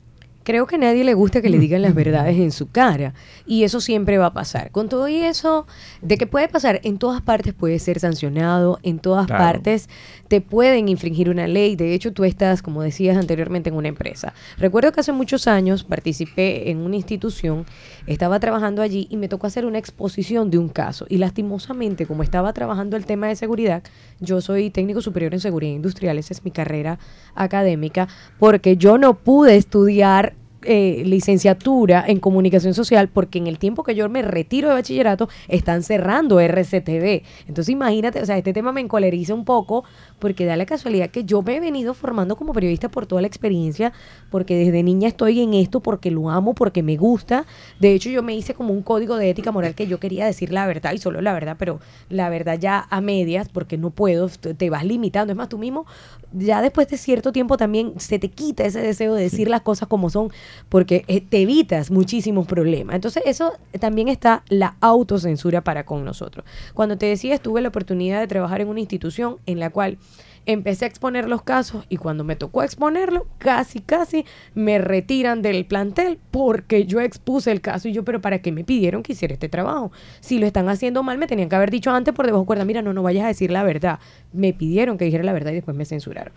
Creo 0.45 0.67
que 0.67 0.75
a 0.75 0.77
nadie 0.77 1.03
le 1.03 1.15
gusta 1.15 1.41
que 1.41 1.49
le 1.49 1.58
digan 1.58 1.81
las 1.81 1.95
verdades 1.95 2.38
en 2.38 2.51
su 2.51 2.69
cara 2.69 3.15
y 3.47 3.63
eso 3.63 3.81
siempre 3.81 4.19
va 4.19 4.27
a 4.27 4.34
pasar. 4.34 4.69
Con 4.69 4.89
todo 4.89 5.08
y 5.08 5.15
eso, 5.15 5.65
de 6.03 6.19
que 6.19 6.27
puede 6.27 6.47
pasar, 6.47 6.81
en 6.84 6.99
todas 6.99 7.19
partes 7.23 7.55
puede 7.55 7.79
ser 7.79 7.99
sancionado, 7.99 8.77
en 8.84 8.99
todas 8.99 9.25
Claro. 9.25 9.43
partes 9.43 9.89
te 10.27 10.41
pueden 10.41 10.88
infringir 10.88 11.31
una 11.31 11.47
ley. 11.47 11.75
De 11.75 11.95
hecho, 11.95 12.13
tú 12.13 12.23
estás, 12.25 12.62
como 12.62 12.84
decías 12.84 13.17
anteriormente, 13.17 13.69
en 13.71 13.75
una 13.75 13.88
empresa. 13.88 14.36
Recuerdo 14.60 14.91
que 14.91 14.99
hace 14.99 15.12
muchos 15.12 15.47
años 15.47 15.84
participé 15.84 16.69
en 16.69 16.77
una 16.77 16.95
institución, 16.95 17.65
estaba 18.05 18.39
trabajando 18.39 18.84
allí 18.84 19.08
y 19.10 19.17
me 19.17 19.27
tocó 19.27 19.47
hacer 19.47 19.65
una 19.65 19.79
exposición 19.79 20.51
de 20.51 20.60
un 20.60 20.69
caso. 20.69 21.08
Y 21.10 21.17
lastimosamente, 21.17 22.05
como 22.05 22.21
estaba 22.21 22.53
trabajando 22.53 22.97
el 22.97 23.08
tema 23.08 23.27
de 23.27 23.36
seguridad, 23.36 23.81
yo 24.19 24.41
soy 24.41 24.69
técnico 24.69 25.01
superior 25.01 25.34
en 25.34 25.39
seguridad 25.39 25.73
industrial, 25.73 26.19
esa 26.19 26.34
es 26.36 26.45
mi 26.45 26.51
carrera 26.51 26.99
académica, 27.34 28.08
porque 28.38 28.77
yo 28.77 28.99
no 28.99 29.15
pude 29.15 29.55
estudiar 29.55 30.35
eh, 30.65 31.04
licenciatura 31.06 32.04
en 32.08 32.19
comunicación 32.19 32.73
social 32.73 33.08
porque 33.08 33.38
en 33.38 33.47
el 33.47 33.58
tiempo 33.58 33.84
que 33.84 33.95
yo 33.95 34.10
me 34.10 34.21
retiro 34.21 34.67
de 34.67 34.75
bachillerato 34.75 35.30
están 35.47 35.84
cerrando 35.84 36.39
RCTV. 36.39 37.23
Entonces 37.47 37.69
imagínate, 37.69 38.21
o 38.21 38.25
sea, 38.25 38.38
este 38.38 38.51
tema 38.51 38.71
me 38.71 38.82
encoleriza 38.82 39.34
un 39.34 39.45
poco 39.45 39.86
porque 40.19 40.45
da 40.45 40.58
la 40.58 40.65
casualidad 40.65 41.10
que 41.10 41.23
yo 41.23 41.41
me 41.41 41.56
he 41.56 41.60
venido 41.60 41.93
formando 41.93 42.36
como 42.36 42.54
periodista 42.54 42.89
por 42.89 43.06
toda 43.06 43.21
la 43.21 43.28
experiencia, 43.28 43.93
porque 44.30 44.58
desde 44.58 44.84
niña 44.84 45.08
estoy 45.08 45.41
en 45.41 45.54
esto, 45.54 45.80
porque 45.80 46.12
lo 46.12 46.30
amo, 46.30 46.54
porque 46.54 46.84
me 46.84 46.97
gusta. 46.97 47.45
De 47.80 47.93
hecho, 47.93 48.10
yo 48.10 48.23
me 48.23 48.36
hice 48.36 48.54
como 48.54 48.73
un 48.73 48.82
código 48.82 49.15
de 49.15 49.30
ética 49.30 49.51
moral 49.51 49.75
que 49.75 49.88
yo 49.88 49.99
quería 49.99 50.25
decir 50.25 50.51
la 50.51 50.67
verdad 50.67 50.93
y 50.93 50.97
solo 50.97 51.21
la 51.21 51.34
verdad, 51.34 51.56
pero 51.58 51.80
la 52.10 52.30
verdad 52.30 52.60
ya 52.60 52.86
a 52.89 53.01
medias 53.01 53.49
porque 53.49 53.78
no 53.78 53.91
puedo, 53.91 54.28
te 54.28 54.65
te 54.65 54.69
vas 54.69 54.84
limitando. 54.84 55.32
Es 55.32 55.38
más, 55.38 55.49
tú 55.49 55.58
mismo, 55.58 55.86
ya 56.34 56.62
después 56.62 56.88
de 56.88 56.97
cierto 56.97 57.32
tiempo 57.32 57.58
también 57.58 57.93
se 57.97 58.19
te 58.19 58.30
quita 58.30 58.65
ese 58.65 58.82
deseo 58.82 59.13
de 59.13 59.23
decir 59.23 59.47
las 59.47 59.62
cosas 59.62 59.88
como 59.88 60.10
son 60.10 60.32
porque 60.70 61.04
eh, 61.08 61.22
te 61.22 61.41
evitas 61.41 61.91
muchísimos 61.91 62.48
problemas. 62.48 62.96
Entonces, 62.96 63.24
eso 63.26 63.54
también 63.80 64.08
está 64.08 64.44
la 64.50 64.76
autocensura 64.82 65.63
para 65.63 65.86
con 65.86 66.06
nosotros. 66.06 66.46
Cuando 66.74 66.98
te 66.98 67.06
decía, 67.06 67.38
tuve 67.38 67.62
la 67.62 67.70
oportunidad 67.70 68.20
de 68.20 68.28
trabajar 68.28 68.62
en 68.62 68.70
una 68.70 68.80
institución 68.80 69.38
en 69.46 69.60
la 69.60 69.70
cual 69.70 69.98
empecé 70.46 70.86
a 70.86 70.88
exponer 70.88 71.28
los 71.28 71.41
casos 71.41 71.86
y 71.89 71.98
cuando 71.98 72.24
me 72.24 72.36
tocó 72.36 72.63
exponerlo, 72.63 73.28
casi, 73.38 73.80
casi 73.80 74.26
me 74.54 74.78
retiran 74.78 75.41
del 75.41 75.65
plantel 75.65 76.20
porque 76.32 76.86
yo 76.86 77.02
expuse 77.02 77.52
el 77.52 77.62
caso 77.62 77.88
y 77.88 77.94
yo, 77.94 78.04
pero 78.04 78.22
¿para 78.22 78.39
qué 78.39 78.52
me 78.52 78.63
pidieron 78.63 79.04
que 79.04 79.13
hiciera 79.13 79.34
este 79.34 79.50
trabajo? 79.50 79.91
Si 80.20 80.39
lo 80.39 80.46
están 80.46 80.70
haciendo 80.70 81.04
mal, 81.04 81.18
me 81.18 81.28
tenían 81.28 81.50
que 81.50 81.56
haber 81.56 81.72
dicho 81.72 81.91
antes 81.91 82.13
por 82.13 82.26
debajo 82.26 82.44
de 82.44 82.48
cuerda, 82.48 82.65
mira, 82.65 82.82
no, 82.82 82.94
no 82.94 83.04
vayas 83.04 83.26
a 83.26 83.28
decir 83.28 83.52
la 83.52 83.63
verdad. 83.63 84.00
Me 84.34 84.54
pidieron 84.54 84.98
que 84.98 85.06
dijera 85.06 85.24
la 85.24 85.34
verdad 85.34 85.52
y 85.52 85.56
después 85.56 85.76
me 85.76 85.86
censuraron. 85.86 86.34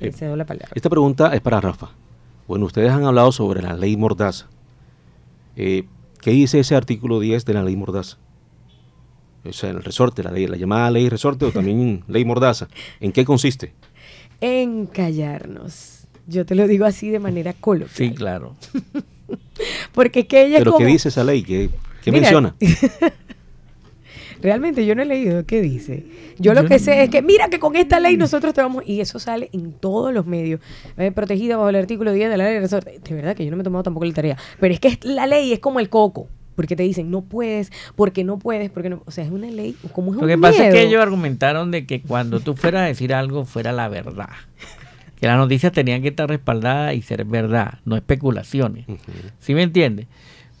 Eh, 0.00 0.12
Cedo 0.12 0.36
la 0.36 0.44
palabra. 0.44 0.70
Esta 0.74 0.88
pregunta 0.88 1.34
es 1.34 1.40
para 1.40 1.60
Rafa. 1.60 1.90
Bueno, 2.46 2.66
ustedes 2.66 2.90
han 2.90 3.04
hablado 3.04 3.32
sobre 3.32 3.62
la 3.62 3.74
ley 3.74 3.96
Mordaza. 3.96 4.48
Eh, 5.56 5.84
¿Qué 6.20 6.30
dice 6.30 6.60
ese 6.60 6.74
artículo 6.74 7.20
10 7.20 7.44
de 7.44 7.54
la 7.54 7.62
ley 7.62 7.76
Mordaza? 7.76 8.18
O 9.44 9.52
sea, 9.52 9.70
el 9.70 9.82
resorte, 9.82 10.22
la, 10.22 10.30
ley, 10.30 10.46
la 10.46 10.56
llamada 10.56 10.90
ley 10.90 11.08
resorte 11.08 11.44
o 11.44 11.50
también 11.50 12.04
ley 12.08 12.24
Mordaza. 12.24 12.68
¿En 13.00 13.12
qué 13.12 13.24
consiste? 13.24 13.74
En 14.40 14.86
callarnos. 14.86 16.06
Yo 16.26 16.46
te 16.46 16.54
lo 16.54 16.66
digo 16.68 16.84
así 16.84 17.10
de 17.10 17.18
manera 17.18 17.52
coloquial. 17.52 17.90
Sí, 17.94 18.14
claro. 18.14 18.54
Porque 19.92 20.20
es 20.20 20.26
que 20.26 20.46
ella 20.46 20.58
¿Pero 20.58 20.72
como... 20.72 20.84
qué 20.84 20.92
dice 20.92 21.08
esa 21.08 21.24
ley? 21.24 21.42
¿Qué, 21.42 21.70
qué 22.02 22.12
Mira, 22.12 22.22
menciona? 22.22 22.54
Realmente 24.42 24.84
yo 24.84 24.94
no 24.94 25.02
he 25.02 25.04
leído 25.06 25.46
qué 25.46 25.62
dice. 25.62 26.04
Yo 26.38 26.52
lo 26.54 26.64
que 26.64 26.74
no- 26.74 26.78
sé 26.80 27.04
es 27.04 27.10
que 27.10 27.22
mira 27.22 27.48
que 27.48 27.58
con 27.58 27.76
esta 27.76 28.00
ley 28.00 28.16
nosotros 28.16 28.52
te 28.52 28.60
vamos 28.60 28.82
y 28.86 29.00
eso 29.00 29.18
sale 29.18 29.48
en 29.52 29.72
todos 29.72 30.12
los 30.12 30.26
medios. 30.26 30.60
Eh, 30.98 31.12
protegida 31.12 31.56
bajo 31.56 31.68
el 31.68 31.76
artículo 31.76 32.12
10 32.12 32.28
de 32.30 32.36
la 32.36 32.44
ley 32.44 32.54
de 32.54 32.60
resorte. 32.60 33.00
De 33.02 33.14
verdad 33.14 33.34
que 33.36 33.44
yo 33.44 33.50
no 33.50 33.56
me 33.56 33.62
he 33.62 33.64
tomado 33.64 33.82
tampoco 33.84 34.04
la 34.04 34.12
tarea, 34.12 34.36
pero 34.60 34.74
es 34.74 34.80
que 34.80 34.88
es- 34.88 35.04
la 35.04 35.26
ley 35.26 35.52
es 35.52 35.60
como 35.60 35.78
el 35.80 35.88
coco, 35.88 36.28
porque 36.56 36.76
te 36.76 36.82
dicen 36.82 37.10
no 37.10 37.22
puedes, 37.22 37.70
porque 37.96 38.24
no 38.24 38.38
puedes, 38.38 38.68
porque 38.70 38.90
no, 38.90 39.02
o 39.06 39.10
sea, 39.10 39.24
es 39.24 39.30
una 39.30 39.48
ley 39.48 39.76
como 39.92 40.10
es 40.12 40.16
Lo 40.16 40.22
un 40.24 40.28
que 40.28 40.38
pasa 40.38 40.66
es 40.68 40.74
que 40.74 40.82
ellos 40.82 41.00
argumentaron 41.00 41.70
de 41.70 41.86
que 41.86 42.02
cuando 42.02 42.40
tú 42.40 42.54
fueras 42.54 42.82
a 42.82 42.86
decir 42.86 43.14
algo 43.14 43.44
fuera 43.44 43.72
la 43.72 43.88
verdad. 43.88 44.28
Que 45.20 45.28
las 45.28 45.36
noticias 45.38 45.70
tenían 45.72 46.02
que 46.02 46.08
estar 46.08 46.28
respaldadas 46.28 46.94
y 46.96 47.02
ser 47.02 47.24
verdad, 47.24 47.78
no 47.84 47.94
especulaciones. 47.94 48.86
¿Sí 49.38 49.54
me 49.54 49.62
entiendes? 49.62 50.08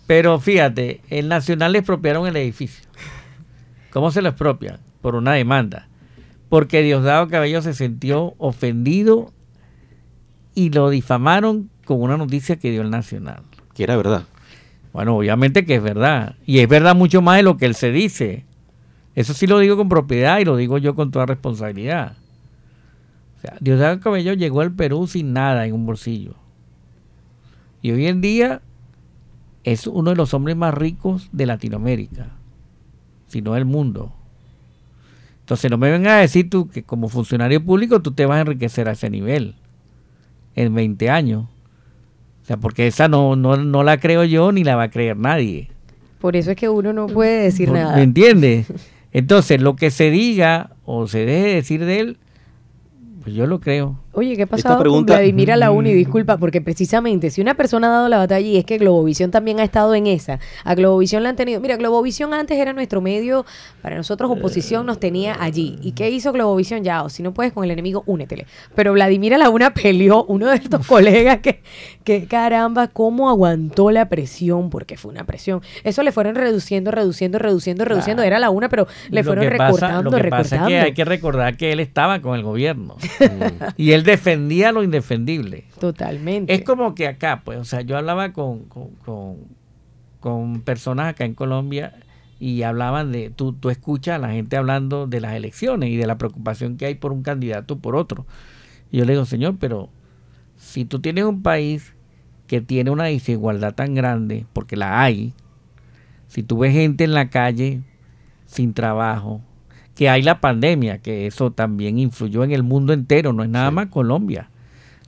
Pero 0.06 0.38
fíjate, 0.38 1.00
el 1.10 1.28
Nacional 1.28 1.72
le 1.72 1.78
expropiaron 1.78 2.26
el 2.28 2.36
edificio. 2.36 2.84
¿Cómo 3.92 4.10
se 4.10 4.22
lo 4.22 4.30
expropian? 4.30 4.78
Por 5.00 5.14
una 5.14 5.34
demanda. 5.34 5.88
Porque 6.48 6.82
Diosdado 6.82 7.28
Cabello 7.28 7.62
se 7.62 7.74
sintió 7.74 8.34
ofendido 8.38 9.32
y 10.54 10.70
lo 10.70 10.90
difamaron 10.90 11.70
con 11.84 12.00
una 12.00 12.16
noticia 12.16 12.56
que 12.56 12.70
dio 12.70 12.82
el 12.82 12.90
Nacional. 12.90 13.42
Que 13.74 13.84
era 13.84 13.96
verdad. 13.96 14.24
Bueno, 14.92 15.16
obviamente 15.16 15.64
que 15.64 15.76
es 15.76 15.82
verdad. 15.82 16.36
Y 16.46 16.58
es 16.58 16.68
verdad 16.68 16.94
mucho 16.94 17.22
más 17.22 17.36
de 17.36 17.42
lo 17.42 17.56
que 17.56 17.66
él 17.66 17.74
se 17.74 17.90
dice. 17.90 18.44
Eso 19.14 19.34
sí 19.34 19.46
lo 19.46 19.58
digo 19.58 19.76
con 19.76 19.88
propiedad 19.88 20.38
y 20.38 20.44
lo 20.44 20.56
digo 20.56 20.78
yo 20.78 20.94
con 20.94 21.10
toda 21.10 21.26
responsabilidad. 21.26 22.16
O 23.38 23.40
sea, 23.40 23.56
Diosdado 23.60 24.00
Cabello 24.00 24.32
llegó 24.34 24.60
al 24.60 24.72
Perú 24.72 25.06
sin 25.06 25.32
nada 25.32 25.66
en 25.66 25.74
un 25.74 25.84
bolsillo. 25.84 26.34
Y 27.82 27.90
hoy 27.90 28.06
en 28.06 28.20
día 28.20 28.62
es 29.64 29.86
uno 29.86 30.10
de 30.10 30.16
los 30.16 30.32
hombres 30.34 30.56
más 30.56 30.72
ricos 30.72 31.28
de 31.32 31.46
Latinoamérica, 31.46 32.30
si 33.32 33.40
no 33.40 33.54
del 33.54 33.64
mundo. 33.64 34.12
Entonces 35.40 35.70
no 35.70 35.78
me 35.78 35.90
vengas 35.90 36.12
a 36.12 36.20
decir 36.20 36.50
tú 36.50 36.68
que 36.68 36.82
como 36.82 37.08
funcionario 37.08 37.64
público 37.64 38.00
tú 38.00 38.12
te 38.12 38.26
vas 38.26 38.36
a 38.36 38.40
enriquecer 38.42 38.88
a 38.88 38.92
ese 38.92 39.08
nivel 39.08 39.54
en 40.54 40.74
20 40.74 41.08
años. 41.10 41.44
O 42.42 42.44
sea, 42.44 42.58
porque 42.58 42.86
esa 42.86 43.08
no, 43.08 43.34
no, 43.36 43.56
no 43.56 43.82
la 43.82 43.98
creo 43.98 44.24
yo 44.24 44.52
ni 44.52 44.64
la 44.64 44.76
va 44.76 44.84
a 44.84 44.90
creer 44.90 45.16
nadie. 45.16 45.70
Por 46.20 46.36
eso 46.36 46.50
es 46.50 46.56
que 46.56 46.68
uno 46.68 46.92
no 46.92 47.06
puede 47.06 47.44
decir 47.44 47.70
¿Me 47.70 47.80
nada. 47.80 48.02
entiendes? 48.02 48.66
Entonces, 49.12 49.60
lo 49.60 49.76
que 49.76 49.90
se 49.90 50.10
diga 50.10 50.70
o 50.84 51.06
se 51.06 51.24
deje 51.24 51.46
de 51.48 51.54
decir 51.54 51.84
de 51.84 52.00
él, 52.00 52.18
pues 53.22 53.34
yo 53.34 53.46
lo 53.46 53.60
creo. 53.60 53.98
Oye, 54.14 54.36
¿qué 54.36 54.46
pregunta- 54.46 54.76
con 54.76 55.04
Vladimir 55.06 55.52
Alauni? 55.52 55.92
Disculpa, 55.94 56.36
porque 56.36 56.60
precisamente 56.60 57.30
si 57.30 57.40
una 57.40 57.54
persona 57.54 57.88
ha 57.88 57.90
dado 57.90 58.08
la 58.10 58.18
batalla 58.18 58.46
y 58.46 58.58
es 58.58 58.64
que 58.66 58.76
Globovisión 58.76 59.30
también 59.30 59.58
ha 59.58 59.64
estado 59.64 59.94
en 59.94 60.06
esa, 60.06 60.38
a 60.64 60.74
Globovisión 60.74 61.22
la 61.22 61.30
han 61.30 61.36
tenido. 61.36 61.60
Mira, 61.60 61.76
Globovisión 61.76 62.34
antes 62.34 62.58
era 62.58 62.74
nuestro 62.74 63.00
medio, 63.00 63.46
para 63.80 63.96
nosotros 63.96 64.30
oposición 64.30 64.84
nos 64.84 65.00
tenía 65.00 65.36
allí. 65.42 65.78
¿Y 65.82 65.92
qué 65.92 66.10
hizo 66.10 66.30
Globovisión? 66.32 66.84
Ya, 66.84 67.02
o 67.04 67.08
si 67.08 67.22
no 67.22 67.32
puedes 67.32 67.54
con 67.54 67.64
el 67.64 67.70
enemigo, 67.70 68.02
únetele. 68.04 68.46
Pero 68.74 68.92
Vladimir 68.92 69.34
Alauna 69.34 69.72
peleó, 69.74 70.24
uno 70.24 70.48
de 70.50 70.56
estos 70.56 70.86
colegas 70.86 71.38
que, 71.38 71.62
que 72.04 72.26
caramba, 72.26 72.88
cómo 72.88 73.30
aguantó 73.30 73.90
la 73.90 74.10
presión, 74.10 74.68
porque 74.68 74.98
fue 74.98 75.10
una 75.10 75.24
presión. 75.24 75.62
Eso 75.84 76.02
le 76.02 76.12
fueron 76.12 76.34
reduciendo, 76.34 76.90
reduciendo, 76.90 77.38
reduciendo, 77.38 77.84
reduciendo. 77.86 78.22
Era 78.22 78.38
la 78.38 78.50
una, 78.50 78.68
pero 78.68 78.86
le 79.10 79.22
Lo 79.22 79.24
fueron 79.26 79.44
que 79.48 79.56
pasa- 79.56 79.64
recortando, 79.68 80.02
lo 80.10 80.16
que 80.16 80.22
recortando. 80.22 80.42
pasa 80.50 80.56
es 80.64 80.68
que 80.68 80.80
hay 80.80 80.92
que 80.92 81.04
recordar 81.06 81.56
que 81.56 81.72
él 81.72 81.80
estaba 81.80 82.20
con 82.20 82.34
el 82.36 82.42
gobierno 82.42 82.96
y 83.78 83.92
él 83.92 84.01
defendía 84.04 84.72
lo 84.72 84.82
indefendible. 84.82 85.64
Totalmente. 85.78 86.52
Es 86.52 86.62
como 86.64 86.94
que 86.94 87.06
acá, 87.08 87.42
pues, 87.44 87.58
o 87.58 87.64
sea, 87.64 87.80
yo 87.82 87.96
hablaba 87.96 88.32
con, 88.32 88.64
con, 88.64 88.90
con- 89.04 89.36
con 90.20 90.60
personas 90.62 91.08
acá 91.08 91.24
en 91.24 91.34
Colombia 91.34 91.94
y 92.38 92.62
hablaban 92.62 93.10
de, 93.12 93.30
tú, 93.30 93.52
tú 93.52 93.70
escuchas 93.70 94.16
a 94.16 94.18
la 94.18 94.30
gente 94.32 94.56
hablando 94.56 95.06
de 95.06 95.20
las 95.20 95.34
elecciones 95.34 95.90
y 95.90 95.96
de 95.96 96.06
la 96.06 96.18
preocupación 96.18 96.76
que 96.76 96.86
hay 96.86 96.94
por 96.94 97.12
un 97.12 97.22
candidato 97.22 97.74
o 97.74 97.78
por 97.78 97.96
otro. 97.96 98.26
Y 98.90 98.98
yo 98.98 99.04
le 99.04 99.12
digo, 99.14 99.24
señor, 99.24 99.56
pero 99.58 99.88
si 100.56 100.84
tú 100.84 101.00
tienes 101.00 101.24
un 101.24 101.42
país 101.42 101.92
que 102.46 102.60
tiene 102.60 102.90
una 102.90 103.04
desigualdad 103.04 103.74
tan 103.74 103.94
grande, 103.94 104.46
porque 104.52 104.76
la 104.76 105.02
hay, 105.02 105.32
si 106.28 106.42
tú 106.42 106.58
ves 106.58 106.72
gente 106.72 107.04
en 107.04 107.14
la 107.14 107.30
calle 107.30 107.80
sin 108.46 108.74
trabajo, 108.74 109.40
que 110.02 110.08
hay 110.08 110.22
la 110.22 110.40
pandemia, 110.40 110.98
que 110.98 111.28
eso 111.28 111.52
también 111.52 111.96
influyó 111.96 112.42
en 112.42 112.50
el 112.50 112.64
mundo 112.64 112.92
entero, 112.92 113.32
no 113.32 113.44
es 113.44 113.48
nada 113.48 113.70
más 113.70 113.86
Colombia. 113.86 114.50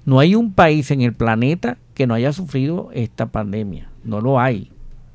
No 0.05 0.21
hay 0.21 0.37
un 0.37 0.53
país 0.53 0.93
en 0.93 1.01
el 1.01 1.13
planeta 1.15 1.79
que 1.95 2.07
no 2.07 2.15
haya 2.15 2.33
sufrido 2.33 2.91
esta 2.95 3.27
pandemia, 3.27 3.91
no 4.05 4.21
lo 4.21 4.39
hay. 4.39 4.71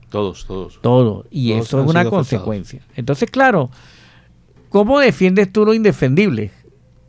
Todos, 0.09 0.45
todos. 0.45 0.81
Todo. 0.81 1.27
Y 1.31 1.51
Todos 1.51 1.65
eso 1.65 1.79
es 1.79 1.89
una 1.89 2.01
afectados. 2.01 2.09
consecuencia. 2.27 2.81
Entonces, 2.97 3.31
claro, 3.31 3.69
¿cómo 4.67 4.99
defiendes 4.99 5.49
tú 5.49 5.63
lo 5.63 5.73
indefendible? 5.73 6.51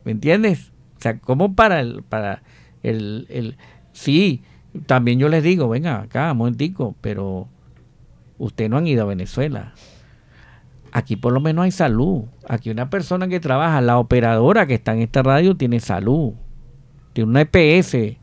¿Me 0.05 0.13
entiendes? 0.13 0.71
O 0.97 1.01
sea, 1.01 1.19
¿cómo 1.19 1.53
para 1.53 1.81
el, 1.81 2.03
para 2.03 2.41
el, 2.83 3.27
el 3.29 3.57
sí, 3.91 4.43
también 4.85 5.19
yo 5.19 5.27
les 5.27 5.43
digo, 5.43 5.67
venga 5.67 6.03
acá, 6.03 6.31
un 6.31 6.37
momentico, 6.37 6.95
pero 7.01 7.49
ustedes 8.37 8.69
no 8.69 8.77
han 8.77 8.87
ido 8.87 9.03
a 9.03 9.07
Venezuela. 9.07 9.73
Aquí 10.91 11.15
por 11.15 11.31
lo 11.33 11.39
menos 11.39 11.63
hay 11.63 11.71
salud. 11.71 12.23
Aquí 12.47 12.69
una 12.69 12.89
persona 12.89 13.27
que 13.27 13.39
trabaja, 13.39 13.79
la 13.81 13.97
operadora 13.97 14.65
que 14.67 14.73
está 14.75 14.93
en 14.93 14.99
esta 15.01 15.23
radio 15.23 15.55
tiene 15.55 15.79
salud. 15.79 16.33
Tiene 17.13 17.29
una 17.29 17.41
EPS. 17.41 18.17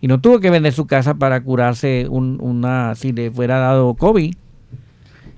Y 0.00 0.06
no 0.06 0.20
tuvo 0.20 0.38
que 0.38 0.50
vender 0.50 0.72
su 0.72 0.86
casa 0.86 1.14
para 1.14 1.40
curarse 1.42 2.06
un- 2.08 2.38
una, 2.40 2.94
si 2.94 3.12
le 3.12 3.30
fuera 3.32 3.58
dado 3.58 3.94
COVID. 3.94 4.32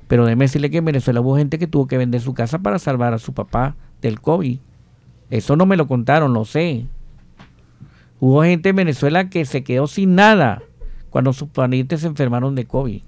Pero 0.07 0.25
déjeme 0.27 0.45
decirle 0.47 0.71
que 0.71 0.79
en 0.79 0.85
Venezuela 0.85 1.21
hubo 1.21 1.37
gente 1.37 1.59
que 1.59 1.67
tuvo 1.67 1.87
que 1.87 1.97
vender 1.97 2.21
su 2.21 2.35
casa 2.35 2.59
para 2.59 2.79
salvar 2.79 3.15
a 3.15 3.19
su 3.19 3.33
papá 3.33 3.77
del 4.03 4.21
COVID. 4.21 4.59
Eso 5.31 5.57
no 5.57 5.65
me 5.65 5.77
lo 5.77 5.87
contaron, 5.87 6.35
lo 6.35 6.45
sé. 6.45 6.87
Hubo 8.19 8.43
gente 8.43 8.71
en 8.71 8.77
Venezuela 8.77 9.31
que 9.31 9.45
se 9.47 9.63
quedó 9.65 9.87
sin 9.87 10.15
nada 10.15 10.63
cuando 11.09 11.33
sus 11.33 11.49
parientes 11.49 12.01
se 12.01 12.07
enfermaron 12.07 12.55
de 12.55 12.67
COVID. 12.67 13.01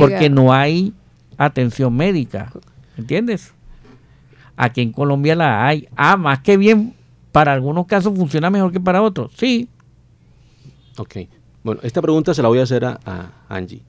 Porque 0.00 0.30
no 0.30 0.52
hay 0.52 0.94
atención 1.36 1.94
médica, 1.94 2.52
¿entiendes? 2.96 3.52
Aquí 4.56 4.80
en 4.80 4.92
Colombia 4.92 5.34
la 5.34 5.66
hay. 5.66 5.88
Ah, 5.96 6.16
más 6.16 6.40
que 6.40 6.56
bien, 6.56 6.94
para 7.32 7.52
algunos 7.52 7.86
casos 7.86 8.16
funciona 8.16 8.48
mejor 8.48 8.72
que 8.72 8.80
para 8.80 9.02
otros. 9.02 9.32
Sí. 9.36 9.68
Ok. 10.96 11.16
Bueno, 11.62 11.80
esta 11.82 12.00
pregunta 12.00 12.32
se 12.32 12.42
la 12.42 12.48
voy 12.48 12.60
a 12.60 12.62
hacer 12.62 12.84
a, 12.84 13.32
Angie. 13.48 13.82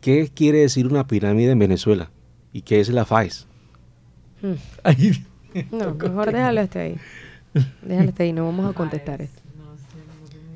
¿Qué 0.00 0.30
quiere 0.34 0.58
decir 0.58 0.86
una 0.86 1.06
pirámide 1.06 1.52
en 1.52 1.58
Venezuela? 1.58 2.10
¿Y 2.52 2.62
qué 2.62 2.80
es 2.80 2.88
la 2.88 3.04
FAES? 3.04 3.46
Hmm. 4.42 4.54
No, 5.72 5.94
mejor 5.94 6.32
déjalo 6.32 6.60
hasta 6.60 6.80
ahí. 6.80 6.96
Déjalo 7.82 8.08
hasta 8.08 8.22
ahí, 8.22 8.32
no 8.32 8.44
vamos 8.44 8.70
a 8.70 8.74
contestar 8.74 9.22
esto. 9.22 9.40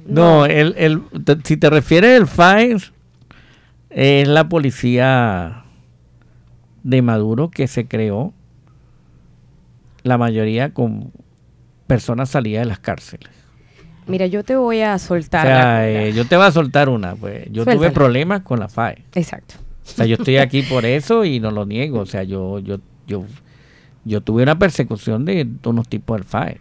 No, 0.06 0.46
el, 0.46 0.74
el, 0.76 1.02
si 1.44 1.56
te 1.56 1.70
refieres 1.70 2.20
al 2.20 2.26
FAES, 2.26 2.92
es 3.90 4.28
la 4.28 4.48
policía 4.48 5.61
de 6.82 7.02
Maduro 7.02 7.50
que 7.50 7.66
se 7.66 7.86
creó, 7.86 8.32
la 10.02 10.18
mayoría 10.18 10.74
con 10.74 11.12
personas 11.86 12.30
salidas 12.30 12.62
de 12.62 12.68
las 12.68 12.78
cárceles. 12.78 13.30
Mira, 14.06 14.26
yo 14.26 14.42
te 14.42 14.56
voy 14.56 14.80
a 14.80 14.98
soltar. 14.98 15.46
O 15.46 15.48
sea, 15.48 15.88
eh, 15.88 16.12
yo 16.12 16.26
te 16.26 16.36
voy 16.36 16.46
a 16.46 16.50
soltar 16.50 16.88
una. 16.88 17.14
Pues 17.14 17.46
yo 17.52 17.64
tuve 17.64 17.90
problemas 17.90 18.42
con 18.42 18.58
la 18.58 18.68
FAE. 18.68 19.04
Exacto. 19.14 19.54
O 19.84 19.88
sea, 19.88 20.06
yo 20.06 20.14
estoy 20.14 20.38
aquí 20.38 20.62
por 20.62 20.84
eso 20.84 21.24
y 21.24 21.38
no 21.38 21.50
lo 21.50 21.66
niego. 21.66 22.00
O 22.00 22.06
sea, 22.06 22.24
yo, 22.24 22.58
yo, 22.58 22.78
yo, 23.06 23.24
yo 24.04 24.20
tuve 24.20 24.42
una 24.42 24.58
persecución 24.58 25.24
de 25.24 25.46
unos 25.64 25.88
tipos 25.88 26.16
del 26.16 26.24
FAE 26.24 26.58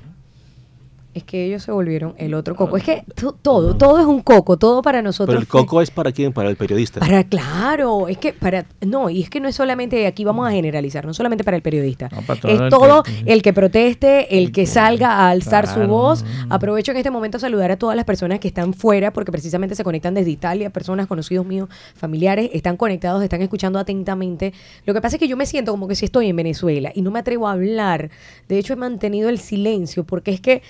es 1.14 1.24
que 1.24 1.46
ellos 1.46 1.64
se 1.64 1.72
volvieron 1.72 2.14
el 2.18 2.34
otro 2.34 2.56
coco. 2.56 2.78
Es 2.78 2.84
que 2.84 3.04
todo, 3.42 3.76
todo 3.76 4.00
es 4.00 4.06
un 4.06 4.22
coco, 4.22 4.58
todo 4.58 4.82
para 4.82 5.02
nosotros. 5.02 5.36
Pero 5.36 5.42
el 5.42 5.48
coco 5.48 5.82
es 5.82 5.92
para 5.92 6.12
quién, 6.12 6.32
para 6.32 6.50
el 6.50 6.56
periodista. 6.56 7.00
Para, 7.00 7.24
claro, 7.26 8.08
es 8.08 8.18
que 8.18 8.32
para, 8.34 8.66
no, 8.82 9.10
y 9.10 9.22
es 9.22 9.30
que 9.30 9.40
no 9.40 9.48
es 9.50 9.56
solamente, 9.56 10.08
aquí 10.08 10.24
vamos 10.24 10.48
a 10.48 10.52
generalizar, 10.52 11.06
no 11.06 11.14
solamente 11.14 11.44
para 11.44 11.58
el 11.58 11.64
periodista. 11.64 12.10
es 12.44 12.70
todo 12.70 13.04
el 13.26 13.42
que 13.42 13.52
proteste, 13.52 14.38
el 14.38 14.52
que 14.52 14.66
salga 14.66 15.12
a 15.12 15.30
alzar 15.30 15.68
su 15.68 15.82
voz. 15.82 16.24
Aprovecho 16.50 16.92
en 16.92 16.98
este 16.98 17.12
momento 17.12 17.38
a 17.38 17.40
saludar 17.40 17.72
a 17.72 17.78
todas 17.78 17.96
las 17.96 18.06
personas 18.06 18.40
que 18.40 18.48
están 18.48 18.74
fuera, 18.74 19.12
porque 19.12 19.32
precisamente 19.32 19.76
se 19.76 19.84
conectan 19.84 20.14
desde 20.14 20.32
Italia, 20.32 20.70
personas 20.70 21.08
conocidos 21.08 21.46
míos, 21.46 21.68
familiares, 21.96 22.50
están 22.54 22.78
conectados, 22.78 23.22
están 23.24 23.42
escuchando 23.42 23.80
atentamente. 23.80 24.54
Lo 24.86 24.94
que 24.94 25.02
pasa 25.02 25.18
es 25.18 25.20
que 25.20 25.28
yo 25.28 25.36
me 25.36 25.46
siento 25.46 25.72
como 25.72 25.88
que 25.88 25.96
si 25.96 26.06
estoy 26.06 26.30
en 26.30 26.36
Venezuela 26.36 26.92
y 26.96 27.02
no 27.02 27.12
me 27.12 27.20
atrevo 27.20 27.48
a 27.48 27.52
hablar. 27.52 28.10
De 28.48 28.58
hecho, 28.58 28.74
he 28.74 28.78
mantenido 28.78 29.30
el 29.30 29.40
silencio, 29.40 30.04
porque 30.04 30.32
es 30.32 30.40
que 30.40 30.62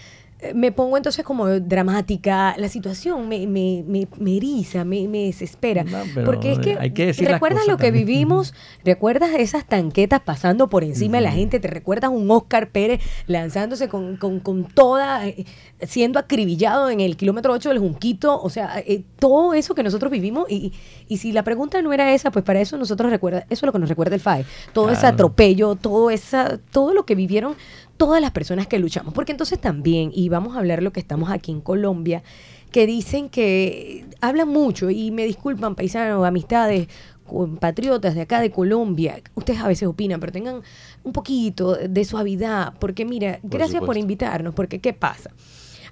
me 0.55 0.71
pongo 0.71 0.97
entonces 0.97 1.23
como 1.23 1.47
dramática, 1.47 2.55
la 2.57 2.67
situación 2.67 3.29
me, 3.29 3.45
me, 3.47 3.83
me, 3.87 4.07
me 4.19 4.37
eriza, 4.37 4.83
me, 4.83 5.07
me 5.07 5.25
desespera. 5.25 5.85
porque 6.25 6.53
es 6.53 6.59
que, 6.59 6.77
hay 6.79 6.91
que 6.91 7.13
recuerdas 7.13 7.67
lo 7.67 7.77
que 7.77 7.91
vivimos, 7.91 8.53
recuerdas 8.83 9.31
esas 9.37 9.65
tanquetas 9.65 10.21
pasando 10.21 10.69
por 10.69 10.83
encima 10.83 11.17
de 11.17 11.23
la 11.23 11.31
gente, 11.31 11.59
te 11.59 11.67
recuerdas 11.67 12.11
un 12.11 12.29
Oscar 12.31 12.69
Pérez 12.69 13.01
lanzándose 13.27 13.87
con, 13.87 14.17
con, 14.17 14.39
con 14.39 14.65
toda, 14.65 15.27
eh, 15.27 15.45
siendo 15.81 16.19
acribillado 16.19 16.89
en 16.89 16.99
el 16.99 17.17
kilómetro 17.17 17.53
8 17.53 17.69
del 17.69 17.79
Junquito, 17.79 18.41
o 18.41 18.49
sea, 18.49 18.79
eh, 18.79 19.03
todo 19.19 19.53
eso 19.53 19.75
que 19.75 19.83
nosotros 19.83 20.11
vivimos 20.11 20.49
y, 20.49 20.73
y 21.07 21.17
si 21.17 21.31
la 21.31 21.43
pregunta 21.43 21.81
no 21.81 21.93
era 21.93 22.13
esa, 22.13 22.31
pues 22.31 22.43
para 22.43 22.61
eso 22.61 22.77
nosotros 22.77 23.11
recuerda, 23.11 23.45
eso 23.49 23.65
es 23.65 23.67
lo 23.67 23.71
que 23.71 23.79
nos 23.79 23.89
recuerda 23.89 24.15
el 24.15 24.21
FAE, 24.21 24.45
todo 24.73 24.89
ese 24.89 25.05
atropello, 25.05 25.75
todo, 25.75 26.09
esa, 26.09 26.57
todo 26.71 26.93
lo 26.93 27.05
que 27.05 27.15
vivieron 27.15 27.55
todas 28.01 28.19
las 28.19 28.31
personas 28.31 28.65
que 28.65 28.79
luchamos, 28.79 29.13
porque 29.13 29.31
entonces 29.31 29.61
también, 29.61 30.09
y 30.11 30.27
vamos 30.27 30.55
a 30.55 30.59
hablar 30.59 30.81
lo 30.81 30.91
que 30.91 30.99
estamos 30.99 31.29
aquí 31.29 31.51
en 31.51 31.61
Colombia, 31.61 32.23
que 32.71 32.87
dicen 32.87 33.29
que 33.29 34.05
hablan 34.21 34.47
mucho, 34.47 34.89
y 34.89 35.11
me 35.11 35.23
disculpan 35.23 35.75
paisanos, 35.75 36.25
amistades, 36.25 36.87
patriotas 37.59 38.15
de 38.15 38.21
acá 38.21 38.41
de 38.41 38.49
Colombia, 38.49 39.21
ustedes 39.35 39.59
a 39.59 39.67
veces 39.67 39.87
opinan, 39.87 40.19
pero 40.19 40.31
tengan 40.31 40.63
un 41.03 41.13
poquito 41.13 41.75
de 41.75 42.03
suavidad, 42.03 42.73
porque 42.79 43.05
mira, 43.05 43.39
gracias 43.43 43.83
por 43.83 43.95
invitarnos, 43.97 44.55
porque 44.55 44.79
¿qué 44.79 44.93
pasa? 44.93 45.29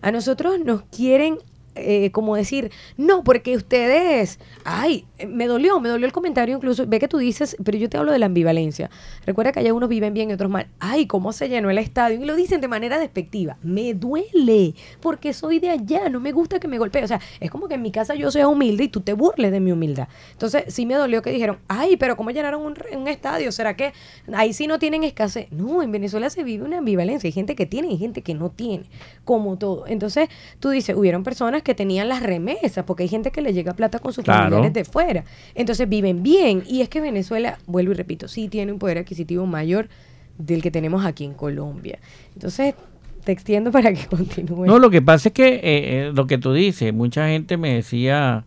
A 0.01 0.11
nosotros 0.11 0.57
nos 0.65 0.81
quieren 0.85 1.37
eh, 1.75 2.09
como 2.09 2.35
decir, 2.35 2.71
no, 2.97 3.23
porque 3.23 3.55
ustedes, 3.55 4.39
ay, 4.65 5.05
me 5.27 5.47
dolió, 5.47 5.79
me 5.79 5.89
dolió 5.89 6.05
el 6.05 6.11
comentario 6.11 6.55
incluso, 6.55 6.85
ve 6.87 6.99
que 6.99 7.07
tú 7.07 7.17
dices, 7.17 7.57
pero 7.63 7.77
yo 7.77 7.89
te 7.89 7.97
hablo 7.97 8.11
de 8.11 8.19
la 8.19 8.27
ambivalencia. 8.27 8.89
Recuerda 9.25 9.51
que 9.51 9.59
hay 9.59 9.71
unos 9.71 9.89
viven 9.89 10.13
bien 10.13 10.29
y 10.29 10.33
otros 10.33 10.49
mal. 10.49 10.67
Ay, 10.79 11.05
cómo 11.05 11.33
se 11.33 11.49
llenó 11.49 11.69
el 11.69 11.77
estadio. 11.77 12.21
Y 12.21 12.25
lo 12.25 12.35
dicen 12.35 12.61
de 12.61 12.67
manera 12.67 12.99
despectiva. 12.99 13.57
Me 13.61 13.93
duele, 13.93 14.75
porque 15.01 15.33
soy 15.33 15.59
de 15.59 15.69
allá, 15.69 16.09
no 16.09 16.19
me 16.19 16.31
gusta 16.31 16.59
que 16.59 16.67
me 16.67 16.77
golpee. 16.77 17.03
O 17.03 17.07
sea, 17.07 17.19
es 17.39 17.51
como 17.51 17.67
que 17.67 17.75
en 17.75 17.81
mi 17.81 17.91
casa 17.91 18.15
yo 18.15 18.31
sea 18.31 18.47
humilde 18.47 18.85
y 18.85 18.87
tú 18.87 19.01
te 19.01 19.13
burles 19.13 19.51
de 19.51 19.59
mi 19.59 19.71
humildad. 19.71 20.07
Entonces, 20.31 20.65
sí 20.67 20.85
me 20.85 20.95
dolió 20.95 21.21
que 21.21 21.31
dijeron, 21.31 21.59
ay, 21.67 21.97
pero 21.97 22.15
¿cómo 22.15 22.31
llenaron 22.31 22.61
un, 22.61 22.75
un 22.95 23.07
estadio? 23.07 23.51
¿Será 23.51 23.75
que 23.75 23.93
ahí 24.33 24.53
sí 24.53 24.67
no 24.67 24.79
tienen 24.79 25.03
escasez? 25.03 25.51
No, 25.51 25.81
en 25.83 25.91
Venezuela 25.91 26.29
se 26.29 26.43
vive 26.43 26.63
una 26.63 26.77
ambivalencia. 26.77 27.27
Hay 27.27 27.31
gente 27.31 27.55
que 27.55 27.65
tiene 27.65 27.91
y 27.91 27.97
gente 27.97 28.21
que 28.21 28.33
no 28.33 28.49
tiene, 28.49 28.85
como 29.25 29.57
todo. 29.57 29.85
Entonces, 29.87 30.29
tú 30.59 30.69
dices, 30.69 30.95
hubieron 30.95 31.23
personas 31.23 31.63
que 31.63 31.75
tenían 31.75 32.09
las 32.09 32.23
remesas, 32.23 32.85
porque 32.85 33.03
hay 33.03 33.09
gente 33.09 33.31
que 33.31 33.41
le 33.41 33.53
llega 33.53 33.73
plata 33.73 33.99
con 33.99 34.13
sus 34.13 34.25
familiares 34.25 34.73
de 34.73 34.85
fuera. 34.85 35.08
Entonces 35.55 35.87
viven 35.87 36.23
bien. 36.23 36.63
Y 36.67 36.81
es 36.81 36.89
que 36.89 37.01
Venezuela, 37.01 37.57
vuelvo 37.65 37.91
y 37.91 37.95
repito, 37.95 38.27
sí 38.27 38.47
tiene 38.47 38.71
un 38.71 38.79
poder 38.79 38.99
adquisitivo 38.99 39.45
mayor 39.45 39.89
del 40.37 40.61
que 40.61 40.71
tenemos 40.71 41.05
aquí 41.05 41.25
en 41.25 41.33
Colombia. 41.33 41.99
Entonces, 42.33 42.75
te 43.23 43.31
extiendo 43.31 43.71
para 43.71 43.93
que 43.93 44.05
continúe. 44.09 44.65
No, 44.65 44.79
lo 44.79 44.89
que 44.89 45.01
pasa 45.01 45.29
es 45.29 45.33
que 45.33 45.47
eh, 45.47 45.61
eh, 45.63 46.11
lo 46.13 46.27
que 46.27 46.37
tú 46.37 46.53
dices, 46.53 46.93
mucha 46.93 47.27
gente 47.27 47.57
me 47.57 47.75
decía, 47.75 48.45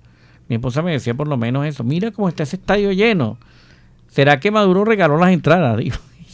mi 0.49 0.57
esposa 0.57 0.83
me 0.83 0.93
decía 0.93 1.15
por 1.15 1.29
lo 1.29 1.37
menos 1.37 1.67
eso, 1.67 1.85
mira 1.85 2.11
cómo 2.11 2.29
está 2.29 2.43
ese 2.43 2.57
estadio 2.57 2.93
lleno. 2.93 3.39
¿Será 4.09 4.41
que 4.41 4.51
Maduro 4.51 4.85
regaló 4.85 5.17
las 5.17 5.31
entradas? 5.31 5.83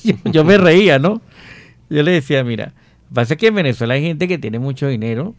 yo, 0.24 0.44
me 0.44 0.58
reía, 0.58 0.98
¿no? 0.98 1.20
Yo 1.90 2.02
le 2.02 2.12
decía, 2.12 2.42
mira, 2.44 2.72
pasa 3.12 3.36
que 3.36 3.48
en 3.48 3.54
Venezuela 3.54 3.94
hay 3.94 4.02
gente 4.02 4.26
que 4.28 4.38
tiene 4.38 4.58
mucho 4.58 4.88
dinero, 4.88 5.34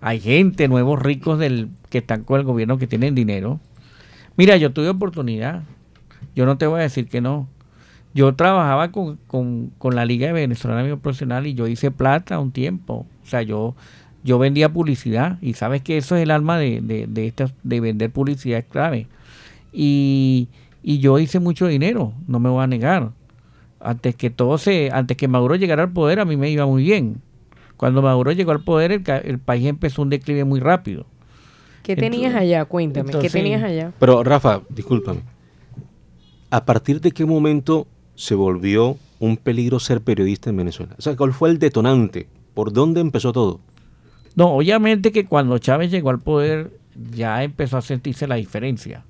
hay 0.00 0.20
gente, 0.20 0.68
nuevos 0.68 1.00
ricos 1.00 1.38
del 1.38 1.68
que 1.90 1.98
están 1.98 2.24
con 2.24 2.40
el 2.40 2.46
gobierno 2.46 2.78
que 2.78 2.86
tienen 2.86 3.14
dinero. 3.14 3.60
Mira, 4.36 4.56
yo 4.56 4.72
tuve 4.72 4.88
oportunidad. 4.88 5.62
Yo 6.34 6.46
no 6.46 6.58
te 6.58 6.66
voy 6.66 6.80
a 6.80 6.82
decir 6.84 7.08
que 7.08 7.20
no. 7.20 7.48
Yo 8.14 8.34
trabajaba 8.34 8.92
con, 8.92 9.72
la 9.82 10.04
Liga 10.04 10.28
de 10.28 10.32
Venezolana 10.32 10.96
Profesional 10.96 11.46
y 11.46 11.54
yo 11.54 11.66
hice 11.66 11.90
plata 11.90 12.38
un 12.38 12.52
tiempo. 12.52 13.06
O 13.24 13.26
sea, 13.26 13.42
yo, 13.42 13.74
yo 14.22 14.38
vendía 14.38 14.72
publicidad 14.72 15.38
y 15.40 15.54
sabes 15.54 15.82
que 15.82 15.96
eso 15.96 16.16
es 16.16 16.22
el 16.22 16.30
alma 16.30 16.58
de, 16.58 16.80
de, 16.80 17.06
de, 17.06 17.32
de 17.62 17.80
vender 17.80 18.10
publicidad 18.10 18.60
es 18.60 18.64
clave. 18.66 19.08
Y, 19.72 20.48
y 20.82 20.98
yo 20.98 21.18
hice 21.18 21.40
mucho 21.40 21.66
dinero, 21.66 22.12
no 22.28 22.38
me 22.38 22.50
voy 22.50 22.62
a 22.62 22.66
negar. 22.66 23.10
Antes 23.80 24.14
que 24.14 24.30
todo 24.30 24.58
se, 24.58 24.90
antes 24.92 25.16
que 25.16 25.28
Maduro 25.28 25.56
llegara 25.56 25.82
al 25.82 25.92
poder, 25.92 26.20
a 26.20 26.24
mí 26.24 26.36
me 26.36 26.50
iba 26.50 26.66
muy 26.66 26.84
bien. 26.84 27.22
Cuando 27.76 28.02
Maduro 28.02 28.32
llegó 28.32 28.52
al 28.52 28.60
poder, 28.60 28.92
el, 28.92 29.38
país 29.38 29.66
empezó 29.66 30.02
un 30.02 30.10
declive 30.10 30.44
muy 30.44 30.60
rápido. 30.60 31.06
¿Qué 31.84 31.96
tenías 31.96 32.34
allá? 32.34 32.64
Cuéntame, 32.64 33.12
¿qué 33.12 33.28
tenías 33.28 33.62
allá? 33.62 33.92
Pero 34.00 34.24
Rafa, 34.24 34.62
discúlpame. 34.70 35.20
¿A 36.50 36.64
partir 36.64 37.00
de 37.02 37.12
qué 37.12 37.26
momento 37.26 37.86
se 38.14 38.34
volvió 38.34 38.96
un 39.20 39.36
peligro 39.36 39.78
ser 39.78 40.00
periodista 40.00 40.48
en 40.48 40.56
Venezuela? 40.56 40.94
O 40.98 41.02
sea, 41.02 41.14
¿cuál 41.14 41.34
fue 41.34 41.50
el 41.50 41.58
detonante? 41.58 42.26
¿Por 42.54 42.72
dónde 42.72 43.02
empezó 43.02 43.32
todo? 43.32 43.60
No, 44.34 44.54
obviamente 44.54 45.12
que 45.12 45.26
cuando 45.26 45.58
Chávez 45.58 45.90
llegó 45.90 46.08
al 46.08 46.20
poder 46.20 46.72
ya 47.12 47.44
empezó 47.44 47.76
a 47.76 47.82
sentirse 47.82 48.26
la 48.26 48.36
diferencia. 48.36 49.04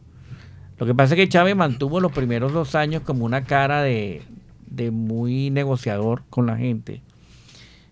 Lo 0.77 0.85
que 0.85 0.95
pasa 0.95 1.15
es 1.15 1.21
que 1.21 1.29
Chávez 1.29 1.55
mantuvo 1.55 2.01
los 2.01 2.11
primeros 2.11 2.53
dos 2.53 2.75
años 2.75 3.03
como 3.03 3.25
una 3.25 3.45
cara 3.45 3.83
de, 3.83 4.23
de 4.67 4.91
muy 4.91 5.51
negociador 5.51 6.23
con 6.29 6.47
la 6.47 6.57
gente. 6.57 7.03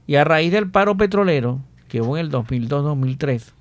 Y 0.08 0.16
a 0.16 0.24
raíz 0.24 0.50
del 0.50 0.68
paro 0.70 0.96
petrolero, 0.96 1.60
que 1.86 2.00
hubo 2.00 2.16
en 2.16 2.26
el 2.26 2.32
2002-2003, 2.32 3.52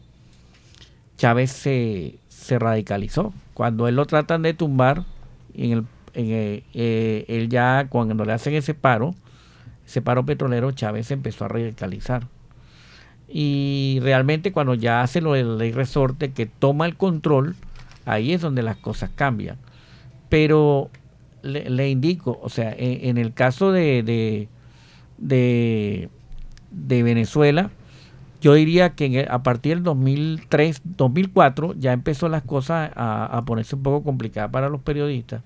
Chávez 1.21 1.51
se, 1.51 2.19
radicalizó. 2.57 3.31
Cuando 3.53 3.87
él 3.87 3.95
lo 3.95 4.07
tratan 4.07 4.41
de 4.41 4.55
tumbar, 4.55 5.05
en 5.53 5.71
el, 5.71 5.85
eh, 6.15 6.63
eh, 6.73 7.25
él 7.27 7.47
ya, 7.47 7.85
cuando 7.89 8.25
le 8.25 8.33
hacen 8.33 8.55
ese 8.55 8.73
paro, 8.73 9.13
ese 9.85 10.01
paro 10.01 10.25
petrolero, 10.25 10.71
Chávez 10.71 11.05
se 11.05 11.13
empezó 11.13 11.45
a 11.45 11.49
radicalizar. 11.49 12.27
Y 13.29 13.99
realmente 14.01 14.51
cuando 14.51 14.73
ya 14.73 15.03
hace 15.03 15.21
lo 15.21 15.33
del 15.33 15.59
ley 15.59 15.71
resorte, 15.71 16.31
que 16.31 16.47
toma 16.47 16.87
el 16.87 16.97
control, 16.97 17.55
ahí 18.07 18.33
es 18.33 18.41
donde 18.41 18.63
las 18.63 18.77
cosas 18.77 19.11
cambian. 19.13 19.57
Pero 20.27 20.89
le, 21.43 21.87
indico, 21.87 22.39
o 22.41 22.49
sea, 22.49 22.73
en, 22.75 23.19
el 23.19 23.35
caso 23.35 23.71
de, 23.71 24.01
de 25.19 26.09
de 26.71 27.03
Venezuela, 27.03 27.69
yo 28.41 28.55
diría 28.55 28.95
que 28.95 29.27
a 29.29 29.43
partir 29.43 29.75
del 29.75 29.83
2003, 29.83 30.81
2004 30.83 31.75
ya 31.77 31.93
empezó 31.93 32.27
las 32.27 32.41
cosas 32.41 32.91
a, 32.95 33.43
ponerse 33.45 33.75
un 33.75 33.83
poco 33.83 34.03
complicadas 34.03 34.49
para 34.49 34.67
los 34.67 34.81
periodistas, 34.81 35.43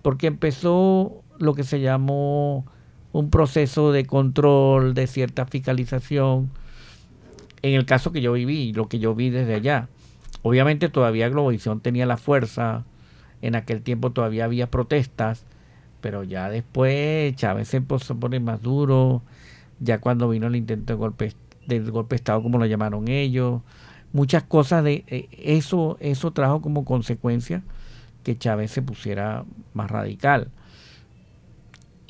porque 0.00 0.28
empezó 0.28 1.22
lo 1.38 1.54
que 1.54 1.62
se 1.62 1.80
llamó 1.80 2.64
un 3.12 3.28
proceso 3.28 3.92
de 3.92 4.06
control, 4.06 4.94
de 4.94 5.06
cierta 5.06 5.44
fiscalización, 5.44 6.50
en 7.60 7.74
el 7.74 7.84
caso 7.84 8.12
que 8.12 8.22
yo 8.22 8.32
viví, 8.32 8.72
lo 8.72 8.88
que 8.88 8.98
yo 8.98 9.14
vi 9.14 9.28
desde 9.28 9.54
allá. 9.54 9.88
Obviamente 10.40 10.88
todavía 10.88 11.28
Globovisión 11.28 11.80
tenía 11.80 12.06
la 12.06 12.16
fuerza, 12.16 12.84
en 13.42 13.56
aquel 13.56 13.82
tiempo 13.82 14.10
todavía 14.10 14.46
había 14.46 14.70
protestas, 14.70 15.44
pero 16.00 16.24
ya 16.24 16.48
después 16.48 17.36
Chávez 17.36 17.68
se 17.68 17.82
puso 17.82 18.14
a 18.14 18.16
poner 18.16 18.40
más 18.40 18.62
duro, 18.62 19.20
ya 19.80 20.00
cuando 20.00 20.30
vino 20.30 20.46
el 20.46 20.56
intento 20.56 20.94
de 20.94 20.96
golpe, 20.96 21.32
del 21.66 21.90
golpe 21.90 22.14
de 22.14 22.16
Estado, 22.16 22.42
como 22.42 22.58
lo 22.58 22.66
llamaron 22.66 23.08
ellos, 23.08 23.62
muchas 24.12 24.42
cosas 24.42 24.84
de 24.84 25.04
eh, 25.06 25.28
eso, 25.38 25.96
eso 26.00 26.30
trajo 26.32 26.60
como 26.60 26.84
consecuencia 26.84 27.62
que 28.24 28.38
Chávez 28.38 28.70
se 28.70 28.82
pusiera 28.82 29.44
más 29.74 29.90
radical. 29.90 30.48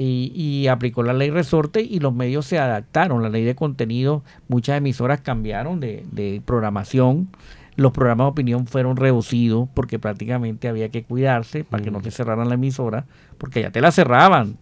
Y, 0.04 0.66
aplicó 0.66 1.04
la 1.04 1.12
ley 1.12 1.30
resorte 1.30 1.80
y 1.80 2.00
los 2.00 2.12
medios 2.12 2.44
se 2.44 2.58
adaptaron. 2.58 3.22
La 3.22 3.28
ley 3.28 3.44
de 3.44 3.54
contenido, 3.54 4.24
muchas 4.48 4.78
emisoras 4.78 5.20
cambiaron 5.20 5.78
de, 5.78 6.04
de 6.10 6.42
programación 6.44 7.28
los 7.76 7.92
programas 7.92 8.26
de 8.26 8.30
opinión 8.30 8.66
fueron 8.66 8.96
reducidos 8.96 9.68
porque 9.74 9.98
prácticamente 9.98 10.68
había 10.68 10.90
que 10.90 11.04
cuidarse 11.04 11.64
para 11.64 11.82
que 11.82 11.90
no 11.90 12.00
te 12.00 12.10
cerraran 12.10 12.48
la 12.48 12.54
emisora, 12.54 13.06
porque 13.38 13.62
ya 13.62 13.70
te 13.70 13.80
la 13.80 13.92
cerraban. 13.92 14.58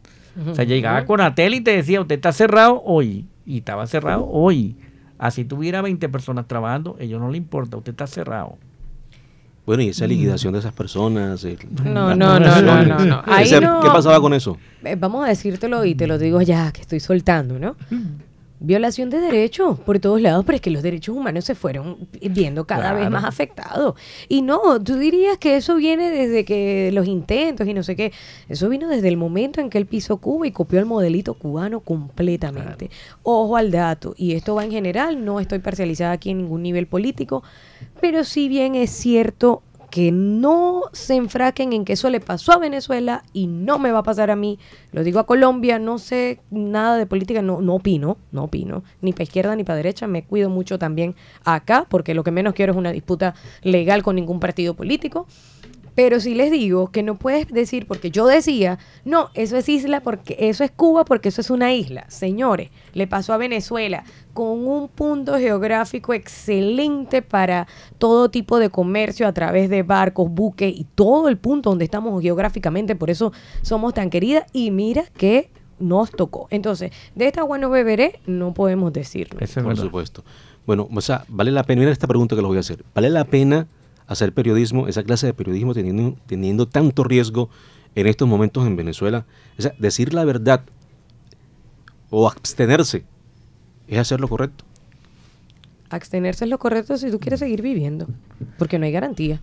O 0.49 0.55
sea, 0.55 0.65
llegaba 0.65 1.05
con 1.07 1.21
Atel 1.21 1.55
y 1.55 1.61
te 1.61 1.73
decía, 1.73 2.01
usted 2.01 2.15
está 2.15 2.33
cerrado 2.33 2.83
hoy, 2.85 3.27
y 3.47 3.59
estaba 3.59 3.87
cerrado 3.87 4.27
hoy. 4.29 4.77
Así 5.19 5.45
tuviera 5.45 5.83
20 5.83 6.09
personas 6.09 6.47
trabajando, 6.47 6.97
a 6.99 7.03
ellos 7.03 7.21
no 7.21 7.31
le 7.31 7.37
importa, 7.37 7.77
usted 7.77 7.93
está 7.93 8.07
cerrado. 8.07 8.57
Bueno, 9.67 9.83
y 9.83 9.89
esa 9.91 10.07
liquidación 10.07 10.53
de 10.53 10.59
esas 10.59 10.73
personas. 10.73 11.45
no, 11.85 12.17
no, 12.17 12.41
no, 12.41 12.63
no, 12.63 13.05
no, 13.05 13.23
¿Qué 13.23 13.89
pasaba 13.93 14.21
con 14.21 14.35
eso? 14.35 14.57
Eh, 14.83 14.97
vamos 14.99 15.25
a 15.25 15.29
decírtelo 15.29 15.85
y 15.85 15.95
te 15.95 16.07
lo 16.07 16.19
digo 16.19 16.41
ya 16.43 16.73
que 16.73 16.81
estoy 16.81 17.01
soltando, 17.01 17.59
¿no? 17.59 17.77
Violación 18.61 19.09
de 19.09 19.21
derechos 19.21 19.81
por 19.81 19.99
todos 19.99 20.21
lados, 20.21 20.45
pero 20.45 20.57
es 20.57 20.63
que 20.63 20.71
los 20.71 20.83
derechos 20.83 21.17
humanos 21.17 21.47
se 21.47 21.55
fueron 21.55 22.09
viendo 22.21 22.67
cada 22.67 22.93
vez 22.93 23.11
más 23.11 23.25
afectados. 23.25 23.95
Y 24.29 24.43
no, 24.43 24.81
tú 24.83 24.97
dirías 24.97 25.39
que 25.39 25.57
eso 25.57 25.77
viene 25.77 26.11
desde 26.11 26.45
que 26.45 26.91
los 26.93 27.07
intentos 27.07 27.67
y 27.67 27.75
no 27.75 27.83
sé 27.83 27.97
qué, 27.97 28.13
eso 28.49 28.69
vino 28.69 28.89
desde 28.89 29.09
el 29.09 29.17
momento 29.17 29.61
en 29.61 29.71
que 29.71 29.79
él 29.79 29.87
pisó 29.87 30.19
Cuba 30.19 30.47
y 30.47 30.53
copió 30.53 30.79
el 30.79 30.87
modelito 30.87 31.35
cubano 31.35 31.81
completamente. 31.81 32.91
Ojo 33.23 33.57
al 33.57 33.71
dato, 33.71 34.15
y 34.17 34.33
esto 34.33 34.55
va 34.55 34.65
en 34.65 34.71
general, 34.71 35.25
no 35.25 35.41
estoy 35.41 35.59
parcializada 35.61 36.13
aquí 36.13 36.31
en 36.31 36.39
ningún 36.39 36.63
nivel 36.63 36.87
político, 36.87 37.43
pero 38.01 38.25
si 38.25 38.49
bien 38.49 38.75
es 38.75 38.91
cierto 38.91 39.63
que 39.91 40.13
no 40.13 40.83
se 40.93 41.17
enfraquen 41.17 41.73
en 41.73 41.85
que 41.85 41.95
eso 41.95 42.09
le 42.11 42.21
pasó 42.21 42.53
a 42.53 42.59
Venezuela 42.59 43.25
y 43.33 43.47
no 43.47 43.79
me 43.79 43.91
va 43.91 44.01
a 44.01 44.03
pasar 44.03 44.31
a 44.31 44.37
mí. 44.37 44.59
Lo 44.93 45.03
digo 45.03 45.19
a 45.19 45.27
Colombia, 45.27 45.79
no 45.79 45.99
sé 45.99 46.41
nada 46.51 46.97
de 46.97 47.07
política, 47.07 47.43
no, 47.43 47.61
no 47.61 47.75
opino, 47.75 48.17
no 48.33 48.45
opino, 48.45 48.85
ni 49.01 49.13
para 49.13 49.25
izquierda 49.25 49.57
ni 49.57 49.65
para 49.65 49.77
derecha, 49.77 50.07
me 50.07 50.25
cuido 50.25 50.49
mucho 50.49 50.79
también 50.79 51.17
acá, 51.45 51.87
porque 51.89 52.15
lo 52.15 52.25
que 52.25 52.31
menos 52.31 52.55
quiero 52.55 52.73
es 52.73 52.79
una 52.79 52.93
disputa 52.93 53.35
legal 53.63 54.03
con 54.03 54.17
ningún 54.17 54.41
partido 54.41 54.75
político. 54.75 55.27
Pero 56.03 56.19
si 56.19 56.35
les 56.35 56.51
digo 56.51 56.91
que 56.91 57.03
no 57.03 57.19
puedes 57.19 57.47
decir, 57.49 57.87
porque 57.87 58.11
yo 58.11 58.27
decía, 58.27 58.79
no, 59.05 59.29
eso 59.35 59.59
es 59.59 59.69
isla, 59.69 60.01
porque 60.01 60.35
eso 60.41 60.65
es 60.65 60.71
Cuba, 60.71 61.05
porque 61.05 61.29
eso 61.29 61.43
es 61.43 61.51
una 61.51 61.75
isla. 61.75 62.07
Señores, 62.09 62.71
le 62.95 63.07
pasó 63.07 63.35
a 63.35 63.37
Venezuela 63.37 64.05
con 64.33 64.67
un 64.67 64.89
punto 64.89 65.37
geográfico 65.37 66.15
excelente 66.15 67.21
para 67.21 67.67
todo 67.99 68.31
tipo 68.31 68.59
de 68.59 68.71
comercio 68.71 69.29
a 69.29 69.35
través 69.35 69.69
de 69.69 69.83
barcos, 69.83 70.31
buques 70.31 70.75
y 70.75 70.87
todo 70.95 71.29
el 71.29 71.37
punto 71.37 71.69
donde 71.69 71.85
estamos 71.85 72.23
geográficamente. 72.23 72.97
Por 72.97 73.11
eso 73.11 73.35
somos 73.61 73.93
tan 73.93 74.09
queridas. 74.09 74.47
Y 74.55 74.71
mira 74.71 75.05
que 75.19 75.51
nos 75.79 76.13
tocó. 76.13 76.49
Entonces, 76.49 76.93
de 77.15 77.27
esta 77.27 77.43
agua 77.43 77.59
no 77.59 77.69
beberé, 77.69 78.21
no 78.25 78.55
podemos 78.55 78.91
decirlo. 78.95 79.39
Por 79.39 79.77
supuesto. 79.77 80.25
Bueno, 80.67 80.89
o 80.91 81.01
sea, 81.03 81.27
vale 81.29 81.51
la 81.51 81.63
pena, 81.65 81.81
mira 81.81 81.93
esta 81.93 82.07
pregunta 82.07 82.37
que 82.37 82.41
les 82.41 82.49
voy 82.49 82.57
a 82.57 82.61
hacer. 82.61 82.83
¿Vale 82.95 83.11
la 83.11 83.25
pena 83.27 83.67
hacer 84.11 84.35
periodismo, 84.35 84.89
esa 84.89 85.05
clase 85.05 85.27
de 85.27 85.35
periodismo 85.35 85.73
teniendo, 85.73 86.17
teniendo 86.27 86.67
tanto 86.67 87.05
riesgo 87.05 87.49
en 87.95 88.09
estos 88.09 88.29
momentos 88.29 88.67
en 88.67 88.75
Venezuela? 88.77 89.25
O 89.57 89.63
sea, 89.63 89.73
decir 89.79 90.13
la 90.13 90.25
verdad 90.25 90.63
o 92.11 92.29
abstenerse 92.29 93.05
es 93.87 93.99
hacer 93.99 94.21
lo 94.21 94.29
correcto. 94.29 94.65
Abstenerse 95.91 96.45
es 96.45 96.51
lo 96.51 96.59
correcto 96.59 96.97
si 96.97 97.11
tú 97.11 97.21
quieres 97.21 97.39
seguir 97.39 97.63
viviendo, 97.63 98.09
porque 98.59 98.79
no 98.79 98.85
hay 98.85 98.93
garantía. 98.93 99.41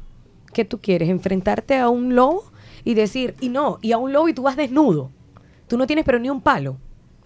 ¿Qué 0.53 0.65
tú 0.65 0.79
quieres? 0.79 1.09
¿Enfrentarte 1.09 1.77
a 1.77 1.89
un 1.89 2.15
lobo 2.15 2.43
y 2.83 2.93
decir, 2.93 3.35
y 3.39 3.49
no, 3.49 3.79
y 3.81 3.93
a 3.93 3.97
un 3.97 4.11
lobo 4.11 4.27
y 4.27 4.33
tú 4.33 4.43
vas 4.43 4.57
desnudo? 4.57 5.11
Tú 5.67 5.77
no 5.77 5.87
tienes 5.87 6.03
pero 6.05 6.19
ni 6.19 6.29
un 6.29 6.41
palo. 6.41 6.77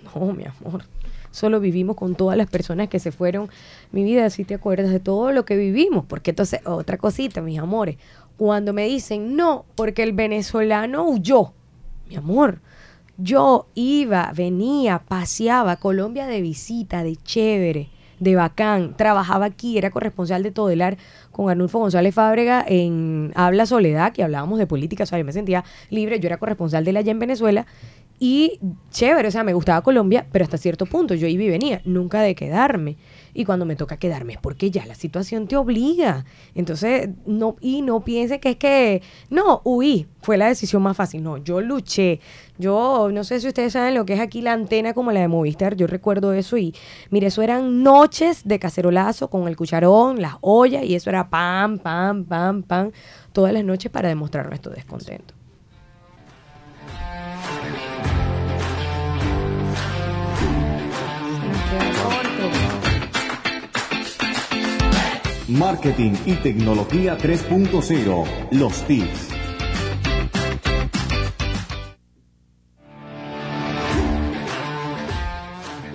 No, 0.04 0.34
mi 0.34 0.46
amor. 0.46 0.84
Solo 1.32 1.60
vivimos 1.60 1.96
con 1.96 2.16
todas 2.16 2.38
las 2.38 2.50
personas 2.50 2.90
que 2.90 3.00
se 3.00 3.12
fueron. 3.12 3.50
Mi 3.92 4.04
vida, 4.04 4.30
si 4.30 4.44
te 4.44 4.56
acuerdas 4.56 4.92
de 4.92 5.00
todo 5.00 5.32
lo 5.32 5.46
que 5.46 5.56
vivimos. 5.56 6.06
Porque 6.06 6.32
entonces, 6.32 6.62
otra 6.66 6.98
cosita, 6.98 7.42
mis 7.42 7.60
amores. 7.60 7.98
Cuando 8.38 8.74
me 8.74 8.86
dicen 8.88 9.36
no, 9.36 9.66
porque 9.76 10.04
el 10.04 10.14
venezolano 10.14 11.08
huyó. 11.08 11.54
Mi 12.10 12.18
amor, 12.18 12.60
yo 13.18 13.68
iba, 13.76 14.34
venía, 14.36 15.00
paseaba 15.00 15.76
Colombia 15.76 16.26
de 16.28 16.42
visita, 16.42 17.04
de 17.04 17.16
chévere, 17.16 17.90
de 18.20 18.36
bacán. 18.36 18.98
Trabajaba 18.98 19.46
aquí, 19.46 19.78
era 19.78 19.92
corresponsal 19.92 20.44
de 20.44 20.52
Todelar 20.52 20.98
con 21.32 21.50
Arnulfo 21.50 21.80
González 21.80 22.16
Fábrega 22.16 22.66
en 22.68 23.32
Habla 23.36 23.66
Soledad, 23.66 24.12
que 24.12 24.24
hablábamos 24.24 24.60
de 24.60 24.68
política, 24.68 25.04
o 25.04 25.06
sea, 25.06 25.20
yo 25.20 25.26
me 25.26 25.34
sentía 25.34 25.64
libre, 25.90 26.20
yo 26.20 26.28
era 26.28 26.38
corresponsal 26.38 26.84
de 26.84 26.90
él 26.90 26.98
allá 26.98 27.12
en 27.12 27.20
Venezuela. 27.20 27.66
Y 28.24 28.60
chévere, 28.92 29.30
o 29.30 29.32
sea, 29.32 29.44
me 29.44 29.56
gustaba 29.56 29.82
Colombia, 29.82 30.28
pero 30.32 30.44
hasta 30.46 30.60
cierto 30.60 30.86
punto 30.86 31.16
yo 31.16 31.26
iba 31.26 31.42
y 31.42 31.50
venía, 31.50 31.82
nunca 31.86 32.22
de 32.22 32.36
quedarme. 32.36 32.98
Y 33.34 33.46
cuando 33.46 33.66
me 33.66 33.76
toca 33.76 33.98
quedarme 33.98 34.34
es 34.34 34.40
porque 34.40 34.70
ya 34.70 34.86
la 34.86 34.94
situación 34.94 35.48
te 35.48 35.56
obliga. 35.56 36.24
Entonces, 36.54 37.10
no, 37.26 37.56
y 37.62 37.82
no 37.82 38.02
piense 38.02 38.40
que 38.40 38.52
es 38.52 38.58
que, 38.58 39.02
no, 39.32 39.62
huí, 39.64 40.06
fue 40.22 40.38
la 40.38 40.50
decisión 40.50 40.84
más 40.84 40.96
fácil. 40.96 41.24
No, 41.24 41.38
yo 41.38 41.62
luché. 41.62 42.20
Yo 42.60 43.10
no 43.12 43.24
sé 43.24 43.40
si 43.40 43.48
ustedes 43.48 43.74
saben 43.74 43.96
lo 43.96 44.06
que 44.06 44.14
es 44.14 44.20
aquí 44.20 44.44
la 44.44 44.54
antena 44.54 44.94
como 44.94 45.12
la 45.12 45.22
de 45.22 45.28
Movistar. 45.28 45.76
Yo 45.76 45.88
recuerdo 45.88 46.34
eso 46.34 46.60
y, 46.60 46.76
mire, 47.10 47.26
eso 47.26 47.42
eran 47.42 47.82
noches 47.82 48.44
de 48.46 48.60
cacerolazo 48.60 49.32
con 49.32 49.48
el 49.48 49.58
cucharón, 49.58 50.22
las 50.22 50.36
ollas 50.42 50.84
y 50.84 50.94
eso 50.94 51.10
era 51.10 51.28
pam, 51.28 51.80
pam, 51.80 52.26
pam, 52.26 52.62
pam, 52.62 52.92
todas 53.34 53.52
las 53.52 53.64
noches 53.64 53.92
para 53.92 54.10
demostrar 54.10 54.48
nuestro 54.48 54.72
descontento. 54.72 55.41
Marketing 65.52 66.14
y 66.26 66.36
tecnología 66.36 67.18
3.0. 67.18 68.26
Los 68.52 68.88
tips. 68.88 69.30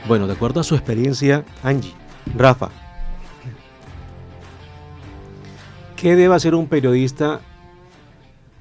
Bueno, 0.07 0.27
de 0.27 0.35
acuerdo 0.35 0.61
a 0.61 0.63
su 0.63 0.75
experiencia, 0.75 1.47
Angie, 1.63 1.95
Rafa, 2.37 2.69
¿qué 5.97 6.17
debe 6.17 6.35
hacer 6.35 6.55
un 6.55 6.67
periodista 6.67 7.41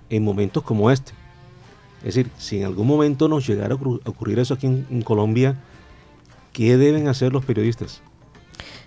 en 0.09 0.23
momentos 0.23 0.63
como 0.63 0.89
este? 0.91 1.11
Es 1.99 2.15
decir, 2.15 2.31
si 2.37 2.59
en 2.59 2.67
algún 2.67 2.87
momento 2.87 3.27
nos 3.27 3.45
llegara 3.45 3.75
a 3.75 3.77
ocurrir 3.77 4.39
eso 4.39 4.53
aquí 4.53 4.67
en, 4.67 4.87
en 4.89 5.01
Colombia, 5.01 5.57
¿qué 6.53 6.77
deben 6.77 7.09
hacer 7.09 7.33
los 7.33 7.43
periodistas? 7.43 8.01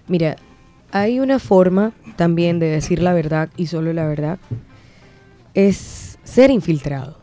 Mira, 0.07 0.37
hay 0.91 1.21
una 1.21 1.39
forma 1.39 1.93
también 2.17 2.59
de 2.59 2.67
decir 2.67 3.01
la 3.03 3.13
verdad 3.13 3.49
y 3.57 3.67
solo 3.67 3.93
la 3.93 4.07
verdad. 4.07 4.39
Es 5.55 6.19
ser 6.25 6.51
infiltrado. 6.51 7.17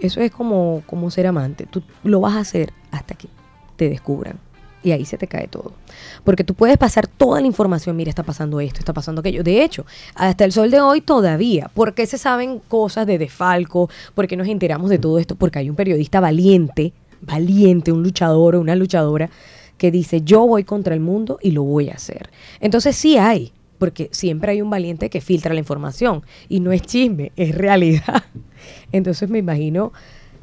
Eso 0.00 0.20
es 0.20 0.30
como, 0.30 0.82
como 0.86 1.10
ser 1.10 1.26
amante. 1.26 1.66
Tú 1.66 1.82
lo 2.04 2.20
vas 2.20 2.34
a 2.34 2.40
hacer 2.40 2.72
hasta 2.90 3.14
que 3.14 3.28
te 3.76 3.88
descubran. 3.88 4.38
Y 4.82 4.92
ahí 4.92 5.04
se 5.04 5.18
te 5.18 5.26
cae 5.26 5.48
todo. 5.48 5.72
Porque 6.22 6.44
tú 6.44 6.54
puedes 6.54 6.76
pasar 6.76 7.08
toda 7.08 7.40
la 7.40 7.46
información, 7.46 7.96
mira, 7.96 8.08
está 8.08 8.22
pasando 8.22 8.60
esto, 8.60 8.78
está 8.78 8.92
pasando 8.92 9.20
aquello. 9.20 9.42
De 9.42 9.64
hecho, 9.64 9.84
hasta 10.14 10.44
el 10.44 10.52
sol 10.52 10.70
de 10.70 10.80
hoy 10.80 11.00
todavía. 11.00 11.68
¿Por 11.74 11.94
qué 11.94 12.06
se 12.06 12.18
saben 12.18 12.60
cosas 12.68 13.06
de 13.06 13.18
desfalco? 13.18 13.90
¿Por 14.14 14.28
qué 14.28 14.36
nos 14.36 14.46
enteramos 14.46 14.90
de 14.90 14.98
todo 14.98 15.18
esto? 15.18 15.34
Porque 15.34 15.58
hay 15.58 15.70
un 15.70 15.76
periodista 15.76 16.20
valiente, 16.20 16.92
valiente, 17.20 17.90
un 17.90 18.02
luchador 18.02 18.54
o 18.54 18.60
una 18.60 18.76
luchadora 18.76 19.28
que 19.78 19.90
dice 19.90 20.22
yo 20.22 20.46
voy 20.46 20.64
contra 20.64 20.94
el 20.94 21.00
mundo 21.00 21.38
y 21.42 21.50
lo 21.50 21.62
voy 21.62 21.88
a 21.90 21.94
hacer. 21.94 22.30
Entonces 22.60 22.96
sí 22.96 23.18
hay, 23.18 23.52
porque 23.78 24.08
siempre 24.12 24.52
hay 24.52 24.62
un 24.62 24.70
valiente 24.70 25.10
que 25.10 25.20
filtra 25.20 25.54
la 25.54 25.60
información 25.60 26.22
y 26.48 26.60
no 26.60 26.72
es 26.72 26.82
chisme, 26.82 27.32
es 27.36 27.54
realidad. 27.54 28.24
Entonces 28.92 29.28
me 29.28 29.38
imagino 29.38 29.92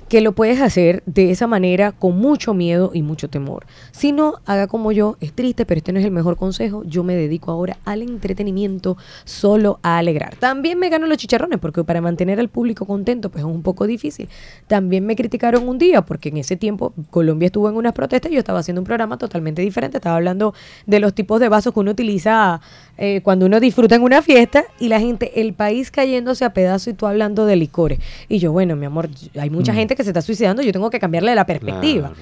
que 0.10 0.22
lo 0.22 0.34
puedes 0.34 0.62
hacer 0.62 1.04
de 1.06 1.32
esa 1.32 1.48
manera 1.48 1.92
con 1.92 2.18
mucho 2.18 2.54
miedo 2.54 2.92
y 2.94 3.02
mucho 3.02 3.30
temor. 3.30 3.66
Si 3.92 4.12
no, 4.12 4.36
haga 4.46 4.68
como 4.68 4.92
yo, 4.92 5.18
es 5.20 5.34
triste, 5.34 5.66
pero 5.66 5.80
este 5.80 5.92
no 5.92 6.00
es 6.00 6.06
el 6.06 6.12
mejor 6.12 6.38
consejo. 6.38 6.84
Yo 6.86 7.04
me 7.04 7.16
dedico 7.16 7.52
ahora 7.52 7.78
al 7.86 8.02
entretenimiento, 8.02 8.98
solo 9.26 9.80
a 9.82 9.98
alegrar. 9.98 10.36
También 10.36 10.80
me 10.80 10.90
gano 10.90 11.08
los 11.08 11.18
chicharrones, 11.18 11.60
porque 11.60 11.84
para 11.84 12.02
mantener 12.02 12.40
al 12.40 12.50
público 12.50 12.86
contento, 12.86 13.30
pues 13.30 13.44
es 13.44 13.50
un 13.50 13.64
poco 13.64 13.88
difícil. 13.88 14.30
También 14.68 15.06
me 15.06 15.16
criticaron 15.16 15.68
un 15.68 15.78
día, 15.78 16.02
porque 16.04 16.30
en 16.30 16.38
ese 16.38 16.56
tiempo 16.56 16.94
Colombia 17.10 17.48
estuvo 17.48 17.70
en 17.70 17.76
unas 17.76 17.94
protestas 17.94 18.32
y 18.32 18.36
yo 18.36 18.40
estaba 18.40 18.60
haciendo 18.60 18.82
un 18.82 18.86
programa 18.86 19.18
totalmente 19.18 19.62
diferente. 19.62 19.98
Estaba 19.98 20.18
hablando 20.18 20.54
de 20.86 21.00
los 21.00 21.14
tipos 21.14 21.40
de 21.40 21.50
vasos 21.50 21.74
que 21.74 21.80
uno 21.80 21.92
utiliza 21.92 22.62
eh, 22.98 23.22
cuando 23.24 23.46
uno 23.46 23.60
disfruta 23.60 23.96
en 23.96 24.04
una 24.04 24.22
fiesta 24.22 24.66
y 24.80 24.88
la 24.88 25.00
gente, 25.00 25.42
el 25.42 25.54
país 25.54 25.90
cayéndose 25.90 26.46
a 26.46 26.54
pedazos 26.54 26.90
y 26.90 26.94
tú 26.94 27.08
hablando 27.08 27.46
de 27.46 27.56
licores. 27.56 28.00
Y 28.30 28.40
yo, 28.40 28.52
bueno, 28.52 28.76
mi 28.76 28.86
amor, 28.86 29.10
hay 29.40 29.50
mucha 29.50 29.74
mm. 29.74 29.76
gente 29.76 29.96
que 29.96 30.04
se 30.04 30.12
está 30.12 30.22
suicidando, 30.22 30.62
yo 30.62 30.72
tengo 30.72 30.90
que 30.90 31.00
cambiarle 31.00 31.34
la 31.36 31.46
perspectiva. 31.46 32.14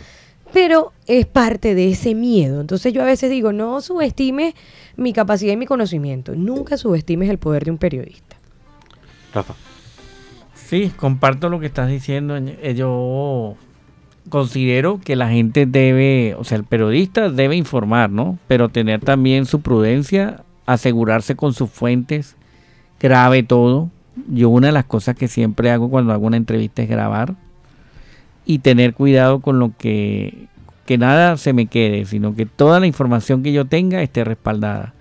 Pero 0.53 0.91
es 1.07 1.25
parte 1.25 1.75
de 1.75 1.89
ese 1.89 2.13
miedo. 2.13 2.59
Entonces 2.59 2.93
yo 2.93 3.01
a 3.01 3.05
veces 3.05 3.29
digo, 3.29 3.53
no 3.53 3.81
subestimes 3.81 4.53
mi 4.97 5.13
capacidad 5.13 5.53
y 5.53 5.57
mi 5.57 5.65
conocimiento. 5.65 6.35
Nunca 6.35 6.77
subestimes 6.77 7.29
el 7.29 7.37
poder 7.37 7.63
de 7.63 7.71
un 7.71 7.77
periodista. 7.77 8.37
Rafa. 9.33 9.55
Sí, 10.53 10.91
comparto 10.95 11.49
lo 11.49 11.59
que 11.59 11.67
estás 11.67 11.89
diciendo. 11.89 12.37
Eh, 12.37 12.75
yo 12.75 13.55
considero 14.29 14.99
que 15.03 15.15
la 15.15 15.29
gente 15.29 15.65
debe, 15.65 16.35
o 16.37 16.43
sea, 16.43 16.57
el 16.57 16.63
periodista 16.63 17.29
debe 17.29 17.55
informar, 17.55 18.09
¿no? 18.09 18.37
Pero 18.47 18.69
tener 18.69 19.01
también 19.01 19.45
su 19.45 19.61
prudencia, 19.61 20.43
asegurarse 20.65 21.35
con 21.35 21.53
sus 21.53 21.69
fuentes, 21.69 22.35
grabe 22.99 23.43
todo. 23.43 23.89
Yo 24.27 24.49
una 24.49 24.67
de 24.67 24.73
las 24.73 24.85
cosas 24.85 25.15
que 25.15 25.27
siempre 25.27 25.71
hago 25.71 25.89
cuando 25.89 26.13
hago 26.13 26.27
una 26.27 26.37
entrevista 26.37 26.81
es 26.81 26.89
grabar 26.89 27.35
y 28.45 28.59
tener 28.59 28.93
cuidado 28.93 29.39
con 29.39 29.59
lo 29.59 29.71
que, 29.77 30.47
que 30.85 30.97
nada 30.97 31.37
se 31.37 31.53
me 31.53 31.67
quede, 31.67 32.05
sino 32.05 32.35
que 32.35 32.45
toda 32.45 32.79
la 32.79 32.87
información 32.87 33.43
que 33.43 33.53
yo 33.53 33.65
tenga 33.65 34.01
esté 34.01 34.23
respaldada. 34.23 34.93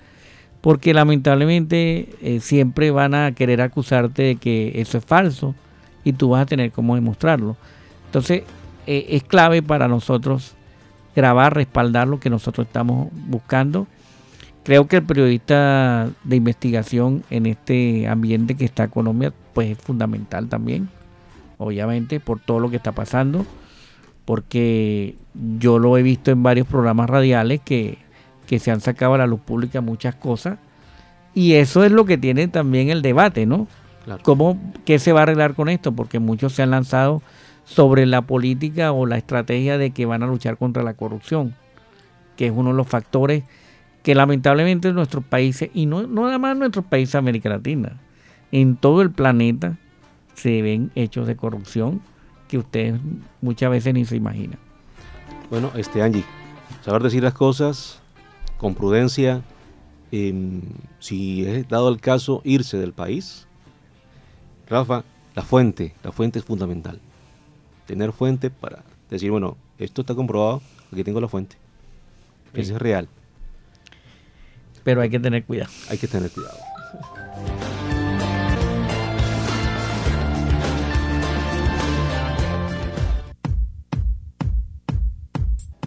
Porque 0.61 0.93
lamentablemente 0.93 2.11
eh, 2.21 2.41
siempre 2.41 2.91
van 2.91 3.15
a 3.15 3.33
querer 3.33 3.63
acusarte 3.63 4.23
de 4.23 4.37
que 4.37 4.73
eso 4.77 4.99
es 4.99 5.05
falso 5.05 5.55
y 6.05 6.13
tú 6.13 6.31
vas 6.31 6.43
a 6.43 6.47
tener 6.47 6.71
cómo 6.71 6.95
demostrarlo. 6.95 7.57
Entonces 8.07 8.43
eh, 8.87 9.07
es 9.11 9.25
clave 9.25 9.63
para 9.63 9.89
nosotros 9.89 10.55
grabar, 11.17 11.55
respaldar 11.55 12.09
lo 12.09 12.21
que 12.21 12.31
nosotros 12.31 12.67
estamos 12.67 13.09
buscando. 13.13 13.87
Creo 14.63 14.87
que 14.87 14.97
el 14.97 15.03
periodista 15.05 16.11
de 16.25 16.37
investigación 16.37 17.25
en 17.31 17.47
este 17.47 18.07
ambiente 18.09 18.57
que 18.57 18.65
está 18.65 18.89
Colombia, 18.89 19.33
pues 19.55 19.71
es 19.71 19.79
fundamental 19.79 20.49
también 20.49 20.89
obviamente, 21.61 22.21
por 22.21 22.41
todo 22.41 22.59
lo 22.59 22.71
que 22.71 22.77
está 22.77 22.93
pasando, 22.93 23.45
porque 24.25 25.17
yo 25.59 25.79
lo 25.79 25.99
he 25.99 26.03
visto 26.03 26.31
en 26.31 26.43
varios 26.43 26.67
programas 26.67 27.11
radiales 27.11 27.61
que, 27.61 27.99
se 28.59 28.71
han 28.73 28.81
sacado 28.81 29.15
a 29.15 29.19
la 29.19 29.29
luz 29.29 29.41
pública 29.41 29.81
muchas 29.81 30.15
cosas, 30.15 30.59
y 31.35 31.53
eso 31.53 31.85
es 31.85 31.93
lo 31.93 32.07
que 32.07 32.19
tiene 32.19 32.49
también 32.49 32.89
el 32.89 33.03
debate, 33.03 33.47
¿no? 33.47 33.69
¿Cómo, 34.23 34.59
¿Qué 34.85 34.99
se 34.99 35.13
va 35.13 35.21
a 35.21 35.23
arreglar 35.25 35.55
con 35.55 35.69
esto? 35.69 35.93
Porque 35.93 36.19
muchos 36.19 36.55
se 36.55 36.63
han 36.63 36.71
lanzado 36.71 37.23
sobre 37.65 38.07
la 38.07 38.23
política 38.23 38.91
o 38.91 39.07
la 39.07 39.19
estrategia 39.19 39.79
de 39.79 39.91
que 39.91 40.07
van 40.07 40.23
a 40.23 40.27
luchar 40.27 40.57
contra 40.57 40.83
la 40.83 40.95
corrupción, 40.95 41.55
que 42.37 42.47
es 42.47 42.53
uno 42.53 42.71
de 42.71 42.77
los 42.77 42.89
factores 42.89 43.45
que 44.03 44.15
lamentablemente 44.15 44.89
en 44.89 44.95
nuestros 44.95 45.25
países, 45.25 45.71
y 45.75 45.87
no, 45.87 46.07
no 46.07 46.25
nada 46.25 46.39
más 46.39 46.53
en 46.53 46.61
nuestros 46.61 46.85
países 46.85 47.13
de 47.13 47.19
América 47.19 47.49
Latina, 47.49 48.01
en 48.53 48.77
todo 48.77 49.03
el 49.03 49.11
planeta, 49.11 49.79
se 50.35 50.63
ven 50.63 50.91
hechos 50.95 51.27
de 51.27 51.37
corrupción 51.37 52.01
que 52.49 52.59
ustedes 52.59 52.99
muchas 53.41 53.71
veces 53.71 53.95
ni 53.95 54.05
se 54.05 54.17
imaginan. 54.17 54.59
Bueno, 55.51 55.71
este 55.77 56.03
Angie, 56.03 56.25
saber 56.83 57.03
decir 57.03 57.23
las 57.23 57.35
cosas 57.35 58.01
con 58.57 58.75
prudencia, 58.75 59.43
em, 60.13 60.63
si 60.99 61.45
es 61.45 61.69
dado 61.69 61.89
el 61.89 62.01
caso 62.01 62.41
irse 62.45 62.79
del 62.79 62.93
país. 62.93 63.47
Rafa, 64.69 65.05
la 65.35 65.43
fuente, 65.43 65.95
la 66.03 66.13
fuente 66.13 66.39
es 66.39 66.45
fundamental. 66.45 67.01
Tener 67.87 68.13
fuente 68.13 68.51
para 68.51 68.83
decir, 69.11 69.31
bueno, 69.31 69.57
esto 69.79 70.03
está 70.03 70.15
comprobado, 70.15 70.63
aquí 70.93 71.05
tengo 71.05 71.21
la 71.21 71.29
fuente. 71.29 71.57
Eso 72.55 72.75
es 72.75 72.83
real. 72.83 73.09
Pero 74.85 75.01
hay 75.01 75.11
que 75.11 75.21
tener 75.21 75.45
cuidado. 75.45 75.71
Hay 75.89 75.99
que 75.99 76.09
tener 76.09 76.31
cuidado. 76.31 76.59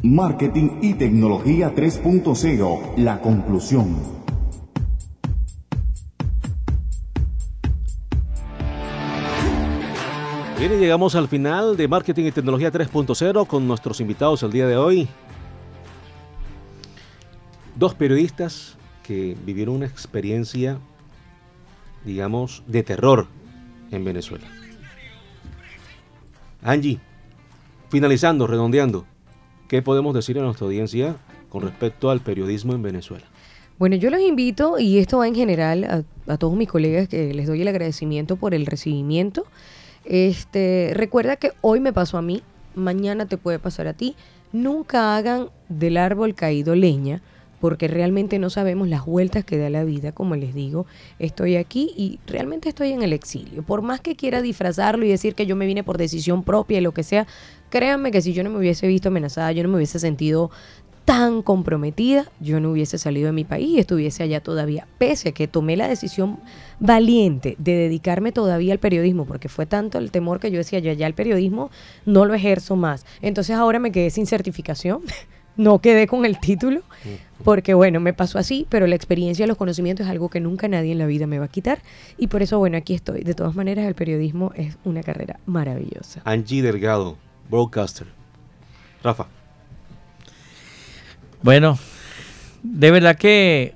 Marketing 0.03 0.79
y 0.81 0.95
Tecnología 0.95 1.73
3.0, 1.73 2.97
la 2.97 3.21
conclusión. 3.21 4.23
Bien, 10.59 10.73
y 10.73 10.75
llegamos 10.75 11.15
al 11.15 11.29
final 11.29 11.77
de 11.77 11.87
Marketing 11.87 12.25
y 12.25 12.31
Tecnología 12.31 12.69
3.0 12.69 13.47
con 13.47 13.65
nuestros 13.65 14.01
invitados 14.01 14.43
el 14.43 14.51
día 14.51 14.67
de 14.67 14.75
hoy. 14.75 15.07
Dos 17.75 17.95
periodistas 17.95 18.77
que 19.03 19.35
vivieron 19.45 19.75
una 19.75 19.85
experiencia, 19.85 20.79
digamos, 22.05 22.63
de 22.67 22.83
terror 22.83 23.27
en 23.91 24.03
Venezuela. 24.03 24.47
Angie, 26.61 26.99
finalizando, 27.89 28.47
redondeando, 28.47 29.05
¿Qué 29.73 29.81
podemos 29.81 30.13
decir 30.13 30.37
a 30.37 30.43
nuestra 30.43 30.67
audiencia 30.67 31.15
con 31.49 31.63
respecto 31.63 32.11
al 32.11 32.19
periodismo 32.19 32.73
en 32.73 32.83
Venezuela? 32.83 33.25
Bueno, 33.79 33.95
yo 33.95 34.11
los 34.11 34.21
invito, 34.21 34.77
y 34.77 34.99
esto 34.99 35.17
va 35.17 35.27
en 35.27 35.33
general 35.33 36.05
a, 36.27 36.37
todos 36.37 36.55
mis 36.55 36.67
colegas 36.67 37.07
que 37.07 37.33
les 37.33 37.47
doy 37.47 37.63
el 37.63 37.67
agradecimiento 37.67 38.35
por 38.35 38.53
el 38.53 38.67
recibimiento. 38.67 39.45
Este, 40.05 40.91
recuerda 40.93 41.37
que 41.37 41.53
hoy 41.61 41.79
me 41.79 41.91
pasó 41.91 42.19
a 42.19 42.21
mí, 42.21 42.43
mañana 42.75 43.25
te 43.25 43.37
puede 43.37 43.57
pasar 43.57 43.87
a 43.87 43.93
ti. 43.93 44.15
Nunca 44.51 45.17
hagan 45.17 45.49
del 45.69 45.97
árbol 45.97 46.35
caído 46.35 46.75
leña, 46.75 47.23
porque 47.64 47.88
realmente 47.88 48.39
no 48.39 48.49
sabemos 48.49 48.89
las 48.89 49.05
vueltas 49.05 49.45
que 49.45 49.57
da 49.57 49.70
la 49.70 49.86
vida, 49.86 50.11
como 50.11 50.36
les 50.36 50.53
digo, 50.53 50.86
estoy 51.18 51.55
aquí 51.55 51.93
y 51.95 52.20
realmente 52.28 52.68
estoy 52.68 52.91
en 52.91 53.03
el 53.03 53.14
exilio. 53.14 53.64
Por 53.64 53.82
más 53.82 54.01
que 54.01 54.18
quiera 54.18 54.41
disfrazarlo 54.41 55.05
y 55.05 55.07
decir 55.07 55.34
que 55.34 55.45
yo 55.45 55.55
me 55.55 55.66
vine 55.66 55.82
por 55.82 55.97
decisión 55.97 56.43
propia 56.43 56.80
y 56.80 56.82
lo 56.82 56.93
que 56.93 57.03
sea, 57.03 57.26
créanme 57.70 58.11
que 58.11 58.22
si 58.22 58.34
yo 58.34 58.43
no 58.43 58.49
me 58.49 58.57
hubiese 58.57 58.86
visto 58.86 59.07
amenazada, 59.07 59.53
yo 59.53 59.64
no 59.64 59.70
me 59.70 59.78
hubiese 59.78 59.97
sentido 59.97 60.51
tan 61.05 61.41
comprometida, 61.41 62.30
yo 62.41 62.59
no 62.59 62.70
hubiese 62.70 62.97
salido 62.97 63.28
de 63.28 63.32
mi 63.32 63.45
país 63.45 63.70
y 63.70 63.80
estuviese 63.80 64.24
allá 64.24 64.43
todavía, 64.43 64.86
pese 64.97 65.30
a 65.30 65.32
que 65.32 65.47
tomé 65.47 65.78
la 65.78 65.88
decisión 65.88 66.41
valiente 66.82 67.55
de 67.59 67.76
dedicarme 67.76 68.34
todavía 68.34 68.74
al 68.74 68.80
periodismo, 68.80 69.24
porque 69.24 69.47
fue 69.47 69.66
tanto 69.66 69.99
el 69.99 70.11
temor 70.11 70.41
que 70.41 70.51
yo 70.51 70.57
decía, 70.57 70.80
ya 70.80 70.91
ya 70.91 71.07
el 71.07 71.14
periodismo 71.14 71.72
no 72.05 72.26
lo 72.26 72.34
ejerzo 72.34 72.76
más. 72.76 73.05
Entonces 73.22 73.55
ahora 73.55 73.80
me 73.80 73.93
quedé 73.93 74.09
sin 74.09 74.28
certificación. 74.28 74.99
no 75.55 75.79
quedé 75.79 76.07
con 76.07 76.25
el 76.25 76.39
título, 76.39 76.81
porque 77.43 77.73
bueno, 77.73 77.99
me 77.99 78.13
pasó 78.13 78.39
así, 78.39 78.65
pero 78.69 78.87
la 78.87 78.95
experiencia, 78.95 79.45
los 79.47 79.57
conocimientos 79.57 80.05
es 80.05 80.11
algo 80.11 80.29
que 80.29 80.39
nunca 80.39 80.67
nadie 80.67 80.93
en 80.93 80.97
la 80.97 81.05
vida 81.05 81.27
me 81.27 81.39
va 81.39 81.45
a 81.45 81.49
quitar 81.49 81.79
y 82.17 82.27
por 82.27 82.41
eso 82.41 82.57
bueno, 82.59 82.77
aquí 82.77 82.93
estoy. 82.93 83.23
De 83.23 83.33
todas 83.33 83.55
maneras, 83.55 83.85
el 83.85 83.95
periodismo 83.95 84.51
es 84.55 84.77
una 84.83 85.03
carrera 85.03 85.39
maravillosa. 85.45 86.21
Angie 86.25 86.61
Delgado, 86.61 87.17
broadcaster. 87.49 88.07
Rafa. 89.03 89.27
Bueno, 91.41 91.77
de 92.63 92.91
verdad 92.91 93.17
que 93.17 93.75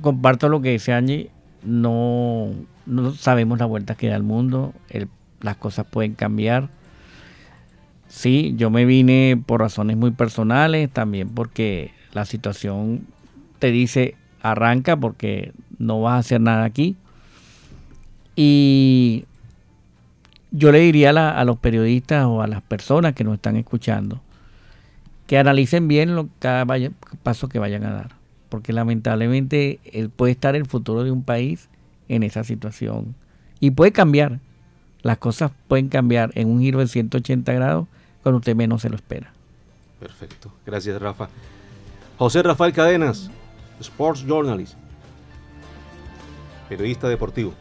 comparto 0.00 0.48
lo 0.48 0.62
que 0.62 0.70
dice 0.70 0.92
Angie, 0.94 1.30
no, 1.62 2.48
no 2.86 3.14
sabemos 3.14 3.58
la 3.58 3.66
vuelta 3.66 3.94
que 3.94 4.08
da 4.08 4.16
el 4.16 4.22
mundo, 4.22 4.72
las 5.40 5.56
cosas 5.56 5.86
pueden 5.86 6.14
cambiar 6.14 6.70
Sí, 8.10 8.54
yo 8.56 8.70
me 8.70 8.84
vine 8.84 9.40
por 9.46 9.60
razones 9.60 9.96
muy 9.96 10.10
personales, 10.10 10.90
también 10.90 11.28
porque 11.28 11.92
la 12.12 12.24
situación 12.24 13.06
te 13.60 13.70
dice 13.70 14.16
arranca 14.42 14.96
porque 14.96 15.52
no 15.78 16.02
vas 16.02 16.14
a 16.14 16.18
hacer 16.18 16.40
nada 16.40 16.64
aquí. 16.64 16.96
Y 18.34 19.26
yo 20.50 20.72
le 20.72 20.80
diría 20.80 21.10
a, 21.10 21.44
los 21.44 21.58
periodistas 21.58 22.26
o 22.26 22.42
a 22.42 22.48
las 22.48 22.62
personas 22.62 23.14
que 23.14 23.22
nos 23.22 23.34
están 23.34 23.54
escuchando 23.56 24.20
que 25.28 25.38
analicen 25.38 25.86
bien 25.86 26.30
cada 26.40 26.66
paso 27.22 27.48
que 27.48 27.60
vayan 27.60 27.84
a 27.84 27.92
dar, 27.92 28.16
porque 28.48 28.72
lamentablemente 28.72 29.78
puede 30.16 30.32
estar 30.32 30.56
el 30.56 30.66
futuro 30.66 31.04
de 31.04 31.12
un 31.12 31.22
país 31.22 31.68
en 32.08 32.24
esa 32.24 32.42
situación 32.42 33.14
y 33.60 33.70
puede 33.70 33.92
cambiar. 33.92 34.40
Las 35.02 35.18
cosas 35.18 35.52
pueden 35.68 35.88
cambiar 35.88 36.32
en 36.34 36.48
un 36.48 36.60
giro 36.60 36.80
de 36.80 36.88
180 36.88 37.52
grados 37.52 37.86
cuando 38.22 38.38
usted 38.38 38.54
menos 38.54 38.82
se 38.82 38.90
lo 38.90 38.96
espera. 38.96 39.32
Perfecto. 39.98 40.50
Gracias, 40.64 41.00
Rafa. 41.00 41.28
José 42.18 42.42
Rafael 42.42 42.72
Cadenas, 42.72 43.30
Sports 43.80 44.24
Journalist, 44.26 44.74
periodista 46.68 47.08
deportivo. 47.08 47.52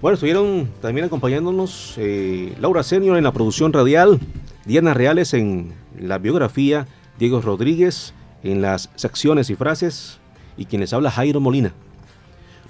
Bueno, 0.00 0.14
estuvieron 0.14 0.68
también 0.80 1.06
acompañándonos 1.06 1.94
eh, 1.96 2.56
Laura 2.60 2.82
Senior 2.82 3.16
en 3.16 3.24
la 3.24 3.32
producción 3.32 3.72
radial, 3.72 4.18
Diana 4.64 4.94
Reales 4.94 5.32
en 5.34 5.74
la 5.98 6.18
biografía, 6.18 6.86
Diego 7.18 7.40
Rodríguez 7.40 8.14
en 8.42 8.62
las 8.62 8.90
secciones 8.96 9.50
y 9.50 9.54
frases 9.54 10.18
y 10.56 10.64
quienes 10.64 10.92
habla 10.92 11.10
Jairo 11.10 11.40
Molina. 11.40 11.72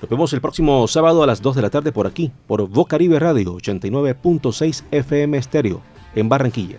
Nos 0.01 0.11
vemos 0.11 0.33
el 0.33 0.41
próximo 0.41 0.87
sábado 0.89 1.23
a 1.23 1.27
las 1.27 1.41
2 1.43 1.57
de 1.57 1.63
la 1.63 1.71
tarde 1.71 1.93
por 1.93 2.07
aquí, 2.07 2.33
por 2.47 2.69
Caribe 2.87 3.19
Radio 3.19 3.55
89.6 3.55 4.83
FM 4.91 5.39
Estéreo, 5.39 5.81
en 6.15 6.29
Barranquilla. 6.29 6.79